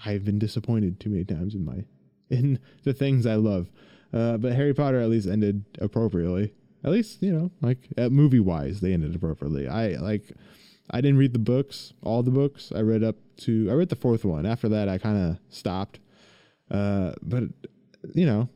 I've 0.06 0.26
been 0.26 0.40
disappointed 0.40 1.00
too 1.00 1.10
many 1.10 1.26
times 1.26 1.54
in 1.54 1.66
my 1.66 1.86
in 2.30 2.60
the 2.84 2.94
things 2.94 3.26
I 3.26 3.36
love. 3.36 3.70
Uh, 4.12 4.38
but 4.38 4.54
Harry 4.54 4.74
Potter 4.74 5.00
at 5.00 5.10
least 5.10 5.28
ended 5.28 5.66
appropriately. 5.80 6.54
At 6.84 6.92
least 6.92 7.22
you 7.22 7.32
know, 7.32 7.52
like 7.62 7.90
at 7.98 8.12
movie 8.12 8.40
wise, 8.40 8.82
they 8.82 8.94
ended 8.94 9.16
appropriately. 9.16 9.68
I 9.68 9.90
like. 9.96 10.32
I 10.92 11.00
didn't 11.00 11.18
read 11.18 11.32
the 11.32 11.40
books, 11.40 11.94
all 12.04 12.24
the 12.24 12.32
books. 12.32 12.74
I 12.76 12.82
read 12.82 13.04
up 13.04 13.16
to 13.38 13.70
I 13.70 13.74
read 13.74 13.90
the 13.90 13.96
fourth 13.96 14.26
one. 14.26 14.46
After 14.46 14.68
that, 14.70 14.90
I 14.90 14.98
kind 14.98 15.18
of 15.18 15.40
stopped. 15.50 16.00
Uh, 16.70 17.14
but 17.22 17.44
you 18.14 18.26
know, 18.26 18.50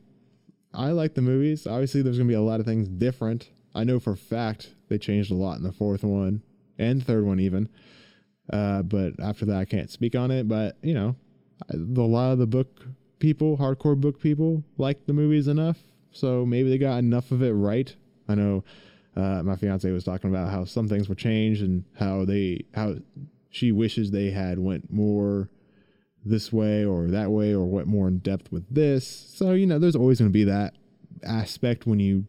I 0.74 0.90
like 0.90 1.14
the 1.14 1.22
movies. 1.22 1.66
Obviously, 1.66 2.02
there's 2.02 2.18
gonna 2.18 2.28
be 2.28 2.34
a 2.34 2.42
lot 2.42 2.60
of 2.60 2.66
things 2.66 2.88
different. 2.88 3.50
I 3.74 3.84
know 3.84 4.00
for 4.00 4.12
a 4.12 4.16
fact 4.16 4.74
they 4.88 4.98
changed 4.98 5.30
a 5.30 5.34
lot 5.34 5.58
in 5.58 5.62
the 5.62 5.72
fourth 5.72 6.02
one 6.02 6.42
and 6.78 7.04
third 7.04 7.24
one 7.24 7.40
even. 7.40 7.68
Uh, 8.52 8.82
but 8.82 9.12
after 9.20 9.44
that, 9.46 9.56
I 9.56 9.64
can't 9.64 9.90
speak 9.90 10.14
on 10.14 10.30
it. 10.30 10.48
But 10.48 10.76
you 10.82 10.94
know, 10.94 11.16
a 11.70 11.76
lot 11.76 12.32
of 12.32 12.38
the 12.38 12.46
book 12.46 12.86
people, 13.18 13.58
hardcore 13.58 14.00
book 14.00 14.20
people, 14.20 14.64
like 14.78 15.06
the 15.06 15.12
movies 15.12 15.48
enough, 15.48 15.78
so 16.12 16.46
maybe 16.46 16.70
they 16.70 16.78
got 16.78 16.98
enough 16.98 17.30
of 17.30 17.42
it 17.42 17.52
right. 17.52 17.94
I 18.28 18.34
know 18.34 18.64
uh, 19.16 19.42
my 19.42 19.56
fiance 19.56 19.90
was 19.90 20.04
talking 20.04 20.30
about 20.30 20.50
how 20.50 20.64
some 20.64 20.88
things 20.88 21.08
were 21.08 21.14
changed 21.14 21.62
and 21.62 21.84
how 21.98 22.24
they 22.24 22.64
how 22.74 22.96
she 23.50 23.72
wishes 23.72 24.10
they 24.10 24.30
had 24.30 24.58
went 24.58 24.92
more 24.92 25.48
this 26.24 26.52
way 26.52 26.84
or 26.84 27.08
that 27.08 27.30
way 27.30 27.54
or 27.54 27.64
went 27.66 27.86
more 27.86 28.08
in 28.08 28.18
depth 28.18 28.52
with 28.52 28.64
this. 28.72 29.06
So 29.06 29.52
you 29.52 29.66
know, 29.66 29.78
there's 29.78 29.96
always 29.96 30.18
going 30.18 30.30
to 30.30 30.32
be 30.32 30.44
that 30.44 30.74
aspect 31.24 31.86
when 31.86 32.00
you 32.00 32.26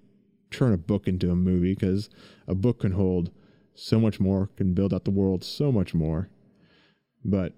turn 0.51 0.73
a 0.73 0.77
book 0.77 1.07
into 1.07 1.31
a 1.31 1.35
movie 1.35 1.73
because 1.73 2.09
a 2.47 2.55
book 2.55 2.81
can 2.81 2.91
hold 2.91 3.31
so 3.75 3.99
much 3.99 4.19
more, 4.19 4.49
can 4.57 4.73
build 4.73 4.93
out 4.93 5.05
the 5.05 5.11
world 5.11 5.43
so 5.43 5.71
much 5.71 5.93
more. 5.93 6.29
But 7.23 7.53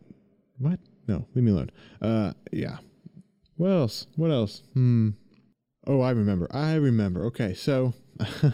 what? 0.57 0.79
No, 1.07 1.27
leave 1.33 1.43
me 1.43 1.51
alone. 1.51 1.71
Uh, 2.01 2.33
yeah. 2.51 2.77
What 3.57 3.69
else? 3.69 4.07
What 4.15 4.31
else? 4.31 4.63
Hmm. 4.73 5.09
Oh, 5.87 6.01
I 6.01 6.11
remember. 6.11 6.47
I 6.51 6.75
remember. 6.75 7.25
Okay, 7.25 7.53
so 7.53 7.93
for 8.39 8.53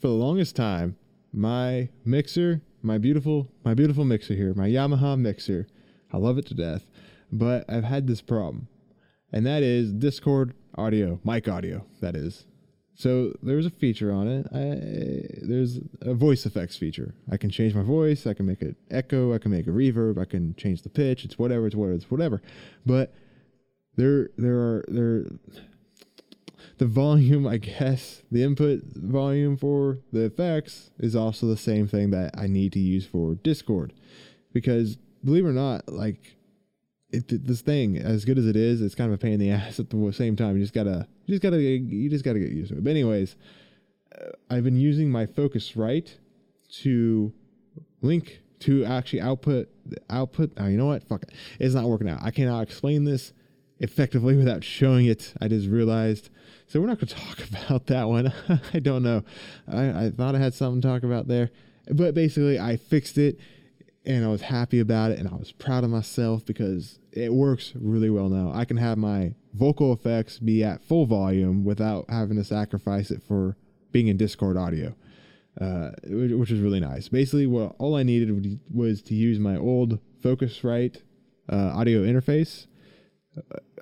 the 0.00 0.08
longest 0.08 0.56
time, 0.56 0.96
my 1.32 1.88
mixer, 2.04 2.62
my 2.82 2.98
beautiful, 2.98 3.50
my 3.64 3.74
beautiful 3.74 4.04
mixer 4.04 4.34
here, 4.34 4.54
my 4.54 4.68
Yamaha 4.68 5.18
mixer, 5.18 5.66
I 6.12 6.16
love 6.16 6.38
it 6.38 6.46
to 6.46 6.54
death, 6.54 6.86
but 7.30 7.64
I've 7.68 7.84
had 7.84 8.06
this 8.06 8.20
problem, 8.20 8.68
and 9.32 9.46
that 9.46 9.62
is 9.62 9.92
Discord 9.92 10.54
audio, 10.76 11.20
mic 11.24 11.48
audio. 11.48 11.84
That 12.00 12.16
is, 12.16 12.46
so 13.00 13.32
there's 13.42 13.64
a 13.64 13.70
feature 13.70 14.12
on 14.12 14.28
it. 14.28 14.46
I, 14.52 15.42
there's 15.42 15.78
a 16.02 16.12
voice 16.12 16.44
effects 16.44 16.76
feature. 16.76 17.14
I 17.32 17.38
can 17.38 17.48
change 17.48 17.74
my 17.74 17.82
voice. 17.82 18.26
I 18.26 18.34
can 18.34 18.44
make 18.44 18.60
it 18.60 18.76
echo. 18.90 19.32
I 19.32 19.38
can 19.38 19.52
make 19.52 19.66
a 19.66 19.70
reverb. 19.70 20.20
I 20.20 20.26
can 20.26 20.54
change 20.56 20.82
the 20.82 20.90
pitch. 20.90 21.24
It's 21.24 21.38
whatever. 21.38 21.66
It's 21.66 21.74
whatever. 21.74 21.96
It's 21.96 22.10
whatever. 22.10 22.42
But 22.84 23.14
there, 23.96 24.28
there 24.36 24.58
are 24.58 24.84
there. 24.88 25.24
the 26.76 26.84
volume, 26.84 27.46
I 27.46 27.56
guess, 27.56 28.20
the 28.30 28.42
input 28.42 28.82
volume 28.94 29.56
for 29.56 30.00
the 30.12 30.24
effects 30.24 30.90
is 30.98 31.16
also 31.16 31.46
the 31.46 31.56
same 31.56 31.88
thing 31.88 32.10
that 32.10 32.34
I 32.36 32.48
need 32.48 32.74
to 32.74 32.80
use 32.80 33.06
for 33.06 33.34
Discord. 33.34 33.94
Because 34.52 34.96
believe 35.24 35.46
it 35.46 35.48
or 35.48 35.52
not, 35.54 35.88
like 35.88 36.36
it, 37.12 37.46
this 37.46 37.60
thing, 37.60 37.98
as 37.98 38.24
good 38.24 38.38
as 38.38 38.46
it 38.46 38.56
is, 38.56 38.80
it's 38.80 38.94
kind 38.94 39.12
of 39.12 39.14
a 39.14 39.18
pain 39.18 39.32
in 39.34 39.40
the 39.40 39.50
ass 39.50 39.80
at 39.80 39.90
the 39.90 40.12
same 40.12 40.36
time. 40.36 40.56
You 40.56 40.62
just 40.62 40.74
gotta, 40.74 41.06
you 41.26 41.34
just 41.34 41.42
gotta, 41.42 41.60
you 41.60 42.08
just 42.08 42.24
gotta 42.24 42.38
get 42.38 42.50
used 42.50 42.70
to 42.70 42.78
it. 42.78 42.84
But 42.84 42.90
anyways, 42.90 43.36
uh, 44.18 44.30
I've 44.48 44.64
been 44.64 44.76
using 44.76 45.10
my 45.10 45.26
Focusrite 45.26 46.14
to 46.82 47.32
link 48.02 48.40
to 48.60 48.84
actually 48.84 49.20
output 49.20 49.68
output. 50.08 50.52
Oh, 50.58 50.66
you 50.66 50.76
know 50.76 50.86
what? 50.86 51.02
Fuck 51.04 51.24
it. 51.24 51.32
It's 51.58 51.74
not 51.74 51.84
working 51.84 52.08
out. 52.08 52.20
I 52.22 52.30
cannot 52.30 52.62
explain 52.62 53.04
this 53.04 53.32
effectively 53.78 54.36
without 54.38 54.62
showing 54.62 55.06
it. 55.06 55.34
I 55.40 55.48
just 55.48 55.68
realized. 55.68 56.30
So 56.66 56.80
we're 56.80 56.86
not 56.86 56.98
going 56.98 57.08
to 57.08 57.14
talk 57.14 57.38
about 57.48 57.86
that 57.86 58.08
one. 58.08 58.32
I 58.72 58.78
don't 58.78 59.02
know. 59.02 59.24
I, 59.66 60.06
I 60.06 60.10
thought 60.10 60.34
I 60.34 60.38
had 60.38 60.54
something 60.54 60.80
to 60.82 60.88
talk 60.88 61.02
about 61.02 61.26
there, 61.26 61.50
but 61.90 62.14
basically 62.14 62.58
I 62.58 62.76
fixed 62.76 63.18
it 63.18 63.38
and 64.14 64.24
I 64.24 64.28
was 64.28 64.42
happy 64.42 64.80
about 64.80 65.10
it 65.10 65.18
and 65.18 65.28
I 65.28 65.34
was 65.34 65.52
proud 65.52 65.84
of 65.84 65.90
myself 65.90 66.44
because 66.44 66.98
it 67.12 67.32
works 67.32 67.72
really 67.74 68.10
well 68.10 68.28
now. 68.28 68.52
I 68.52 68.64
can 68.64 68.76
have 68.76 68.98
my 68.98 69.34
vocal 69.54 69.92
effects 69.92 70.38
be 70.38 70.62
at 70.62 70.84
full 70.84 71.06
volume 71.06 71.64
without 71.64 72.06
having 72.08 72.36
to 72.36 72.44
sacrifice 72.44 73.10
it 73.10 73.22
for 73.22 73.56
being 73.92 74.08
in 74.08 74.16
Discord 74.16 74.56
audio, 74.56 74.94
uh, 75.60 75.90
which 76.04 76.50
is 76.50 76.60
really 76.60 76.80
nice. 76.80 77.08
Basically, 77.08 77.46
what 77.46 77.74
all 77.78 77.96
I 77.96 78.02
needed 78.02 78.60
was 78.72 79.02
to 79.02 79.14
use 79.14 79.38
my 79.38 79.56
old 79.56 79.98
Focusrite 80.22 81.02
uh, 81.48 81.72
audio 81.74 82.02
interface. 82.02 82.66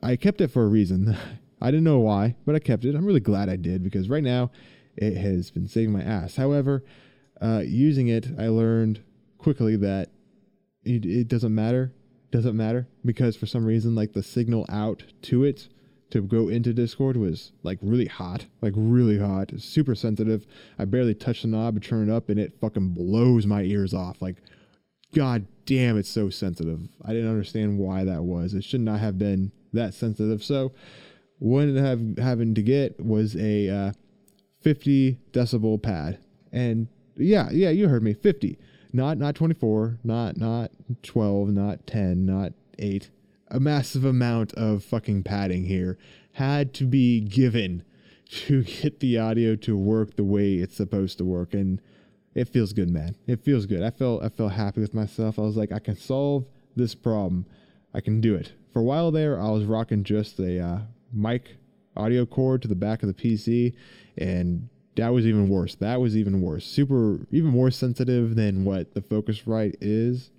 I 0.03 0.17
kept 0.17 0.41
it 0.41 0.49
for 0.49 0.65
a 0.65 0.69
reason. 0.69 1.17
I 1.61 1.71
didn't 1.73 1.85
know 1.85 1.99
why, 1.99 2.37
but 2.47 2.55
I 2.55 2.61
kept 2.61 2.85
it. 2.85 2.95
I'm 2.95 3.05
really 3.05 3.21
glad 3.21 3.49
I 3.49 3.57
did 3.57 3.83
because 3.83 4.09
right 4.09 4.23
now 4.23 4.53
it 4.97 5.17
has 5.17 5.51
been 5.51 5.67
saving 5.67 5.93
my 5.93 6.03
ass. 6.03 6.37
However, 6.37 6.85
uh, 7.41 7.63
using 7.65 8.07
it, 8.07 8.29
I 8.39 8.49
learned 8.49 9.03
quickly 9.39 9.75
that 9.77 10.11
it, 10.89 11.05
it 11.05 11.29
doesn't 11.29 11.55
matter. 11.55 11.93
Doesn't 12.31 12.57
matter 12.57 12.87
because 13.05 13.37
for 13.37 13.47
some 13.47 13.65
reason, 13.65 13.95
like 13.95 14.13
the 14.13 14.23
signal 14.23 14.67
out 14.69 15.03
to 15.23 15.45
it 15.45 15.69
to 16.11 16.23
go 16.23 16.49
into 16.49 16.73
Discord 16.73 17.17
was 17.17 17.53
like 17.63 17.79
really 17.83 18.07
hot, 18.07 18.47
like 18.63 18.73
really 18.77 19.19
hot, 19.19 19.53
super 19.59 19.95
sensitive. 19.95 20.47
I 20.79 20.85
barely 20.85 21.15
touch 21.15 21.43
the 21.43 21.49
knob 21.49 21.75
and 21.75 21.85
turn 21.85 22.09
it 22.09 22.13
up, 22.13 22.29
and 22.29 22.39
it 22.39 22.59
fucking 22.61 22.91
blows 22.91 23.47
my 23.47 23.63
ears 23.63 23.95
off. 23.95 24.21
Like, 24.21 24.37
god 25.15 25.47
damn, 25.67 25.99
it's 25.99 26.09
so 26.09 26.31
sensitive. 26.31 26.81
I 27.05 27.13
didn't 27.13 27.31
understand 27.31 27.79
why 27.79 28.05
that 28.05 28.25
was. 28.25 28.55
It 28.55 28.65
should 28.65 28.81
not 28.81 29.01
have 29.01 29.19
been 29.19 29.53
that 29.73 29.95
sensitive. 29.95 30.43
So, 30.43 30.73
what 31.39 31.69
I 31.69 31.91
up 31.91 32.19
having 32.19 32.55
to 32.55 32.63
get 32.63 32.99
was 33.05 33.37
a 33.37 33.69
uh, 33.69 33.93
50 34.63 35.19
decibel 35.33 35.83
pad, 35.83 36.19
and 36.53 36.89
yeah, 37.17 37.49
yeah, 37.51 37.71
you 37.71 37.89
heard 37.89 38.03
me, 38.03 38.15
50, 38.15 38.59
not 38.93 39.19
not 39.19 39.35
24, 39.35 39.99
not 40.05 40.37
not 40.37 40.68
12, 41.03 41.49
not 41.51 41.87
10, 41.87 42.25
not 42.25 42.53
8 42.79 43.11
a 43.51 43.61
massive 43.61 44.05
amount 44.05 44.53
of 44.55 44.85
fucking 44.85 45.23
padding 45.23 45.65
here 45.65 45.99
had 46.33 46.73
to 46.75 46.85
be 46.85 47.21
given 47.21 47.83
to 48.29 48.63
get 48.83 49.01
the 49.01 49.19
audio 49.19 49.57
to 49.57 49.77
work 49.77 50.17
the 50.17 50.25
way 50.25 50.55
it's 50.55 50.77
supposed 50.77 51.19
to 51.19 51.25
work 51.25 51.55
and 51.55 51.81
it 52.35 52.49
feels 52.49 52.73
good 52.73 52.91
man. 52.91 53.17
It 53.27 53.43
feels 53.43 53.67
good. 53.67 53.83
I 53.83 53.91
felt 53.91 54.23
i 54.23 54.29
felt 54.29 54.53
happy 54.53 54.81
with 54.81 54.95
myself. 54.95 55.39
I 55.39 55.43
was 55.43 55.57
like 55.57 55.73
i 55.73 55.79
can 55.79 55.97
solve 55.97 56.45
this 56.77 56.95
problem. 56.95 57.47
I 57.95 58.01
can 58.01 58.21
do 58.21 58.35
it. 58.35 58.53
For 58.73 58.81
a 58.81 58.85
while 58.85 59.11
there 59.11 59.41
i 59.41 59.51
was 59.51 59.65
rocking 59.65 60.05
just 60.05 60.39
a 60.39 60.61
uh, 60.61 60.79
mic 61.13 61.57
audio 61.97 62.27
cord 62.27 62.63
to 62.63 62.69
the 62.69 62.77
back 62.77 63.03
of 63.03 63.09
the 63.09 63.15
pc 63.15 63.75
and 64.17 64.69
that 64.95 65.09
was 65.09 65.27
even 65.27 65.49
worse. 65.49 65.77
That 65.77 66.01
was 66.01 66.17
even 66.17 66.41
worse. 66.43 66.67
Super 66.67 67.27
even 67.31 67.51
more 67.51 67.71
sensitive 67.71 68.35
than 68.35 68.65
what 68.65 68.95
the 68.95 69.01
focusrite 69.01 69.77
is 69.81 70.31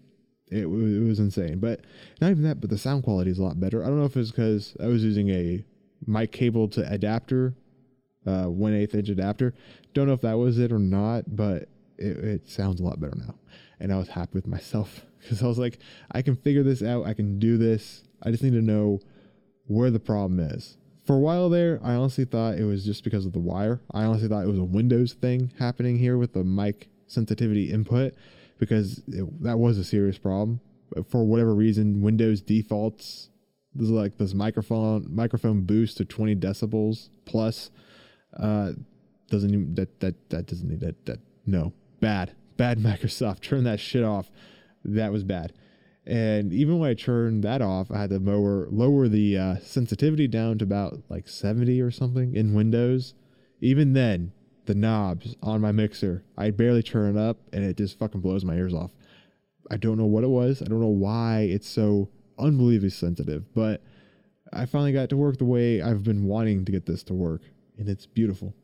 it, 0.50 0.64
it 0.64 0.66
was 0.68 1.20
insane. 1.20 1.60
But 1.60 1.82
not 2.22 2.32
even 2.32 2.44
that, 2.44 2.60
but 2.62 2.70
the 2.70 2.78
sound 2.78 3.04
quality 3.04 3.32
is 3.32 3.40
a 3.40 3.44
lot 3.44 3.60
better. 3.60 3.84
I 3.84 3.88
don't 3.88 4.00
know 4.00 4.06
if 4.06 4.18
it's 4.18 4.32
because 4.32 4.76
I 4.82 4.88
was 4.88 5.04
using 5.04 5.30
a 5.30 5.64
mic 6.06 6.32
cable 6.32 6.68
to 6.70 6.92
adapter, 6.92 7.54
uh, 8.26 8.46
one 8.46 8.74
eighth 8.74 8.96
inch 8.96 9.10
adapter. 9.10 9.54
Don't 9.94 10.08
know 10.08 10.14
if 10.14 10.22
that 10.22 10.38
was 10.38 10.60
it 10.60 10.72
or 10.72 10.80
not, 10.80 11.36
but 11.36 11.70
it, 11.98 12.18
it 12.18 12.50
sounds 12.50 12.80
a 12.80 12.84
lot 12.84 13.00
better 13.00 13.16
now. 13.16 13.36
And 13.80 13.94
I 13.94 13.98
was 13.98 14.10
happy 14.10 14.32
with 14.34 14.48
myself 14.48 15.06
because 15.20 15.44
I 15.44 15.48
was 15.48 15.60
like, 15.60 15.80
I 16.12 16.22
can 16.22 16.36
figure 16.36 16.64
this 16.64 16.82
out. 16.82 17.06
I 17.06 17.14
can 17.14 17.40
do 17.40 17.58
this. 17.58 18.04
I 18.24 18.32
just 18.32 18.44
need 18.44 18.54
to 18.54 18.62
know 18.62 19.00
where 19.68 19.92
the 19.92 20.00
problem 20.00 20.40
is. 20.40 20.78
For 21.06 21.16
a 21.16 21.20
while 21.20 21.50
there, 21.50 21.80
I 21.84 21.94
honestly 21.96 22.26
thought 22.26 22.56
it 22.56 22.66
was 22.66 22.86
just 22.86 23.04
because 23.04 23.26
of 23.26 23.34
the 23.34 23.40
wire. 23.40 23.82
I 23.92 24.04
honestly 24.04 24.28
thought 24.28 24.44
it 24.44 24.50
was 24.50 24.60
a 24.60 24.64
Windows 24.64 25.14
thing 25.14 25.52
happening 25.58 25.98
here 25.98 26.18
with 26.18 26.34
the 26.34 26.44
mic 26.44 26.90
sensitivity 27.08 27.72
input 27.72 28.14
because 28.60 29.02
it, 29.08 29.44
that 29.44 29.58
was 29.58 29.80
a 29.80 29.84
serious 29.84 30.20
problem. 30.20 30.62
For 31.10 31.24
whatever 31.24 31.56
reason, 31.56 32.02
Windows 32.02 32.42
defaults 32.42 33.30
there's 33.76 33.90
like 33.90 34.18
this 34.18 34.34
microphone 34.34 35.08
microphone 35.10 35.62
boost 35.62 35.98
to 35.98 36.06
20 36.06 36.36
decibels 36.36 37.10
plus. 37.26 37.72
Uh, 38.38 38.74
doesn't 39.30 39.52
even 39.52 39.76
that 39.76 40.00
that 40.00 40.30
that 40.30 40.48
doesn't 40.48 40.68
need 40.68 40.80
that 40.80 41.06
that 41.06 41.20
no 41.46 41.74
bad 42.00 42.36
bad 42.58 42.78
Microsoft 42.80 43.42
turn 43.42 43.64
that 43.64 43.80
shit 43.80 44.04
off. 44.04 44.30
That 44.84 45.12
was 45.12 45.24
bad. 45.24 45.54
And 46.06 46.52
even 46.54 46.80
when 46.80 46.90
I 46.90 46.94
turned 46.96 47.44
that 47.44 47.62
off, 47.62 47.92
I 47.92 48.02
had 48.02 48.10
to 48.10 48.20
lower 48.20 48.68
lower 48.72 49.08
the 49.08 49.38
uh, 49.38 49.56
sensitivity 49.60 50.28
down 50.28 50.58
to 50.60 50.64
about 50.64 51.04
like 51.10 51.28
70 51.28 51.80
or 51.82 51.92
something 51.92 52.36
in 52.36 52.54
Windows. 52.54 53.14
Even 53.62 53.94
then, 53.94 54.32
the 54.66 54.76
knobs 54.76 55.36
on 55.42 55.62
my 55.62 55.72
mixer. 55.72 56.24
I 56.38 56.52
barely 56.52 56.84
turn 56.84 57.16
it 57.16 57.20
up 57.20 57.38
and 57.54 57.64
it 57.64 57.78
just 57.78 57.98
fucking 57.98 58.22
blows 58.22 58.46
my 58.46 58.56
ears 58.56 58.74
off. 58.74 58.92
I 59.72 59.78
don't 59.78 59.98
know 59.98 60.06
what 60.06 60.24
it 60.24 60.30
was. 60.30 60.62
I 60.62 60.66
don't 60.66 60.82
know 60.82 60.88
why 60.88 61.42
it's 61.42 61.68
so 61.68 62.10
unbelievably 62.38 62.90
sensitive, 62.90 63.54
but 63.54 63.82
I 64.52 64.66
finally 64.66 64.94
got 64.94 65.10
to 65.10 65.18
work 65.18 65.38
the 65.38 65.46
way 65.46 65.82
I've 65.82 66.04
been 66.04 66.26
wanting 66.26 66.66
to 66.66 66.72
get 66.72 66.86
this 66.86 67.04
to 67.04 67.14
work, 67.14 67.42
and 67.78 67.88
it's 67.88 68.06
beautiful. 68.06 68.56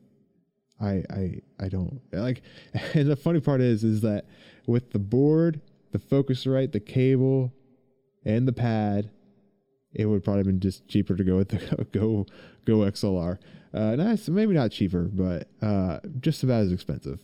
I 0.82 1.04
I 1.10 1.42
I 1.60 1.70
don't 1.70 2.02
like 2.12 2.42
and 2.94 3.10
the 3.10 3.16
funny 3.16 3.40
part 3.40 3.62
is 3.62 3.84
is 3.84 4.02
that 4.02 4.26
with 4.68 4.92
the 4.92 5.00
board, 5.00 5.62
the 5.92 6.00
Focusrite, 6.00 6.72
the 6.72 6.80
cable, 6.80 7.54
and 8.26 8.48
the 8.48 8.54
pad, 8.54 9.12
it 9.94 10.06
would 10.06 10.24
probably 10.24 10.44
been 10.44 10.60
just 10.60 10.88
cheaper 10.88 11.16
to 11.16 11.24
go 11.24 11.38
with 11.38 11.50
the 11.50 11.86
Go 11.92 12.26
Go 12.66 12.78
XLR. 12.80 13.38
Uh, 13.76 13.96
nice, 13.98 14.30
maybe 14.30 14.54
not 14.54 14.72
cheaper, 14.72 15.04
but 15.04 15.50
uh, 15.62 16.00
just 16.22 16.44
about 16.44 16.62
as 16.62 16.72
expensive. 16.72 17.20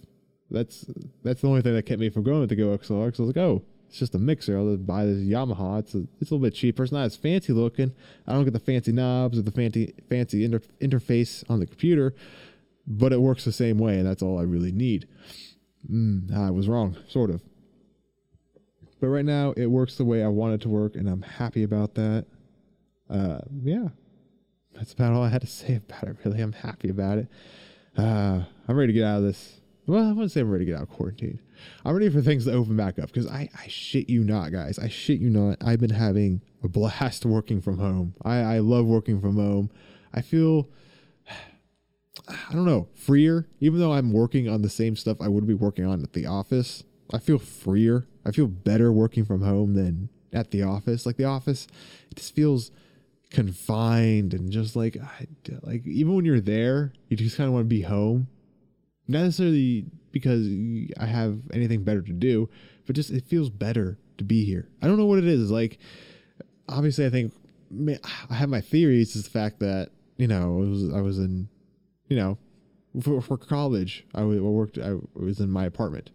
That's 0.50 0.86
that's 1.24 1.42
the 1.42 1.48
only 1.48 1.62
thing 1.62 1.74
that 1.76 1.86
kept 1.86 2.02
me 2.02 2.10
from 2.10 2.24
going 2.24 2.42
with 2.42 2.50
the 2.50 2.58
Go 2.58 2.78
XLR. 2.78 3.06
Because 3.06 3.20
I 3.22 3.24
was 3.24 3.36
like, 3.36 3.38
oh, 3.38 3.64
it's 3.88 3.98
just 3.98 4.16
a 4.16 4.20
mixer. 4.20 4.58
I'll 4.58 4.76
just 4.76 4.86
buy 4.86 5.06
this 5.06 5.20
Yamaha. 5.20 5.80
It's 5.80 5.96
a, 5.96 6.00
it's 6.20 6.30
a 6.30 6.34
little 6.34 6.46
bit 6.46 6.54
cheaper. 6.54 6.84
It's 6.84 6.92
not 6.92 7.06
as 7.06 7.16
fancy 7.16 7.54
looking. 7.54 7.94
I 8.28 8.34
don't 8.34 8.44
get 8.44 8.52
the 8.52 8.60
fancy 8.60 8.92
knobs 8.92 9.40
or 9.40 9.44
the 9.44 9.52
fancy 9.52 9.94
fancy 10.10 10.44
inter- 10.44 10.62
interface 10.82 11.50
on 11.50 11.62
the 11.62 11.68
computer, 11.68 12.14
but 12.86 13.14
it 13.14 13.22
works 13.22 13.46
the 13.46 13.54
same 13.54 13.78
way, 13.78 13.98
and 13.98 14.06
that's 14.06 14.22
all 14.22 14.38
I 14.38 14.44
really 14.44 14.74
need. 14.74 15.08
Mm, 15.90 16.36
I 16.36 16.52
was 16.52 16.68
wrong, 16.68 16.98
sort 17.08 17.30
of. 17.30 17.42
But 19.00 19.08
right 19.08 19.26
now, 19.26 19.54
it 19.56 19.68
works 19.68 19.96
the 19.96 20.06
way 20.06 20.22
I 20.22 20.28
want 20.28 20.56
it 20.56 20.62
to 20.62 20.70
work, 20.70 20.96
and 20.96 21.08
I'm 21.08 21.22
happy 21.22 21.64
about 21.64 21.96
that 21.96 22.26
uh, 23.12 23.40
yeah, 23.64 23.90
that's 24.74 24.94
about 24.94 25.14
all 25.14 25.24
I 25.24 25.30
had 25.30 25.42
to 25.42 25.48
say 25.48 25.76
about 25.76 26.04
it. 26.04 26.18
Really, 26.24 26.42
I'm 26.42 26.54
happy 26.54 26.90
about 26.90 27.18
it. 27.18 27.28
Uh, 27.98 28.44
I'm 28.68 28.76
ready 28.76 28.94
to 28.94 29.00
get 29.00 29.06
out 29.06 29.18
of 29.18 29.24
this. 29.24 29.62
Well, 29.88 30.08
I 30.08 30.12
wouldn't 30.12 30.32
say 30.32 30.42
I'm 30.42 30.52
ready 30.52 30.66
to 30.66 30.72
get 30.72 30.78
out 30.78 30.84
of 30.84 30.90
quarantine. 30.90 31.40
I'm 31.84 31.94
ready 31.94 32.10
for 32.10 32.22
things 32.22 32.46
to 32.46 32.54
open 32.54 32.78
back 32.78 33.00
up 33.00 33.08
because 33.08 33.28
I, 33.28 33.50
I 33.58 33.68
shit 33.68 34.10
you 34.10 34.24
not, 34.24 34.52
guys. 34.52 34.80
I 34.80 34.88
shit 34.88 35.20
you 35.20 35.30
not. 35.30 35.58
I've 35.62 35.80
been 35.80 35.90
having 35.90 36.42
a 36.64 36.68
blast 36.68 37.26
working 37.26 37.62
from 37.62 37.80
home. 37.80 38.16
I, 38.24 38.38
I 38.38 38.60
love 38.60 38.86
working 38.86 39.20
from 39.20 39.36
home. 39.36 39.70
I 40.14 40.22
feel, 40.22 40.70
I 42.28 42.54
don't 42.54 42.66
know, 42.66 42.88
freer. 42.94 43.48
Even 43.60 43.80
though 43.80 43.94
I'm 43.94 44.14
working 44.14 44.48
on 44.48 44.62
the 44.62 44.70
same 44.70 44.96
stuff 44.96 45.18
I 45.20 45.28
would 45.28 45.48
be 45.48 45.54
working 45.54 45.86
on 45.86 46.04
at 46.04 46.14
the 46.14 46.26
office, 46.26 46.84
I 47.14 47.18
feel 47.18 47.40
freer. 47.40 48.08
I 48.26 48.32
feel 48.32 48.48
better 48.48 48.92
working 48.92 49.26
from 49.26 49.42
home 49.42 49.74
than 49.74 50.10
at 50.32 50.52
the 50.52 50.64
office. 50.64 51.06
Like 51.06 51.18
the 51.18 51.26
office, 51.26 51.68
it 52.10 52.18
just 52.18 52.36
feels 52.36 52.72
confined 53.32 54.34
and 54.34 54.52
just 54.52 54.76
like 54.76 54.98
like 55.64 55.86
even 55.88 56.16
when 56.16 56.26
you're 56.26 56.42
there, 56.42 56.94
you 57.08 57.18
just 57.18 57.38
kind 57.38 57.48
of 57.48 57.54
want 57.54 57.66
to 57.66 57.70
be 57.70 57.82
home. 57.82 58.28
Not 59.08 59.24
necessarily 59.24 59.86
because 60.12 60.48
I 61.00 61.06
have 61.06 61.40
anything 61.54 61.84
better 61.84 62.02
to 62.02 62.14
do, 62.14 62.50
but 62.86 62.96
just 62.96 63.10
it 63.10 63.26
feels 63.26 63.50
better 63.50 63.98
to 64.18 64.24
be 64.24 64.46
here. 64.46 64.70
I 64.82 64.88
don't 64.88 64.98
know 64.98 65.06
what 65.06 65.20
it 65.20 65.26
is. 65.26 65.50
Like 65.50 65.80
obviously, 66.70 67.06
I 67.06 67.10
think 67.10 67.34
I 68.30 68.34
have 68.34 68.50
my 68.50 68.62
theories. 68.62 69.16
Is 69.16 69.24
the 69.24 69.30
fact 69.30 69.60
that 69.60 69.90
you 70.18 70.28
know 70.28 70.58
I 70.58 70.70
was 70.70 70.94
I 70.94 71.02
was 71.02 71.18
in 71.18 71.50
you 72.08 72.18
know 72.18 72.38
for, 73.02 73.22
for 73.22 73.38
college 73.38 74.06
I 74.14 74.24
worked 74.24 74.78
I 74.78 74.96
was 75.14 75.40
in 75.40 75.50
my 75.50 75.66
apartment 75.66 76.10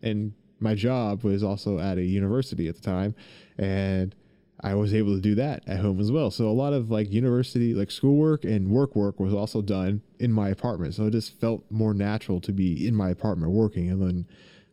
and 0.00 0.32
my 0.60 0.74
job 0.74 1.24
was 1.24 1.42
also 1.42 1.78
at 1.78 1.98
a 1.98 2.02
university 2.02 2.68
at 2.68 2.76
the 2.76 2.82
time 2.82 3.14
and 3.58 4.14
I 4.62 4.74
was 4.74 4.92
able 4.92 5.14
to 5.14 5.20
do 5.20 5.34
that 5.36 5.62
at 5.66 5.80
home 5.80 6.00
as 6.00 6.12
well. 6.12 6.30
So 6.30 6.48
a 6.48 6.52
lot 6.52 6.72
of 6.72 6.90
like 6.90 7.10
university, 7.10 7.74
like 7.74 7.90
schoolwork 7.90 8.44
and 8.44 8.70
work 8.70 8.94
work 8.94 9.18
was 9.18 9.32
also 9.32 9.62
done 9.62 10.02
in 10.18 10.32
my 10.32 10.50
apartment. 10.50 10.94
So 10.94 11.06
it 11.06 11.12
just 11.12 11.40
felt 11.40 11.64
more 11.70 11.94
natural 11.94 12.40
to 12.42 12.52
be 12.52 12.86
in 12.86 12.94
my 12.94 13.10
apartment 13.10 13.52
working. 13.52 13.90
And 13.90 14.02
then 14.02 14.26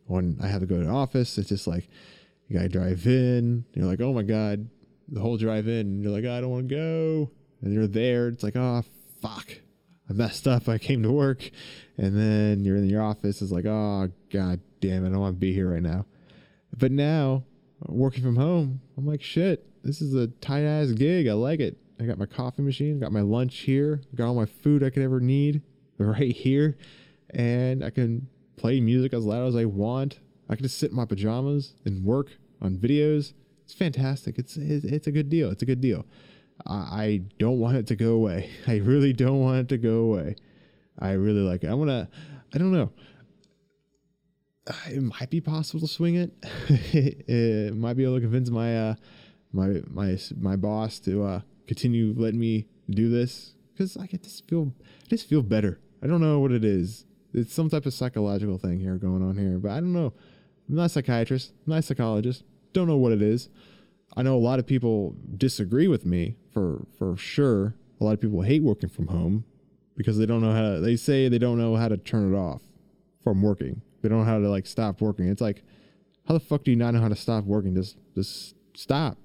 when 0.06 0.38
I 0.42 0.48
have 0.48 0.60
to 0.60 0.66
go 0.66 0.78
to 0.78 0.84
the 0.84 0.90
office, 0.90 1.38
it's 1.38 1.48
just 1.48 1.66
like 1.66 1.88
you 2.48 2.56
gotta 2.56 2.68
drive 2.68 3.06
in. 3.06 3.64
You're 3.72 3.86
like, 3.86 4.00
oh 4.00 4.12
my 4.12 4.22
god, 4.22 4.68
the 5.08 5.20
whole 5.20 5.36
drive 5.36 5.68
in. 5.68 5.86
And 5.86 6.02
you're 6.02 6.12
like, 6.12 6.24
oh, 6.24 6.36
I 6.36 6.40
don't 6.40 6.50
want 6.50 6.68
to 6.68 6.74
go. 6.74 7.30
And 7.62 7.72
you're 7.72 7.86
there. 7.86 8.28
It's 8.28 8.42
like, 8.42 8.56
oh 8.56 8.82
fuck, 9.22 9.50
I 10.08 10.12
messed 10.12 10.46
up. 10.46 10.68
I 10.68 10.78
came 10.78 11.02
to 11.02 11.10
work, 11.10 11.50
and 11.96 12.16
then 12.16 12.64
you're 12.64 12.76
in 12.76 12.88
your 12.88 13.02
office. 13.02 13.42
It's 13.42 13.52
like, 13.52 13.66
oh 13.66 14.10
god 14.30 14.60
damn 14.80 15.04
it, 15.04 15.08
I 15.08 15.12
don't 15.12 15.20
want 15.20 15.36
to 15.36 15.40
be 15.40 15.52
here 15.52 15.72
right 15.72 15.82
now. 15.82 16.06
But 16.76 16.92
now 16.92 17.44
working 17.86 18.22
from 18.22 18.36
home, 18.36 18.80
I'm 18.96 19.06
like, 19.06 19.22
shit, 19.22 19.64
this 19.82 20.00
is 20.00 20.14
a 20.14 20.26
tight 20.26 20.62
ass 20.62 20.92
gig. 20.92 21.28
I 21.28 21.34
like 21.34 21.60
it. 21.60 21.78
I 22.00 22.04
got 22.04 22.18
my 22.18 22.26
coffee 22.26 22.62
machine, 22.62 23.00
got 23.00 23.12
my 23.12 23.22
lunch 23.22 23.58
here, 23.58 24.00
got 24.14 24.28
all 24.28 24.34
my 24.34 24.46
food 24.46 24.84
I 24.84 24.90
could 24.90 25.02
ever 25.02 25.20
need 25.20 25.62
right 25.98 26.34
here, 26.34 26.76
and 27.30 27.84
I 27.84 27.90
can 27.90 28.28
play 28.56 28.80
music 28.80 29.12
as 29.12 29.24
loud 29.24 29.48
as 29.48 29.56
I 29.56 29.64
want. 29.64 30.20
I 30.48 30.54
can 30.54 30.62
just 30.62 30.78
sit 30.78 30.90
in 30.90 30.96
my 30.96 31.04
pajamas 31.04 31.74
and 31.84 32.04
work 32.04 32.30
on 32.62 32.76
videos. 32.76 33.32
It's 33.64 33.74
fantastic. 33.74 34.38
It's 34.38 34.56
it's 34.56 35.06
a 35.06 35.12
good 35.12 35.28
deal. 35.28 35.50
It's 35.50 35.62
a 35.62 35.66
good 35.66 35.80
deal. 35.80 36.06
I 36.66 37.22
don't 37.38 37.58
want 37.58 37.76
it 37.76 37.86
to 37.88 37.96
go 37.96 38.12
away. 38.12 38.50
I 38.66 38.76
really 38.76 39.12
don't 39.12 39.40
want 39.40 39.58
it 39.58 39.68
to 39.68 39.78
go 39.78 39.98
away. 40.00 40.36
I 40.98 41.12
really 41.12 41.40
like 41.40 41.64
it. 41.64 41.68
I 41.68 41.74
want 41.74 41.90
to. 41.90 42.08
I 42.54 42.58
don't 42.58 42.72
know. 42.72 42.90
It 44.90 45.02
might 45.02 45.30
be 45.30 45.40
possible 45.40 45.80
to 45.80 45.88
swing 45.88 46.16
it. 46.16 46.32
it 46.68 47.74
might 47.74 47.94
be 47.94 48.04
able 48.04 48.16
to 48.16 48.20
convince 48.20 48.50
my 48.50 48.90
uh, 48.90 48.94
my 49.52 49.82
my 49.88 50.18
my 50.38 50.56
boss 50.56 50.98
to 51.00 51.24
uh, 51.24 51.40
continue 51.66 52.14
letting 52.16 52.40
me 52.40 52.66
do 52.90 53.08
this 53.08 53.54
because 53.72 53.96
I 53.96 54.06
get 54.06 54.22
to 54.24 54.30
feel 54.44 54.72
I 54.80 55.08
just 55.08 55.28
feel 55.28 55.42
better. 55.42 55.80
I 56.02 56.06
don't 56.06 56.20
know 56.20 56.40
what 56.40 56.52
it 56.52 56.64
is. 56.64 57.04
It's 57.34 57.52
some 57.52 57.68
type 57.68 57.86
of 57.86 57.94
psychological 57.94 58.58
thing 58.58 58.80
here 58.80 58.96
going 58.96 59.22
on 59.22 59.36
here, 59.36 59.58
but 59.58 59.70
I 59.70 59.76
don't 59.76 59.92
know. 59.92 60.12
I'm 60.68 60.76
not 60.76 60.86
a 60.86 60.88
psychiatrist, 60.88 61.52
I'm 61.66 61.72
not 61.72 61.78
a 61.80 61.82
psychologist. 61.82 62.44
Don't 62.72 62.88
know 62.88 62.96
what 62.96 63.12
it 63.12 63.22
is. 63.22 63.48
I 64.16 64.22
know 64.22 64.36
a 64.36 64.38
lot 64.38 64.58
of 64.58 64.66
people 64.66 65.14
disagree 65.36 65.88
with 65.88 66.04
me 66.04 66.36
for 66.52 66.86
for 66.98 67.16
sure. 67.16 67.74
A 68.00 68.04
lot 68.04 68.12
of 68.12 68.20
people 68.20 68.42
hate 68.42 68.62
working 68.62 68.88
from 68.88 69.08
home 69.08 69.44
because 69.96 70.18
they 70.18 70.26
don't 70.26 70.40
know 70.40 70.52
how 70.52 70.74
to, 70.74 70.80
they 70.80 70.94
say 70.94 71.28
they 71.28 71.38
don't 71.38 71.58
know 71.58 71.74
how 71.74 71.88
to 71.88 71.96
turn 71.96 72.32
it 72.32 72.36
off 72.36 72.62
from 73.24 73.42
working. 73.42 73.82
They 74.00 74.08
don't 74.08 74.20
know 74.20 74.24
how 74.24 74.38
to 74.38 74.48
like 74.48 74.66
stop 74.66 75.00
working. 75.00 75.28
It's 75.28 75.40
like 75.40 75.64
how 76.26 76.34
the 76.34 76.40
fuck 76.40 76.62
do 76.64 76.70
you 76.70 76.76
not 76.76 76.94
know 76.94 77.00
how 77.00 77.08
to 77.08 77.16
stop 77.16 77.44
working? 77.44 77.74
Just 77.74 77.96
just 78.14 78.54
stop 78.74 79.18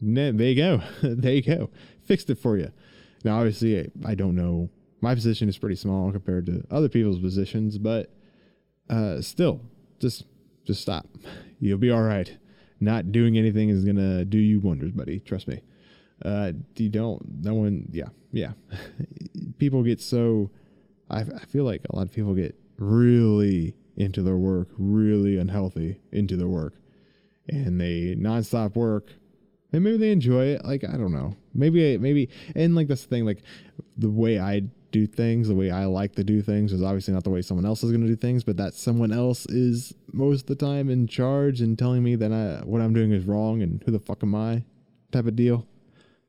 there 0.00 0.32
you 0.32 0.54
go. 0.54 0.82
there 1.02 1.34
you 1.34 1.42
go. 1.42 1.70
Fixed 2.04 2.30
it 2.30 2.38
for 2.38 2.56
you. 2.56 2.70
Now, 3.24 3.38
obviously, 3.38 3.90
I 4.04 4.14
don't 4.14 4.34
know. 4.36 4.70
My 5.00 5.14
position 5.14 5.48
is 5.48 5.58
pretty 5.58 5.76
small 5.76 6.10
compared 6.12 6.46
to 6.46 6.64
other 6.70 6.88
people's 6.88 7.18
positions, 7.18 7.78
but 7.78 8.12
uh, 8.88 9.20
still, 9.20 9.60
just 10.00 10.24
just 10.64 10.80
stop. 10.80 11.06
You'll 11.60 11.78
be 11.78 11.90
all 11.90 12.02
right. 12.02 12.36
Not 12.80 13.10
doing 13.10 13.36
anything 13.36 13.68
is 13.70 13.84
gonna 13.84 14.24
do 14.24 14.38
you 14.38 14.60
wonders, 14.60 14.92
buddy. 14.92 15.20
Trust 15.20 15.48
me. 15.48 15.62
Uh, 16.24 16.52
you 16.76 16.88
don't. 16.88 17.42
No 17.42 17.54
one. 17.54 17.88
Yeah, 17.92 18.08
yeah. 18.32 18.52
people 19.58 19.82
get 19.82 20.00
so. 20.00 20.50
I, 21.10 21.20
I 21.20 21.44
feel 21.48 21.64
like 21.64 21.82
a 21.88 21.96
lot 21.96 22.06
of 22.06 22.12
people 22.12 22.34
get 22.34 22.54
really 22.78 23.74
into 23.96 24.22
their 24.22 24.36
work, 24.36 24.68
really 24.78 25.38
unhealthy 25.38 26.00
into 26.12 26.36
their 26.36 26.48
work, 26.48 26.74
and 27.48 27.80
they 27.80 28.14
nonstop 28.16 28.76
work 28.76 29.12
and 29.72 29.84
maybe 29.84 29.96
they 29.96 30.12
enjoy 30.12 30.46
it. 30.46 30.64
Like 30.64 30.84
I 30.84 30.96
don't 30.96 31.12
know. 31.12 31.36
Maybe 31.54 31.98
maybe 31.98 32.28
and 32.54 32.74
like 32.74 32.88
this 32.88 33.04
thing 33.04 33.24
like 33.24 33.42
the 33.96 34.10
way 34.10 34.38
I 34.38 34.62
do 34.90 35.06
things, 35.06 35.48
the 35.48 35.54
way 35.54 35.70
I 35.70 35.84
like 35.84 36.14
to 36.14 36.24
do 36.24 36.40
things 36.42 36.72
is 36.72 36.82
obviously 36.82 37.14
not 37.14 37.24
the 37.24 37.30
way 37.30 37.42
someone 37.42 37.66
else 37.66 37.82
is 37.82 37.90
going 37.90 38.02
to 38.02 38.08
do 38.08 38.16
things, 38.16 38.44
but 38.44 38.56
that 38.56 38.74
someone 38.74 39.12
else 39.12 39.46
is 39.46 39.94
most 40.12 40.42
of 40.42 40.46
the 40.58 40.66
time 40.66 40.88
in 40.88 41.06
charge 41.06 41.60
and 41.60 41.78
telling 41.78 42.02
me 42.02 42.14
that 42.16 42.32
I, 42.32 42.64
what 42.64 42.80
I'm 42.80 42.94
doing 42.94 43.12
is 43.12 43.24
wrong 43.24 43.62
and 43.62 43.82
who 43.84 43.92
the 43.92 43.98
fuck 43.98 44.22
am 44.22 44.34
I 44.34 44.64
type 45.12 45.26
of 45.26 45.36
deal. 45.36 45.66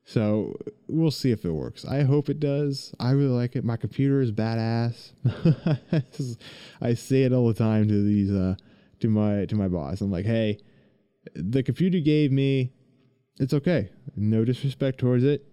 So 0.03 0.57
we'll 0.87 1.11
see 1.11 1.31
if 1.31 1.45
it 1.45 1.51
works. 1.51 1.85
I 1.85 2.01
hope 2.01 2.29
it 2.29 2.39
does. 2.39 2.93
I 2.99 3.11
really 3.11 3.29
like 3.29 3.55
it. 3.55 3.63
My 3.63 3.77
computer 3.77 4.21
is 4.21 4.31
badass. 4.31 5.11
I 6.81 6.93
say 6.95 7.23
it 7.23 7.33
all 7.33 7.47
the 7.47 7.53
time 7.53 7.87
to 7.87 8.03
these 8.03 8.31
uh 8.31 8.55
to 9.01 9.07
my 9.07 9.45
to 9.45 9.55
my 9.55 9.67
boss. 9.67 10.01
I'm 10.01 10.11
like, 10.11 10.25
"Hey, 10.25 10.59
the 11.35 11.61
computer 11.61 11.99
gave 11.99 12.31
me 12.31 12.73
it's 13.39 13.53
okay. 13.53 13.89
No 14.15 14.43
disrespect 14.43 14.99
towards 14.99 15.23
it, 15.23 15.45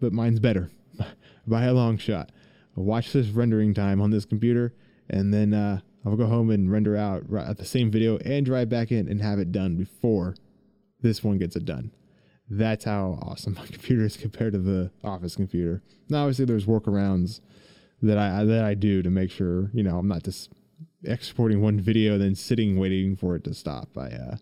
but 0.00 0.12
mine's 0.12 0.40
better 0.40 0.70
by 1.46 1.64
a 1.64 1.72
long 1.72 1.96
shot. 1.98 2.30
Watch 2.76 3.12
this 3.12 3.28
rendering 3.28 3.72
time 3.72 4.00
on 4.00 4.10
this 4.10 4.24
computer, 4.24 4.74
and 5.08 5.32
then 5.32 5.54
uh, 5.54 5.80
I'll 6.04 6.16
go 6.16 6.26
home 6.26 6.50
and 6.50 6.70
render 6.70 6.96
out 6.96 7.28
the 7.56 7.64
same 7.64 7.90
video 7.90 8.18
and 8.18 8.44
drive 8.44 8.68
back 8.68 8.92
in 8.92 9.08
and 9.08 9.22
have 9.22 9.38
it 9.38 9.52
done 9.52 9.76
before 9.76 10.34
this 11.00 11.24
one 11.24 11.38
gets 11.38 11.56
it 11.56 11.64
done. 11.64 11.92
That's 12.50 12.84
how 12.84 13.18
awesome 13.22 13.54
my 13.58 13.66
computer 13.66 14.04
is 14.04 14.16
compared 14.16 14.52
to 14.52 14.58
the 14.58 14.90
office 15.02 15.36
computer. 15.36 15.82
Now, 16.08 16.22
obviously, 16.22 16.44
there's 16.44 16.66
workarounds 16.66 17.40
that 18.02 18.18
I 18.18 18.44
that 18.44 18.64
I 18.64 18.74
do 18.74 19.02
to 19.02 19.08
make 19.08 19.30
sure 19.30 19.70
you 19.72 19.82
know 19.82 19.98
I'm 19.98 20.08
not 20.08 20.24
just 20.24 20.50
exporting 21.04 21.62
one 21.62 21.80
video 21.80 22.14
and 22.14 22.22
then 22.22 22.34
sitting 22.34 22.78
waiting 22.78 23.16
for 23.16 23.36
it 23.36 23.44
to 23.44 23.54
stop. 23.54 23.96
I 23.96 24.08
uh, 24.08 24.36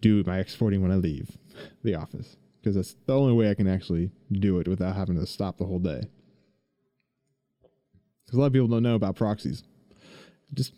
do 0.00 0.22
my 0.26 0.38
exporting 0.38 0.82
when 0.82 0.90
I 0.90 0.96
leave 0.96 1.36
the 1.82 1.94
office 1.94 2.36
because 2.64 2.76
that's 2.76 2.96
the 3.06 3.14
only 3.14 3.34
way 3.34 3.50
I 3.50 3.54
can 3.54 3.68
actually 3.68 4.10
do 4.32 4.58
it 4.58 4.66
without 4.66 4.96
having 4.96 5.16
to 5.16 5.26
stop 5.26 5.58
the 5.58 5.66
whole 5.66 5.78
day. 5.78 6.08
Because 8.24 8.38
a 8.38 8.40
lot 8.40 8.46
of 8.46 8.52
people 8.54 8.68
don't 8.68 8.82
know 8.82 8.94
about 8.94 9.16
proxies. 9.16 9.64
Just 10.54 10.72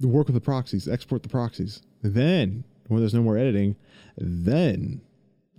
work 0.00 0.28
with 0.28 0.34
the 0.34 0.40
proxies, 0.40 0.88
export 0.88 1.22
the 1.22 1.28
proxies. 1.28 1.82
Then, 2.02 2.64
when 2.88 3.00
there's 3.00 3.12
no 3.12 3.22
more 3.22 3.36
editing, 3.36 3.76
then 4.16 5.02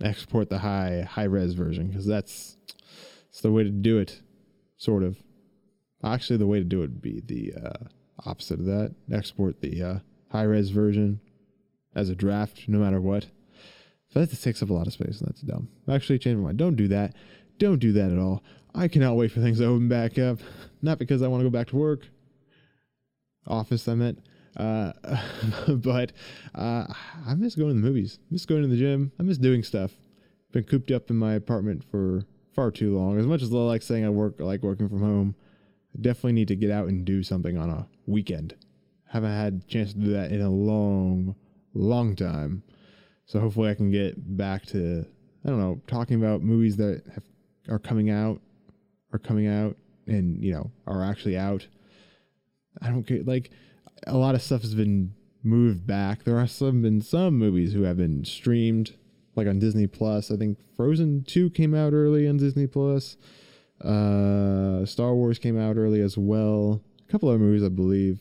export 0.00 0.50
the 0.50 0.58
high 0.58 1.06
high 1.08 1.24
res 1.24 1.54
version 1.54 1.88
because 1.88 2.06
that's, 2.06 2.56
that's 3.30 3.40
the 3.40 3.52
way 3.52 3.62
to 3.62 3.70
do 3.70 3.98
it, 3.98 4.20
sort 4.76 5.04
of. 5.04 5.22
Actually, 6.02 6.38
the 6.38 6.46
way 6.48 6.58
to 6.58 6.64
do 6.64 6.78
it 6.78 6.90
would 6.90 7.02
be 7.02 7.20
the 7.20 7.54
uh, 7.54 7.84
opposite 8.26 8.58
of 8.58 8.66
that. 8.66 8.96
Export 9.12 9.60
the 9.60 9.80
uh, 9.80 9.98
high 10.32 10.42
res 10.42 10.70
version 10.70 11.20
as 11.94 12.08
a 12.08 12.14
draft, 12.14 12.68
no 12.68 12.78
matter 12.78 13.00
what. 13.00 13.26
So 14.12 14.20
that 14.20 14.30
takes 14.40 14.62
up 14.62 14.70
a 14.70 14.74
lot 14.74 14.86
of 14.86 14.92
space, 14.92 15.20
and 15.20 15.28
that's 15.28 15.40
dumb. 15.40 15.68
Actually, 15.90 16.18
change 16.18 16.36
my 16.36 16.44
mind. 16.44 16.58
Don't 16.58 16.76
do 16.76 16.88
that. 16.88 17.14
Don't 17.58 17.78
do 17.78 17.92
that 17.92 18.10
at 18.10 18.18
all. 18.18 18.42
I 18.74 18.88
cannot 18.88 19.16
wait 19.16 19.32
for 19.32 19.40
things 19.40 19.58
to 19.58 19.66
open 19.66 19.88
back 19.88 20.18
up. 20.18 20.38
Not 20.82 20.98
because 20.98 21.22
I 21.22 21.28
want 21.28 21.40
to 21.40 21.44
go 21.44 21.50
back 21.50 21.68
to 21.68 21.76
work. 21.76 22.06
Office, 23.46 23.88
I 23.88 23.94
meant. 23.94 24.18
Uh, 24.56 24.92
but 25.68 26.12
uh, 26.54 26.86
I 27.26 27.34
miss 27.34 27.54
going 27.54 27.68
to 27.68 27.74
the 27.74 27.86
movies. 27.86 28.18
I 28.20 28.26
miss 28.30 28.44
going 28.44 28.62
to 28.62 28.68
the 28.68 28.76
gym. 28.76 29.12
I 29.18 29.22
miss 29.22 29.38
doing 29.38 29.62
stuff. 29.62 29.92
Been 30.52 30.64
cooped 30.64 30.90
up 30.90 31.08
in 31.08 31.16
my 31.16 31.34
apartment 31.34 31.82
for 31.90 32.24
far 32.54 32.70
too 32.70 32.96
long. 32.96 33.18
As 33.18 33.26
much 33.26 33.42
as 33.42 33.52
I 33.52 33.56
like 33.56 33.82
saying 33.82 34.04
I 34.04 34.10
work, 34.10 34.36
I 34.40 34.42
like 34.42 34.62
working 34.62 34.88
from 34.88 35.00
home. 35.00 35.34
I 35.94 36.02
definitely 36.02 36.32
need 36.32 36.48
to 36.48 36.56
get 36.56 36.70
out 36.70 36.88
and 36.88 37.04
do 37.04 37.22
something 37.22 37.56
on 37.56 37.70
a 37.70 37.86
weekend. 38.06 38.54
Haven't 39.08 39.32
had 39.32 39.62
a 39.64 39.70
chance 39.70 39.92
to 39.92 39.98
do 39.98 40.12
that 40.12 40.32
in 40.32 40.40
a 40.40 40.50
long, 40.50 41.34
long 41.74 42.16
time. 42.16 42.62
So 43.26 43.40
hopefully 43.40 43.70
I 43.70 43.74
can 43.74 43.90
get 43.90 44.36
back 44.36 44.66
to 44.66 45.06
I 45.44 45.48
don't 45.48 45.58
know 45.58 45.80
talking 45.86 46.16
about 46.16 46.42
movies 46.42 46.76
that 46.76 47.02
have 47.14 47.24
are 47.68 47.78
coming 47.78 48.10
out 48.10 48.40
are 49.12 49.18
coming 49.18 49.46
out 49.46 49.76
and 50.06 50.42
you 50.42 50.52
know 50.52 50.70
are 50.86 51.02
actually 51.04 51.36
out. 51.36 51.66
I 52.80 52.88
don't 52.88 53.06
get 53.06 53.26
like 53.26 53.50
a 54.06 54.16
lot 54.16 54.34
of 54.34 54.42
stuff 54.42 54.62
has 54.62 54.74
been 54.74 55.14
moved 55.42 55.86
back. 55.86 56.24
There 56.24 56.38
are 56.38 56.46
some 56.46 56.82
been 56.82 57.00
some 57.00 57.38
movies 57.38 57.72
who 57.72 57.82
have 57.82 57.96
been 57.96 58.24
streamed 58.24 58.96
like 59.34 59.46
on 59.46 59.58
Disney 59.58 59.86
Plus. 59.86 60.30
I 60.30 60.36
think 60.36 60.58
Frozen 60.76 61.24
2 61.24 61.50
came 61.50 61.74
out 61.74 61.92
early 61.92 62.28
on 62.28 62.36
Disney 62.36 62.66
Plus. 62.66 63.16
Uh 63.82 64.84
Star 64.84 65.14
Wars 65.14 65.38
came 65.38 65.58
out 65.58 65.76
early 65.76 66.00
as 66.00 66.18
well. 66.18 66.82
A 67.08 67.12
couple 67.12 67.28
other 67.28 67.38
movies 67.38 67.64
I 67.64 67.68
believe 67.68 68.20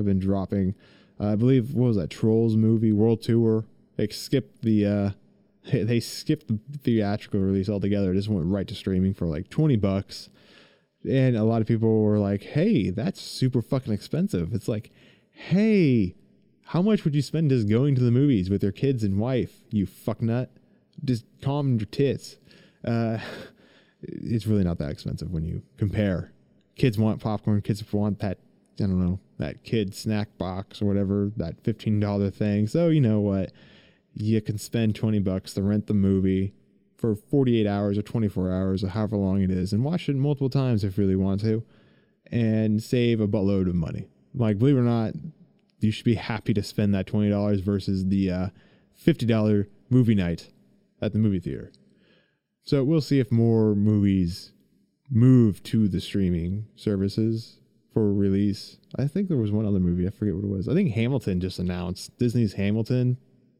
have 0.00 0.06
been 0.06 0.18
dropping. 0.18 0.74
Uh, 1.18 1.32
I 1.32 1.36
believe 1.36 1.74
what 1.74 1.88
was 1.88 1.96
that 1.96 2.10
Trolls 2.10 2.56
movie 2.56 2.92
World 2.92 3.22
Tour 3.22 3.64
they 4.00 4.08
skipped 4.08 4.62
the 4.62 4.86
uh, 4.86 5.10
they 5.72 6.00
skipped 6.00 6.48
the 6.48 6.58
theatrical 6.78 7.40
release 7.40 7.68
altogether. 7.68 8.12
It 8.12 8.16
just 8.16 8.28
went 8.28 8.46
right 8.46 8.66
to 8.66 8.74
streaming 8.74 9.14
for 9.14 9.26
like 9.26 9.50
twenty 9.50 9.76
bucks, 9.76 10.30
and 11.08 11.36
a 11.36 11.44
lot 11.44 11.60
of 11.60 11.68
people 11.68 12.02
were 12.02 12.18
like, 12.18 12.42
"Hey, 12.42 12.90
that's 12.90 13.20
super 13.20 13.60
fucking 13.60 13.92
expensive." 13.92 14.54
It's 14.54 14.68
like, 14.68 14.90
"Hey, 15.30 16.14
how 16.62 16.80
much 16.80 17.04
would 17.04 17.14
you 17.14 17.22
spend 17.22 17.50
just 17.50 17.68
going 17.68 17.94
to 17.94 18.02
the 18.02 18.10
movies 18.10 18.48
with 18.48 18.62
your 18.62 18.72
kids 18.72 19.04
and 19.04 19.18
wife? 19.18 19.64
You 19.70 19.84
fuck 19.84 20.22
nut, 20.22 20.50
just 21.04 21.26
calm 21.42 21.76
your 21.78 21.86
tits." 21.86 22.38
Uh, 22.82 23.18
it's 24.02 24.46
really 24.46 24.64
not 24.64 24.78
that 24.78 24.90
expensive 24.90 25.30
when 25.30 25.44
you 25.44 25.62
compare. 25.76 26.32
Kids 26.76 26.96
want 26.96 27.20
popcorn. 27.20 27.60
Kids 27.60 27.84
want 27.92 28.20
that 28.20 28.38
I 28.78 28.84
don't 28.84 28.98
know 28.98 29.20
that 29.40 29.64
kid 29.64 29.94
snack 29.94 30.38
box 30.38 30.80
or 30.80 30.86
whatever 30.86 31.32
that 31.36 31.60
fifteen 31.62 32.00
dollar 32.00 32.30
thing. 32.30 32.66
So 32.66 32.88
you 32.88 33.00
know 33.00 33.20
what? 33.20 33.52
you 34.14 34.40
can 34.40 34.58
spend 34.58 34.94
20 34.94 35.18
bucks 35.20 35.54
to 35.54 35.62
rent 35.62 35.86
the 35.86 35.94
movie 35.94 36.54
for 36.96 37.14
48 37.14 37.66
hours 37.66 37.96
or 37.96 38.02
24 38.02 38.52
hours 38.52 38.84
or 38.84 38.88
however 38.88 39.16
long 39.16 39.42
it 39.42 39.50
is 39.50 39.72
and 39.72 39.84
watch 39.84 40.08
it 40.08 40.16
multiple 40.16 40.50
times 40.50 40.84
if 40.84 40.98
you 40.98 41.04
really 41.04 41.16
want 41.16 41.40
to 41.40 41.64
and 42.30 42.82
save 42.82 43.20
a 43.20 43.28
buttload 43.28 43.68
of 43.68 43.74
money. 43.74 44.06
Like, 44.34 44.58
believe 44.58 44.76
it 44.76 44.80
or 44.80 44.82
not, 44.82 45.14
you 45.80 45.90
should 45.90 46.04
be 46.04 46.14
happy 46.14 46.54
to 46.54 46.62
spend 46.62 46.94
that 46.94 47.06
$20 47.06 47.62
versus 47.64 48.06
the 48.06 48.30
uh, 48.30 48.46
$50 49.02 49.66
movie 49.88 50.14
night 50.14 50.50
at 51.00 51.12
the 51.12 51.18
movie 51.18 51.40
theater. 51.40 51.72
So 52.62 52.84
we'll 52.84 53.00
see 53.00 53.18
if 53.18 53.32
more 53.32 53.74
movies 53.74 54.52
move 55.10 55.62
to 55.64 55.88
the 55.88 56.00
streaming 56.00 56.66
services 56.76 57.58
for 57.92 58.12
release. 58.12 58.78
I 58.98 59.06
think 59.06 59.28
there 59.28 59.36
was 59.36 59.50
one 59.50 59.66
other 59.66 59.80
movie, 59.80 60.06
I 60.06 60.10
forget 60.10 60.34
what 60.34 60.44
it 60.44 60.50
was. 60.50 60.68
I 60.68 60.74
think 60.74 60.92
Hamilton 60.92 61.40
just 61.40 61.58
announced 61.58 62.16
Disney's 62.18 62.52
Hamilton 62.54 63.16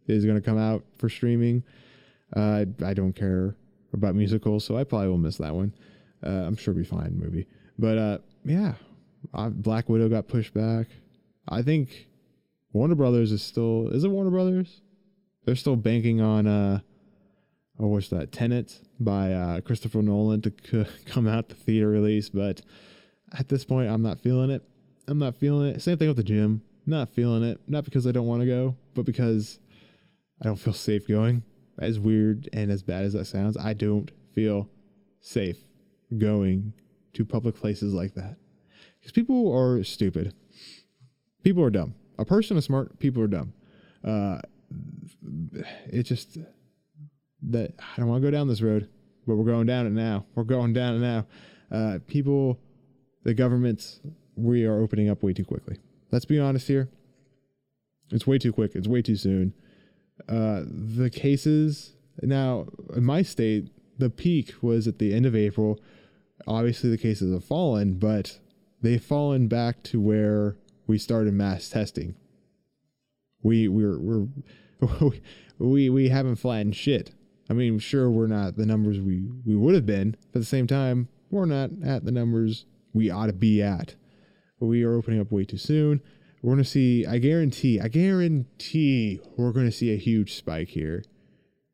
is 0.06 0.24
going 0.24 0.36
to 0.36 0.42
come 0.42 0.58
out 0.58 0.84
for 0.98 1.08
streaming. 1.08 1.62
Uh, 2.34 2.64
I 2.84 2.94
don't 2.94 3.12
care 3.12 3.56
about 3.92 4.14
musicals, 4.14 4.64
so 4.64 4.76
I 4.76 4.84
probably 4.84 5.08
will 5.08 5.18
miss 5.18 5.38
that 5.38 5.54
one. 5.54 5.74
Uh, 6.24 6.28
I'm 6.30 6.56
sure 6.56 6.72
it'll 6.72 6.82
be 6.82 6.84
fine 6.84 7.18
movie. 7.18 7.46
But 7.78 7.98
uh, 7.98 8.18
yeah, 8.44 8.74
Black 9.32 9.88
Widow 9.88 10.08
got 10.08 10.28
pushed 10.28 10.54
back. 10.54 10.88
I 11.48 11.62
think 11.62 12.08
Warner 12.72 12.94
Brothers 12.94 13.32
is 13.32 13.42
still 13.42 13.88
is 13.88 14.04
it 14.04 14.08
Warner 14.08 14.30
Brothers? 14.30 14.82
They're 15.44 15.56
still 15.56 15.76
banking 15.76 16.20
on 16.20 16.46
uh 16.46 16.80
oh 17.78 17.88
what's 17.88 18.08
that 18.08 18.32
Tenet 18.32 18.78
by 19.00 19.32
uh, 19.32 19.60
Christopher 19.62 20.02
Nolan 20.02 20.42
to 20.42 20.52
c- 20.70 20.86
come 21.06 21.26
out 21.26 21.48
the 21.48 21.54
theater 21.54 21.88
release, 21.88 22.28
but 22.28 22.60
at 23.38 23.48
this 23.48 23.64
point 23.64 23.90
I'm 23.90 24.02
not 24.02 24.20
feeling 24.20 24.50
it. 24.50 24.62
I'm 25.08 25.18
not 25.18 25.36
feeling 25.36 25.68
it. 25.68 25.82
Same 25.82 25.98
thing 25.98 26.08
with 26.08 26.16
the 26.16 26.22
gym. 26.22 26.62
Not 26.86 27.10
feeling 27.10 27.42
it. 27.42 27.60
Not 27.66 27.84
because 27.84 28.06
I 28.06 28.12
don't 28.12 28.26
want 28.26 28.42
to 28.42 28.46
go, 28.46 28.76
but 28.94 29.04
because 29.04 29.58
I 30.40 30.46
don't 30.46 30.56
feel 30.56 30.72
safe 30.72 31.06
going. 31.06 31.42
As 31.78 31.98
weird 31.98 32.48
and 32.52 32.70
as 32.70 32.82
bad 32.82 33.04
as 33.04 33.14
that 33.14 33.24
sounds, 33.26 33.56
I 33.56 33.72
don't 33.72 34.10
feel 34.34 34.68
safe 35.20 35.58
going 36.16 36.74
to 37.14 37.24
public 37.24 37.54
places 37.54 37.94
like 37.94 38.14
that. 38.14 38.36
Because 38.98 39.12
people 39.12 39.52
are 39.56 39.82
stupid. 39.82 40.34
People 41.42 41.62
are 41.62 41.70
dumb. 41.70 41.94
A 42.18 42.24
person 42.24 42.56
is 42.56 42.66
smart, 42.66 42.98
people 42.98 43.22
are 43.22 43.28
dumb. 43.28 43.54
Uh, 44.04 44.40
it 45.86 46.02
just 46.04 46.38
that 47.42 47.74
I 47.78 47.96
don't 47.96 48.08
want 48.08 48.22
to 48.22 48.26
go 48.26 48.30
down 48.30 48.48
this 48.48 48.60
road, 48.60 48.88
but 49.26 49.36
we're 49.36 49.50
going 49.50 49.66
down 49.66 49.86
it 49.86 49.92
now. 49.92 50.26
We're 50.34 50.44
going 50.44 50.72
down 50.72 50.96
it 50.96 50.98
now. 50.98 51.26
Uh, 51.70 51.98
people, 52.06 52.58
the 53.22 53.34
governments, 53.34 54.00
we 54.36 54.64
are 54.64 54.80
opening 54.80 55.08
up 55.08 55.22
way 55.22 55.32
too 55.32 55.44
quickly. 55.44 55.78
Let's 56.10 56.24
be 56.24 56.38
honest 56.38 56.68
here. 56.68 56.88
It's 58.10 58.26
way 58.26 58.38
too 58.38 58.52
quick. 58.52 58.72
It's 58.74 58.88
way 58.88 59.02
too 59.02 59.16
soon. 59.16 59.54
Uh, 60.28 60.62
the 60.66 61.10
cases 61.10 61.94
now 62.22 62.66
in 62.94 63.04
my 63.04 63.22
state, 63.22 63.70
the 63.98 64.10
peak 64.10 64.54
was 64.60 64.86
at 64.86 64.98
the 64.98 65.14
end 65.14 65.26
of 65.26 65.36
April. 65.36 65.78
Obviously, 66.46 66.90
the 66.90 66.98
cases 66.98 67.32
have 67.32 67.44
fallen, 67.44 67.94
but 67.94 68.38
they've 68.82 69.02
fallen 69.02 69.46
back 69.48 69.82
to 69.84 70.00
where 70.00 70.56
we 70.86 70.98
started 70.98 71.34
mass 71.34 71.68
testing. 71.68 72.16
We 73.42 73.68
we're 73.68 73.98
we're 73.98 74.26
we 75.58 75.88
we 75.90 76.08
haven't 76.08 76.36
flattened 76.36 76.76
shit. 76.76 77.12
I 77.48 77.52
mean, 77.52 77.78
sure 77.78 78.10
we're 78.10 78.26
not 78.26 78.56
the 78.56 78.66
numbers 78.66 79.00
we 79.00 79.22
we 79.44 79.56
would 79.56 79.74
have 79.74 79.86
been, 79.86 80.16
but 80.32 80.38
at 80.38 80.42
the 80.42 80.46
same 80.46 80.66
time, 80.66 81.08
we're 81.30 81.46
not 81.46 81.70
at 81.84 82.04
the 82.04 82.12
numbers 82.12 82.66
we 82.92 83.10
ought 83.10 83.26
to 83.26 83.32
be 83.32 83.62
at. 83.62 83.94
We 84.58 84.82
are 84.82 84.94
opening 84.94 85.20
up 85.20 85.32
way 85.32 85.44
too 85.44 85.56
soon. 85.56 86.02
We're 86.42 86.52
going 86.54 86.64
to 86.64 86.68
see, 86.68 87.06
I 87.06 87.18
guarantee, 87.18 87.80
I 87.80 87.88
guarantee 87.88 89.20
we're 89.36 89.52
going 89.52 89.66
to 89.66 89.72
see 89.72 89.92
a 89.92 89.98
huge 89.98 90.34
spike 90.34 90.68
here 90.68 91.04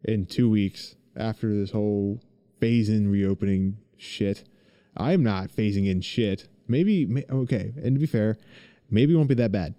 in 0.05 0.27
two 0.27 0.51
weeks 0.51 0.97
after 1.17 1.55
this 1.55 1.71
whole 1.71 2.21
phase 2.61 2.89
in 2.89 3.11
reopening 3.11 3.79
shit. 3.97 4.45
I'm 4.97 5.23
not 5.23 5.51
phasing 5.51 5.89
in 5.89 6.01
shit. 6.01 6.49
Maybe, 6.69 7.25
okay, 7.31 7.75
and 7.77 7.95
to 7.95 8.01
be 8.01 8.07
fair, 8.07 8.37
maybe 8.91 9.15
it 9.15 9.17
won't 9.17 9.29
be 9.29 9.35
that 9.37 9.53
bad. 9.53 9.75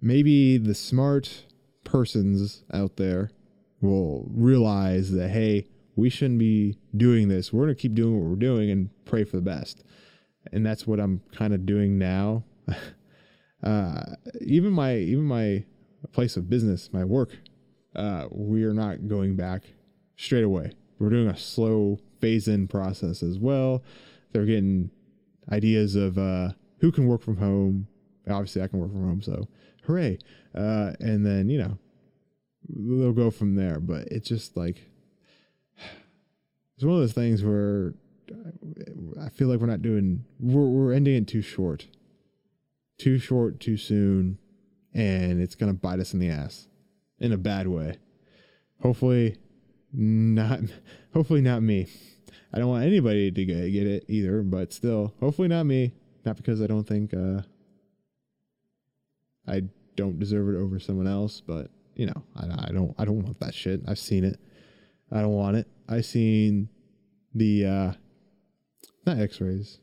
Maybe 0.00 0.58
the 0.58 0.74
smart 0.74 1.44
persons 1.84 2.64
out 2.72 2.96
there 2.96 3.30
will 3.80 4.26
realize 4.30 5.12
that, 5.12 5.28
hey, 5.28 5.68
we 5.94 6.10
shouldn't 6.10 6.38
be 6.38 6.76
doing 6.96 7.28
this. 7.28 7.52
We're 7.52 7.64
going 7.64 7.74
to 7.74 7.80
keep 7.80 7.94
doing 7.94 8.20
what 8.20 8.28
we're 8.28 8.36
doing 8.36 8.70
and 8.70 8.90
pray 9.04 9.24
for 9.24 9.36
the 9.36 9.42
best. 9.42 9.82
And 10.52 10.64
that's 10.64 10.86
what 10.86 11.00
I'm 11.00 11.20
kind 11.32 11.54
of 11.54 11.66
doing 11.66 11.98
now. 11.98 12.44
uh, 13.62 14.02
even 14.40 14.72
my 14.72 14.96
even 14.96 15.24
my 15.24 15.64
place 16.12 16.36
of 16.36 16.48
business, 16.48 16.90
my 16.92 17.04
work, 17.04 17.36
uh, 17.94 18.26
we 18.30 18.64
are 18.64 18.74
not 18.74 19.08
going 19.08 19.36
back 19.36 19.62
straight 20.16 20.44
away. 20.44 20.72
We're 20.98 21.10
doing 21.10 21.28
a 21.28 21.36
slow 21.36 21.98
phase 22.20 22.48
in 22.48 22.68
process 22.68 23.22
as 23.22 23.38
well. 23.38 23.82
They're 24.32 24.46
getting 24.46 24.90
ideas 25.50 25.94
of 25.94 26.18
uh, 26.18 26.50
who 26.80 26.90
can 26.92 27.06
work 27.06 27.22
from 27.22 27.36
home. 27.36 27.88
Obviously, 28.28 28.62
I 28.62 28.68
can 28.68 28.80
work 28.80 28.92
from 28.92 29.06
home, 29.06 29.22
so 29.22 29.48
hooray! 29.84 30.18
Uh, 30.54 30.92
and 31.00 31.24
then 31.24 31.48
you 31.48 31.58
know 31.58 31.78
they'll 32.68 33.12
go 33.12 33.30
from 33.30 33.54
there. 33.54 33.78
But 33.80 34.08
it's 34.08 34.28
just 34.28 34.56
like 34.56 34.82
it's 36.76 36.84
one 36.84 36.94
of 36.94 37.00
those 37.00 37.12
things 37.12 37.42
where 37.44 37.94
I 39.20 39.28
feel 39.30 39.48
like 39.48 39.60
we're 39.60 39.66
not 39.66 39.82
doing 39.82 40.24
we're 40.40 40.66
we're 40.66 40.92
ending 40.92 41.14
it 41.16 41.28
too 41.28 41.42
short 41.42 41.86
too 42.98 43.18
short 43.18 43.60
too 43.60 43.76
soon, 43.76 44.38
and 44.94 45.40
it's 45.40 45.54
to 45.54 45.72
bite 45.72 46.00
us 46.00 46.12
in 46.12 46.20
the 46.20 46.28
ass 46.28 46.68
in 47.18 47.32
a 47.32 47.36
bad 47.36 47.68
way. 47.68 47.98
Hopefully, 48.82 49.36
not. 49.92 50.60
Hopefully, 51.14 51.40
not 51.40 51.62
me. 51.62 51.86
I 52.52 52.58
don't 52.58 52.68
want 52.68 52.84
anybody 52.84 53.30
to 53.30 53.44
get, 53.44 53.72
get 53.72 53.86
it 53.86 54.04
either, 54.08 54.42
but 54.42 54.72
still, 54.72 55.14
hopefully, 55.20 55.48
not 55.48 55.64
me. 55.64 55.94
Not 56.24 56.36
because 56.36 56.60
I 56.60 56.66
don't 56.66 56.86
think 56.86 57.14
uh, 57.14 57.42
I 59.46 59.62
don't 59.94 60.18
deserve 60.18 60.48
it 60.54 60.58
over 60.58 60.78
someone 60.78 61.06
else, 61.06 61.40
but 61.40 61.70
you 61.94 62.06
know, 62.06 62.22
I, 62.34 62.68
I 62.68 62.72
don't. 62.72 62.94
I 62.98 63.04
don't 63.04 63.22
want 63.22 63.40
that 63.40 63.54
shit. 63.54 63.82
I've 63.86 63.98
seen 63.98 64.24
it. 64.24 64.38
I 65.10 65.20
don't 65.20 65.32
want 65.32 65.56
it. 65.56 65.68
I've 65.88 66.04
seen 66.04 66.68
the 67.34 67.66
uh, 67.66 67.92
not 69.06 69.18
X-rays, 69.18 69.78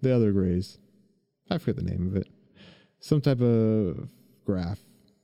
the 0.00 0.14
other 0.14 0.32
grays. 0.32 0.78
I 1.50 1.58
forget 1.58 1.76
the 1.76 1.90
name 1.90 2.06
of 2.06 2.16
it 2.16 2.28
some 3.04 3.20
type 3.20 3.42
of 3.42 4.08
graph 4.46 4.78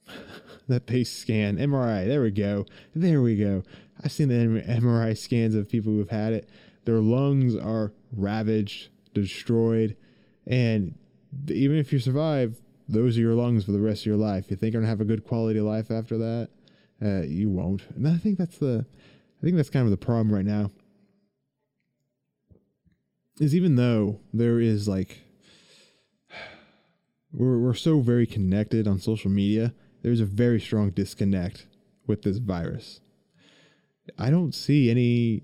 that 0.68 0.86
they 0.86 1.03
scan. 1.03 1.57
MRI, 1.57 2.07
there 2.07 2.20
we 2.20 2.30
go. 2.30 2.66
There 2.94 3.22
we 3.22 3.36
go. 3.36 3.62
I've 4.05 4.12
seen 4.12 4.28
the 4.28 4.34
MRI 4.34 5.16
scans 5.16 5.55
of 5.55 5.66
people 5.66 5.90
who've 5.90 6.11
had 6.11 6.34
it. 6.34 6.51
Their 6.84 6.98
lungs 6.98 7.57
are 7.57 7.94
ravaged, 8.14 8.90
destroyed, 9.14 9.96
and 10.46 10.94
even 11.48 11.78
if 11.78 11.90
you 11.90 11.98
survive, 11.98 12.61
those 12.86 13.16
are 13.16 13.22
your 13.22 13.34
lungs 13.34 13.64
for 13.64 13.72
the 13.72 13.80
rest 13.80 14.03
of 14.03 14.07
your 14.07 14.16
life. 14.16 14.51
You 14.51 14.57
think 14.57 14.74
you're 14.74 14.82
gonna 14.82 14.90
have 14.90 15.01
a 15.01 15.07
good 15.07 15.24
quality 15.24 15.59
of 15.59 15.64
life 15.64 15.90
after 15.90 16.18
that? 16.18 16.51
Uh, 17.03 17.22
you 17.22 17.48
won't. 17.48 17.82
And 17.96 18.07
I 18.07 18.18
think 18.18 18.36
that's 18.36 18.59
the, 18.59 18.84
I 19.40 19.42
think 19.42 19.57
that's 19.57 19.70
kind 19.70 19.86
of 19.86 19.90
the 19.90 19.96
problem 19.96 20.34
right 20.34 20.44
now. 20.44 20.70
Is 23.41 23.55
even 23.55 23.76
though 23.76 24.20
there 24.34 24.61
is 24.61 24.86
like 24.86 25.22
we're, 27.32 27.59
we're 27.59 27.74
so 27.74 28.01
very 28.01 28.26
connected 28.26 28.86
on 28.86 28.99
social 29.01 29.30
media, 29.30 29.72
there's 30.03 30.20
a 30.20 30.26
very 30.26 30.61
strong 30.61 30.91
disconnect 30.91 31.66
with 32.07 32.22
this 32.22 32.36
virus. 32.38 33.01
I 34.18 34.30
don't 34.30 34.55
see 34.55 34.91
any 34.91 35.43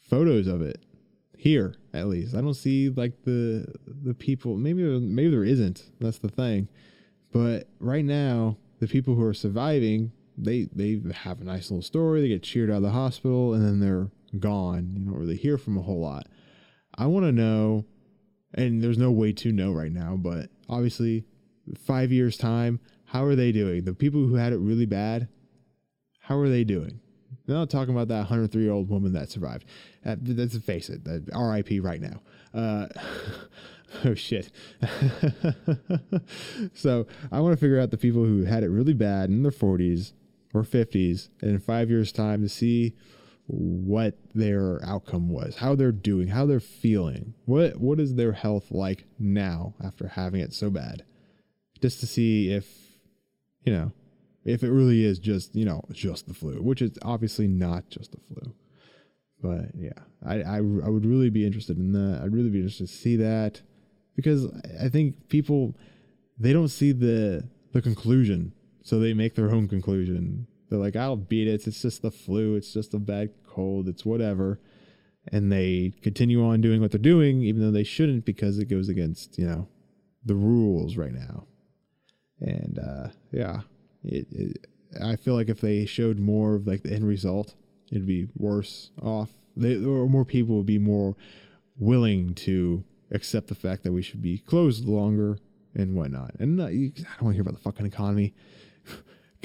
photos 0.00 0.46
of 0.46 0.60
it 0.60 0.82
here, 1.38 1.74
at 1.94 2.08
least. 2.08 2.34
I 2.34 2.40
don't 2.40 2.54
see 2.54 2.90
like 2.90 3.24
the 3.24 3.66
the 3.86 4.14
people. 4.14 4.56
Maybe 4.56 4.82
maybe 4.82 5.30
there 5.30 5.44
isn't. 5.44 5.84
That's 6.00 6.18
the 6.18 6.28
thing. 6.28 6.68
But 7.32 7.68
right 7.80 8.04
now, 8.04 8.56
the 8.80 8.88
people 8.88 9.14
who 9.14 9.22
are 9.22 9.34
surviving, 9.34 10.12
they 10.36 10.68
they 10.72 11.00
have 11.14 11.40
a 11.40 11.44
nice 11.44 11.70
little 11.70 11.82
story. 11.82 12.20
They 12.20 12.28
get 12.28 12.42
cheered 12.42 12.70
out 12.70 12.78
of 12.78 12.82
the 12.82 12.90
hospital, 12.90 13.54
and 13.54 13.64
then 13.64 13.80
they're 13.80 14.10
gone. 14.38 14.92
You 14.96 15.04
don't 15.06 15.18
really 15.18 15.36
hear 15.36 15.56
from 15.56 15.78
a 15.78 15.82
whole 15.82 16.00
lot. 16.00 16.26
I 16.98 17.06
want 17.06 17.26
to 17.26 17.32
know 17.32 17.84
and 18.56 18.82
there's 18.82 18.98
no 18.98 19.10
way 19.10 19.32
to 19.32 19.52
know 19.52 19.72
right 19.72 19.92
now, 19.92 20.16
but 20.16 20.48
obviously, 20.68 21.24
five 21.78 22.10
years' 22.10 22.36
time, 22.36 22.80
how 23.04 23.24
are 23.24 23.34
they 23.34 23.52
doing? 23.52 23.84
The 23.84 23.94
people 23.94 24.26
who 24.26 24.36
had 24.36 24.52
it 24.52 24.58
really 24.58 24.86
bad, 24.86 25.28
how 26.20 26.38
are 26.38 26.48
they 26.48 26.64
doing? 26.64 27.00
I'm 27.46 27.54
not 27.54 27.70
talking 27.70 27.94
about 27.94 28.08
that 28.08 28.18
103 28.18 28.62
year 28.62 28.72
old 28.72 28.88
woman 28.88 29.12
that 29.12 29.30
survived. 29.30 29.66
Uh, 30.04 30.16
let's 30.24 30.56
face 30.58 30.88
it, 30.88 31.04
that 31.04 31.28
RIP 31.34 31.84
right 31.84 32.00
now. 32.00 32.20
Uh, 32.54 32.88
oh 34.04 34.14
shit. 34.14 34.50
so 36.74 37.06
I 37.30 37.40
want 37.40 37.52
to 37.52 37.60
figure 37.60 37.78
out 37.78 37.90
the 37.90 37.98
people 37.98 38.24
who 38.24 38.44
had 38.44 38.64
it 38.64 38.68
really 38.68 38.94
bad 38.94 39.28
in 39.28 39.42
their 39.42 39.52
40s 39.52 40.12
or 40.54 40.62
50s, 40.62 41.28
and 41.42 41.50
in 41.50 41.58
five 41.58 41.90
years' 41.90 42.10
time 42.10 42.42
to 42.42 42.48
see 42.48 42.94
what 43.48 44.18
their 44.34 44.80
outcome 44.84 45.28
was, 45.28 45.56
how 45.56 45.74
they're 45.74 45.92
doing, 45.92 46.28
how 46.28 46.46
they're 46.46 46.60
feeling. 46.60 47.34
What 47.44 47.80
what 47.80 48.00
is 48.00 48.14
their 48.14 48.32
health 48.32 48.70
like 48.70 49.04
now 49.18 49.74
after 49.82 50.08
having 50.08 50.40
it 50.40 50.52
so 50.52 50.70
bad? 50.70 51.04
Just 51.80 52.00
to 52.00 52.06
see 52.06 52.50
if 52.50 52.66
you 53.64 53.72
know, 53.72 53.92
If 54.44 54.62
it 54.62 54.70
really 54.70 55.04
is 55.04 55.18
just, 55.18 55.56
you 55.56 55.64
know, 55.64 55.82
just 55.92 56.28
the 56.28 56.34
flu, 56.34 56.62
which 56.62 56.80
is 56.80 56.96
obviously 57.02 57.48
not 57.48 57.90
just 57.90 58.12
the 58.12 58.20
flu. 58.28 58.54
But 59.42 59.74
yeah, 59.74 59.98
I, 60.24 60.40
I, 60.42 60.56
I 60.56 60.88
would 60.88 61.04
really 61.04 61.30
be 61.30 61.44
interested 61.44 61.76
in 61.76 61.92
that. 61.92 62.20
I'd 62.22 62.32
really 62.32 62.50
be 62.50 62.58
interested 62.58 62.86
to 62.86 62.94
see 62.94 63.16
that 63.16 63.60
because 64.14 64.46
I 64.80 64.88
think 64.88 65.28
people 65.28 65.76
they 66.38 66.52
don't 66.52 66.68
see 66.68 66.92
the 66.92 67.48
the 67.72 67.82
conclusion, 67.82 68.52
so 68.82 68.98
they 68.98 69.14
make 69.14 69.34
their 69.34 69.50
own 69.50 69.68
conclusion. 69.68 70.46
They're 70.68 70.78
like, 70.78 70.96
"I'll 70.96 71.16
beat 71.16 71.48
it. 71.48 71.66
It's 71.66 71.82
just 71.82 72.02
the 72.02 72.10
flu. 72.10 72.54
It's 72.56 72.72
just 72.72 72.94
a 72.94 72.98
bad 72.98 73.30
cold. 73.46 73.88
It's 73.88 74.04
whatever," 74.04 74.60
and 75.28 75.50
they 75.52 75.94
continue 76.02 76.44
on 76.44 76.60
doing 76.60 76.80
what 76.80 76.90
they're 76.90 76.98
doing, 77.00 77.42
even 77.42 77.62
though 77.62 77.70
they 77.70 77.84
shouldn't, 77.84 78.24
because 78.24 78.58
it 78.58 78.66
goes 78.66 78.88
against 78.88 79.38
you 79.38 79.46
know 79.46 79.68
the 80.24 80.34
rules 80.34 80.96
right 80.96 81.12
now. 81.12 81.44
And 82.40 82.78
uh, 82.78 83.08
yeah, 83.32 83.60
it, 84.04 84.26
it 84.30 84.66
I 85.02 85.16
feel 85.16 85.34
like 85.34 85.48
if 85.48 85.60
they 85.60 85.86
showed 85.86 86.18
more 86.18 86.54
of 86.54 86.66
like 86.66 86.82
the 86.82 86.92
end 86.92 87.06
result 87.06 87.54
it'd 87.90 88.06
be 88.06 88.28
worse 88.36 88.90
off. 89.02 89.30
They, 89.56 89.76
or 89.76 90.08
more 90.08 90.24
people 90.24 90.56
would 90.56 90.66
be 90.66 90.78
more 90.78 91.16
willing 91.78 92.34
to 92.34 92.84
accept 93.10 93.48
the 93.48 93.54
fact 93.54 93.84
that 93.84 93.92
we 93.92 94.02
should 94.02 94.22
be 94.22 94.38
closed 94.38 94.84
longer 94.84 95.38
and 95.74 95.94
whatnot. 95.94 96.34
And 96.38 96.60
uh, 96.60 96.66
I 96.66 96.68
don't 96.68 97.22
want 97.22 97.32
to 97.32 97.32
hear 97.32 97.42
about 97.42 97.54
the 97.54 97.60
fucking 97.60 97.86
economy. 97.86 98.34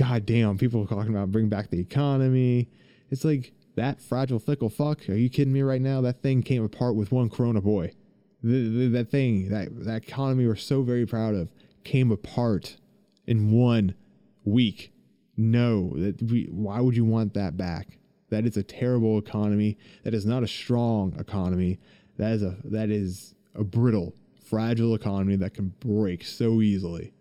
God 0.02 0.26
damn, 0.26 0.58
people 0.58 0.82
are 0.82 0.88
talking 0.88 1.12
about 1.12 1.32
bring 1.32 1.48
back 1.48 1.70
the 1.70 1.80
economy. 1.80 2.68
It's 3.12 3.24
like 3.24 3.54
that 3.76 4.02
fragile, 4.02 4.40
fickle 4.40 4.70
fuck. 4.70 5.08
Are 5.08 5.14
you 5.14 5.30
kidding 5.30 5.54
me 5.54 5.62
right 5.62 5.80
now? 5.80 6.02
That 6.02 6.24
thing 6.24 6.42
came 6.42 6.64
apart 6.64 6.96
with 6.96 7.12
one 7.12 7.30
Corona 7.30 7.62
boy. 7.62 7.94
The, 8.42 8.68
the, 8.68 8.88
that 8.88 9.12
thing, 9.12 9.50
that 9.50 9.86
that 9.86 10.08
economy 10.08 10.48
we're 10.48 10.56
so 10.56 10.82
very 10.82 11.06
proud 11.06 11.36
of, 11.36 11.50
came 11.84 12.12
apart 12.12 12.78
in 13.28 13.52
one 13.52 13.94
week. 14.44 14.92
No, 15.38 15.94
that 15.96 16.20
we. 16.20 16.46
Why 16.52 16.82
would 16.82 16.96
you 16.96 17.06
want 17.06 17.36
that 17.36 17.56
back? 17.56 18.00
That 18.32 18.48
is 18.48 18.58
a 18.58 18.64
terrible 18.64 19.20
economy. 19.20 19.78
That 20.04 20.16
is 20.16 20.26
not 20.26 20.42
a 20.42 20.48
strong 20.48 21.16
economy. 21.20 21.80
That 22.18 22.32
is 22.32 22.42
a 22.42 22.58
that 22.64 22.90
is 22.90 23.36
a 23.54 23.64
brittle, 23.64 24.16
fragile 24.50 24.96
economy 24.96 25.36
that 25.36 25.54
can 25.54 25.76
break 25.80 26.24
so 26.24 26.60
easily. 26.60 27.14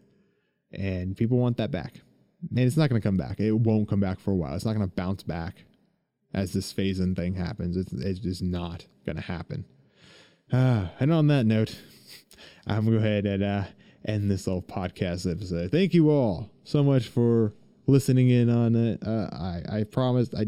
And 0.72 1.14
people 1.14 1.36
want 1.36 1.58
that 1.58 1.70
back. 1.70 2.00
And 2.48 2.58
it's 2.58 2.76
not 2.76 2.88
going 2.88 3.00
to 3.00 3.06
come 3.06 3.16
back. 3.16 3.40
It 3.40 3.52
won't 3.52 3.88
come 3.88 4.00
back 4.00 4.18
for 4.18 4.30
a 4.30 4.36
while. 4.36 4.54
It's 4.54 4.64
not 4.64 4.74
going 4.74 4.88
to 4.88 4.94
bounce 4.94 5.22
back 5.22 5.64
as 6.32 6.52
this 6.52 6.72
phase 6.72 7.00
in 7.00 7.14
thing 7.14 7.34
happens. 7.34 7.76
It's, 7.76 7.92
it's 7.92 8.18
just 8.18 8.42
not 8.42 8.86
going 9.04 9.16
to 9.16 9.22
happen. 9.22 9.64
Uh, 10.52 10.86
and 11.00 11.12
on 11.12 11.26
that 11.28 11.46
note, 11.46 11.76
I'm 12.66 12.84
going 12.84 12.96
to 12.96 13.00
go 13.00 13.06
ahead 13.06 13.26
and 13.26 13.42
uh, 13.42 13.64
end 14.06 14.30
this 14.30 14.46
little 14.46 14.62
podcast 14.62 15.30
episode. 15.30 15.70
Thank 15.70 15.94
you 15.94 16.10
all 16.10 16.50
so 16.64 16.82
much 16.82 17.08
for 17.08 17.54
listening 17.86 18.30
in 18.30 18.48
on 18.48 18.74
it. 18.74 19.06
Uh, 19.06 19.28
I, 19.32 19.62
I 19.68 19.84
promised, 19.84 20.34
I, 20.34 20.46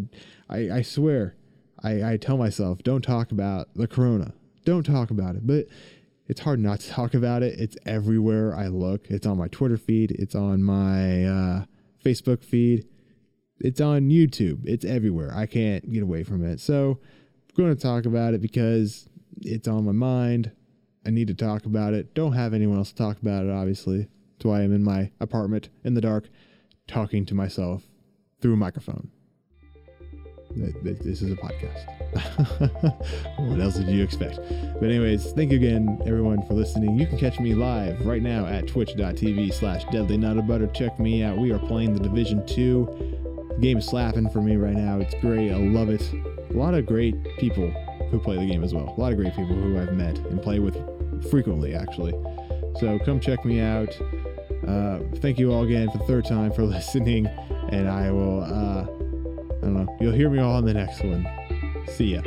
I, 0.49 0.78
I 0.78 0.82
swear, 0.82 1.36
I, 1.82 2.12
I 2.12 2.16
tell 2.16 2.36
myself, 2.36 2.82
don't 2.82 3.03
talk 3.03 3.32
about 3.32 3.68
the 3.74 3.86
corona. 3.86 4.32
Don't 4.64 4.84
talk 4.84 5.11
about 5.11 5.34
it. 5.34 5.47
But 5.47 5.66
it's 6.28 6.40
hard 6.40 6.61
not 6.61 6.80
to 6.80 6.88
talk 6.88 7.14
about 7.14 7.43
it. 7.43 7.59
It's 7.59 7.76
everywhere 7.84 8.55
I 8.55 8.68
look. 8.68 9.09
It's 9.11 9.26
on 9.26 9.38
my 9.38 9.49
Twitter 9.49 9.76
feed. 9.76 10.12
It's 10.12 10.34
on 10.34 10.62
my 10.62 11.24
uh, 11.24 11.64
Facebook 12.03 12.45
feed. 12.45 12.87
It's 13.61 13.81
on 13.81 14.11
YouTube. 14.11 14.67
It's 14.67 14.85
everywhere. 14.85 15.33
I 15.35 15.47
can't 15.47 15.91
get 15.93 16.03
away 16.03 16.25
from 16.25 16.45
it. 16.45 16.61
So 16.61 16.99
I'm 17.49 17.65
going 17.65 17.75
to 17.75 17.81
talk 17.81 18.07
about 18.07 18.35
it 18.35 18.41
because 18.41 19.09
it's 19.41 19.69
on 19.69 19.85
my 19.85 19.93
mind. 19.93 20.53
I 21.07 21.11
need 21.11 21.29
to 21.29 21.35
talk 21.35 21.65
about 21.65 21.95
it. 21.95 22.15
Don't 22.15 22.33
have 22.33 22.55
anyone 22.55 22.79
else 22.79 22.91
to 22.91 22.97
talk 22.97 23.21
about 23.21 23.45
it, 23.45 23.51
obviously. 23.51 24.09
That's 24.37 24.45
why 24.45 24.63
I'm 24.63 24.75
in 24.75 24.83
my 24.83 25.11
apartment 25.21 25.69
in 25.85 25.95
the 25.95 26.01
dark 26.01 26.29
talking 26.87 27.25
to 27.27 27.35
myself 27.35 27.85
through 28.41 28.55
a 28.55 28.57
microphone. 28.57 29.11
This 30.55 31.23
is 31.23 31.33
a 31.33 31.37
podcast. 31.37 31.87
what 33.39 33.61
else 33.61 33.75
did 33.75 33.89
you 33.89 34.03
expect? 34.03 34.37
But 34.81 34.85
anyways, 34.91 35.33
thank 35.33 35.51
you 35.51 35.57
again, 35.57 36.01
everyone, 36.07 36.47
for 36.47 36.55
listening. 36.55 36.99
You 36.99 37.07
can 37.07 37.19
catch 37.19 37.41
me 37.41 37.55
live 37.55 38.05
right 38.05 38.23
now 38.23 38.47
at 38.47 38.69
twitch.tv 38.69 39.55
slash 39.55 39.85
deadly 39.87 40.19
not 40.19 40.47
butter. 40.47 40.67
Check 40.69 40.99
me 40.99 41.23
out. 41.23 41.39
We 41.39 41.53
are 41.53 41.59
playing 41.59 41.95
the 41.95 42.01
Division 42.01 42.47
2. 42.47 43.53
The 43.55 43.61
game 43.61 43.79
is 43.79 43.87
slapping 43.87 44.29
for 44.31 44.41
me 44.41 44.57
right 44.57 44.75
now. 44.75 44.99
It's 44.99 45.15
great. 45.21 45.51
I 45.53 45.57
love 45.57 45.89
it. 45.89 46.03
A 46.51 46.53
lot 46.53 46.75
of 46.75 46.85
great 46.87 47.15
people 47.39 47.71
who 48.11 48.19
play 48.19 48.37
the 48.37 48.47
game 48.47 48.63
as 48.63 48.75
well. 48.75 48.95
A 48.97 49.01
lot 49.01 49.13
of 49.13 49.19
great 49.19 49.35
people 49.35 49.55
who 49.55 49.79
I've 49.79 49.95
met 49.95 50.19
and 50.19 50.43
play 50.43 50.59
with 50.59 50.77
frequently, 51.31 51.75
actually. 51.75 52.13
So 52.79 52.99
come 53.05 53.21
check 53.21 53.45
me 53.45 53.61
out. 53.61 53.99
Uh, 54.67 55.01
thank 55.17 55.39
you 55.39 55.53
all 55.53 55.65
again 55.65 55.91
for 55.91 55.99
the 55.99 56.05
third 56.05 56.25
time 56.25 56.53
for 56.53 56.63
listening, 56.65 57.27
and 57.71 57.89
I 57.89 58.11
will, 58.11 58.43
uh, 58.45 59.02
I 59.63 59.67
don't 59.67 59.75
know, 59.75 59.97
you'll 60.01 60.13
hear 60.13 60.29
me 60.29 60.41
all 60.41 60.57
on 60.57 60.65
the 60.65 60.75
next 60.75 61.03
one. 61.05 61.27
See 61.87 62.15
ya. 62.15 62.23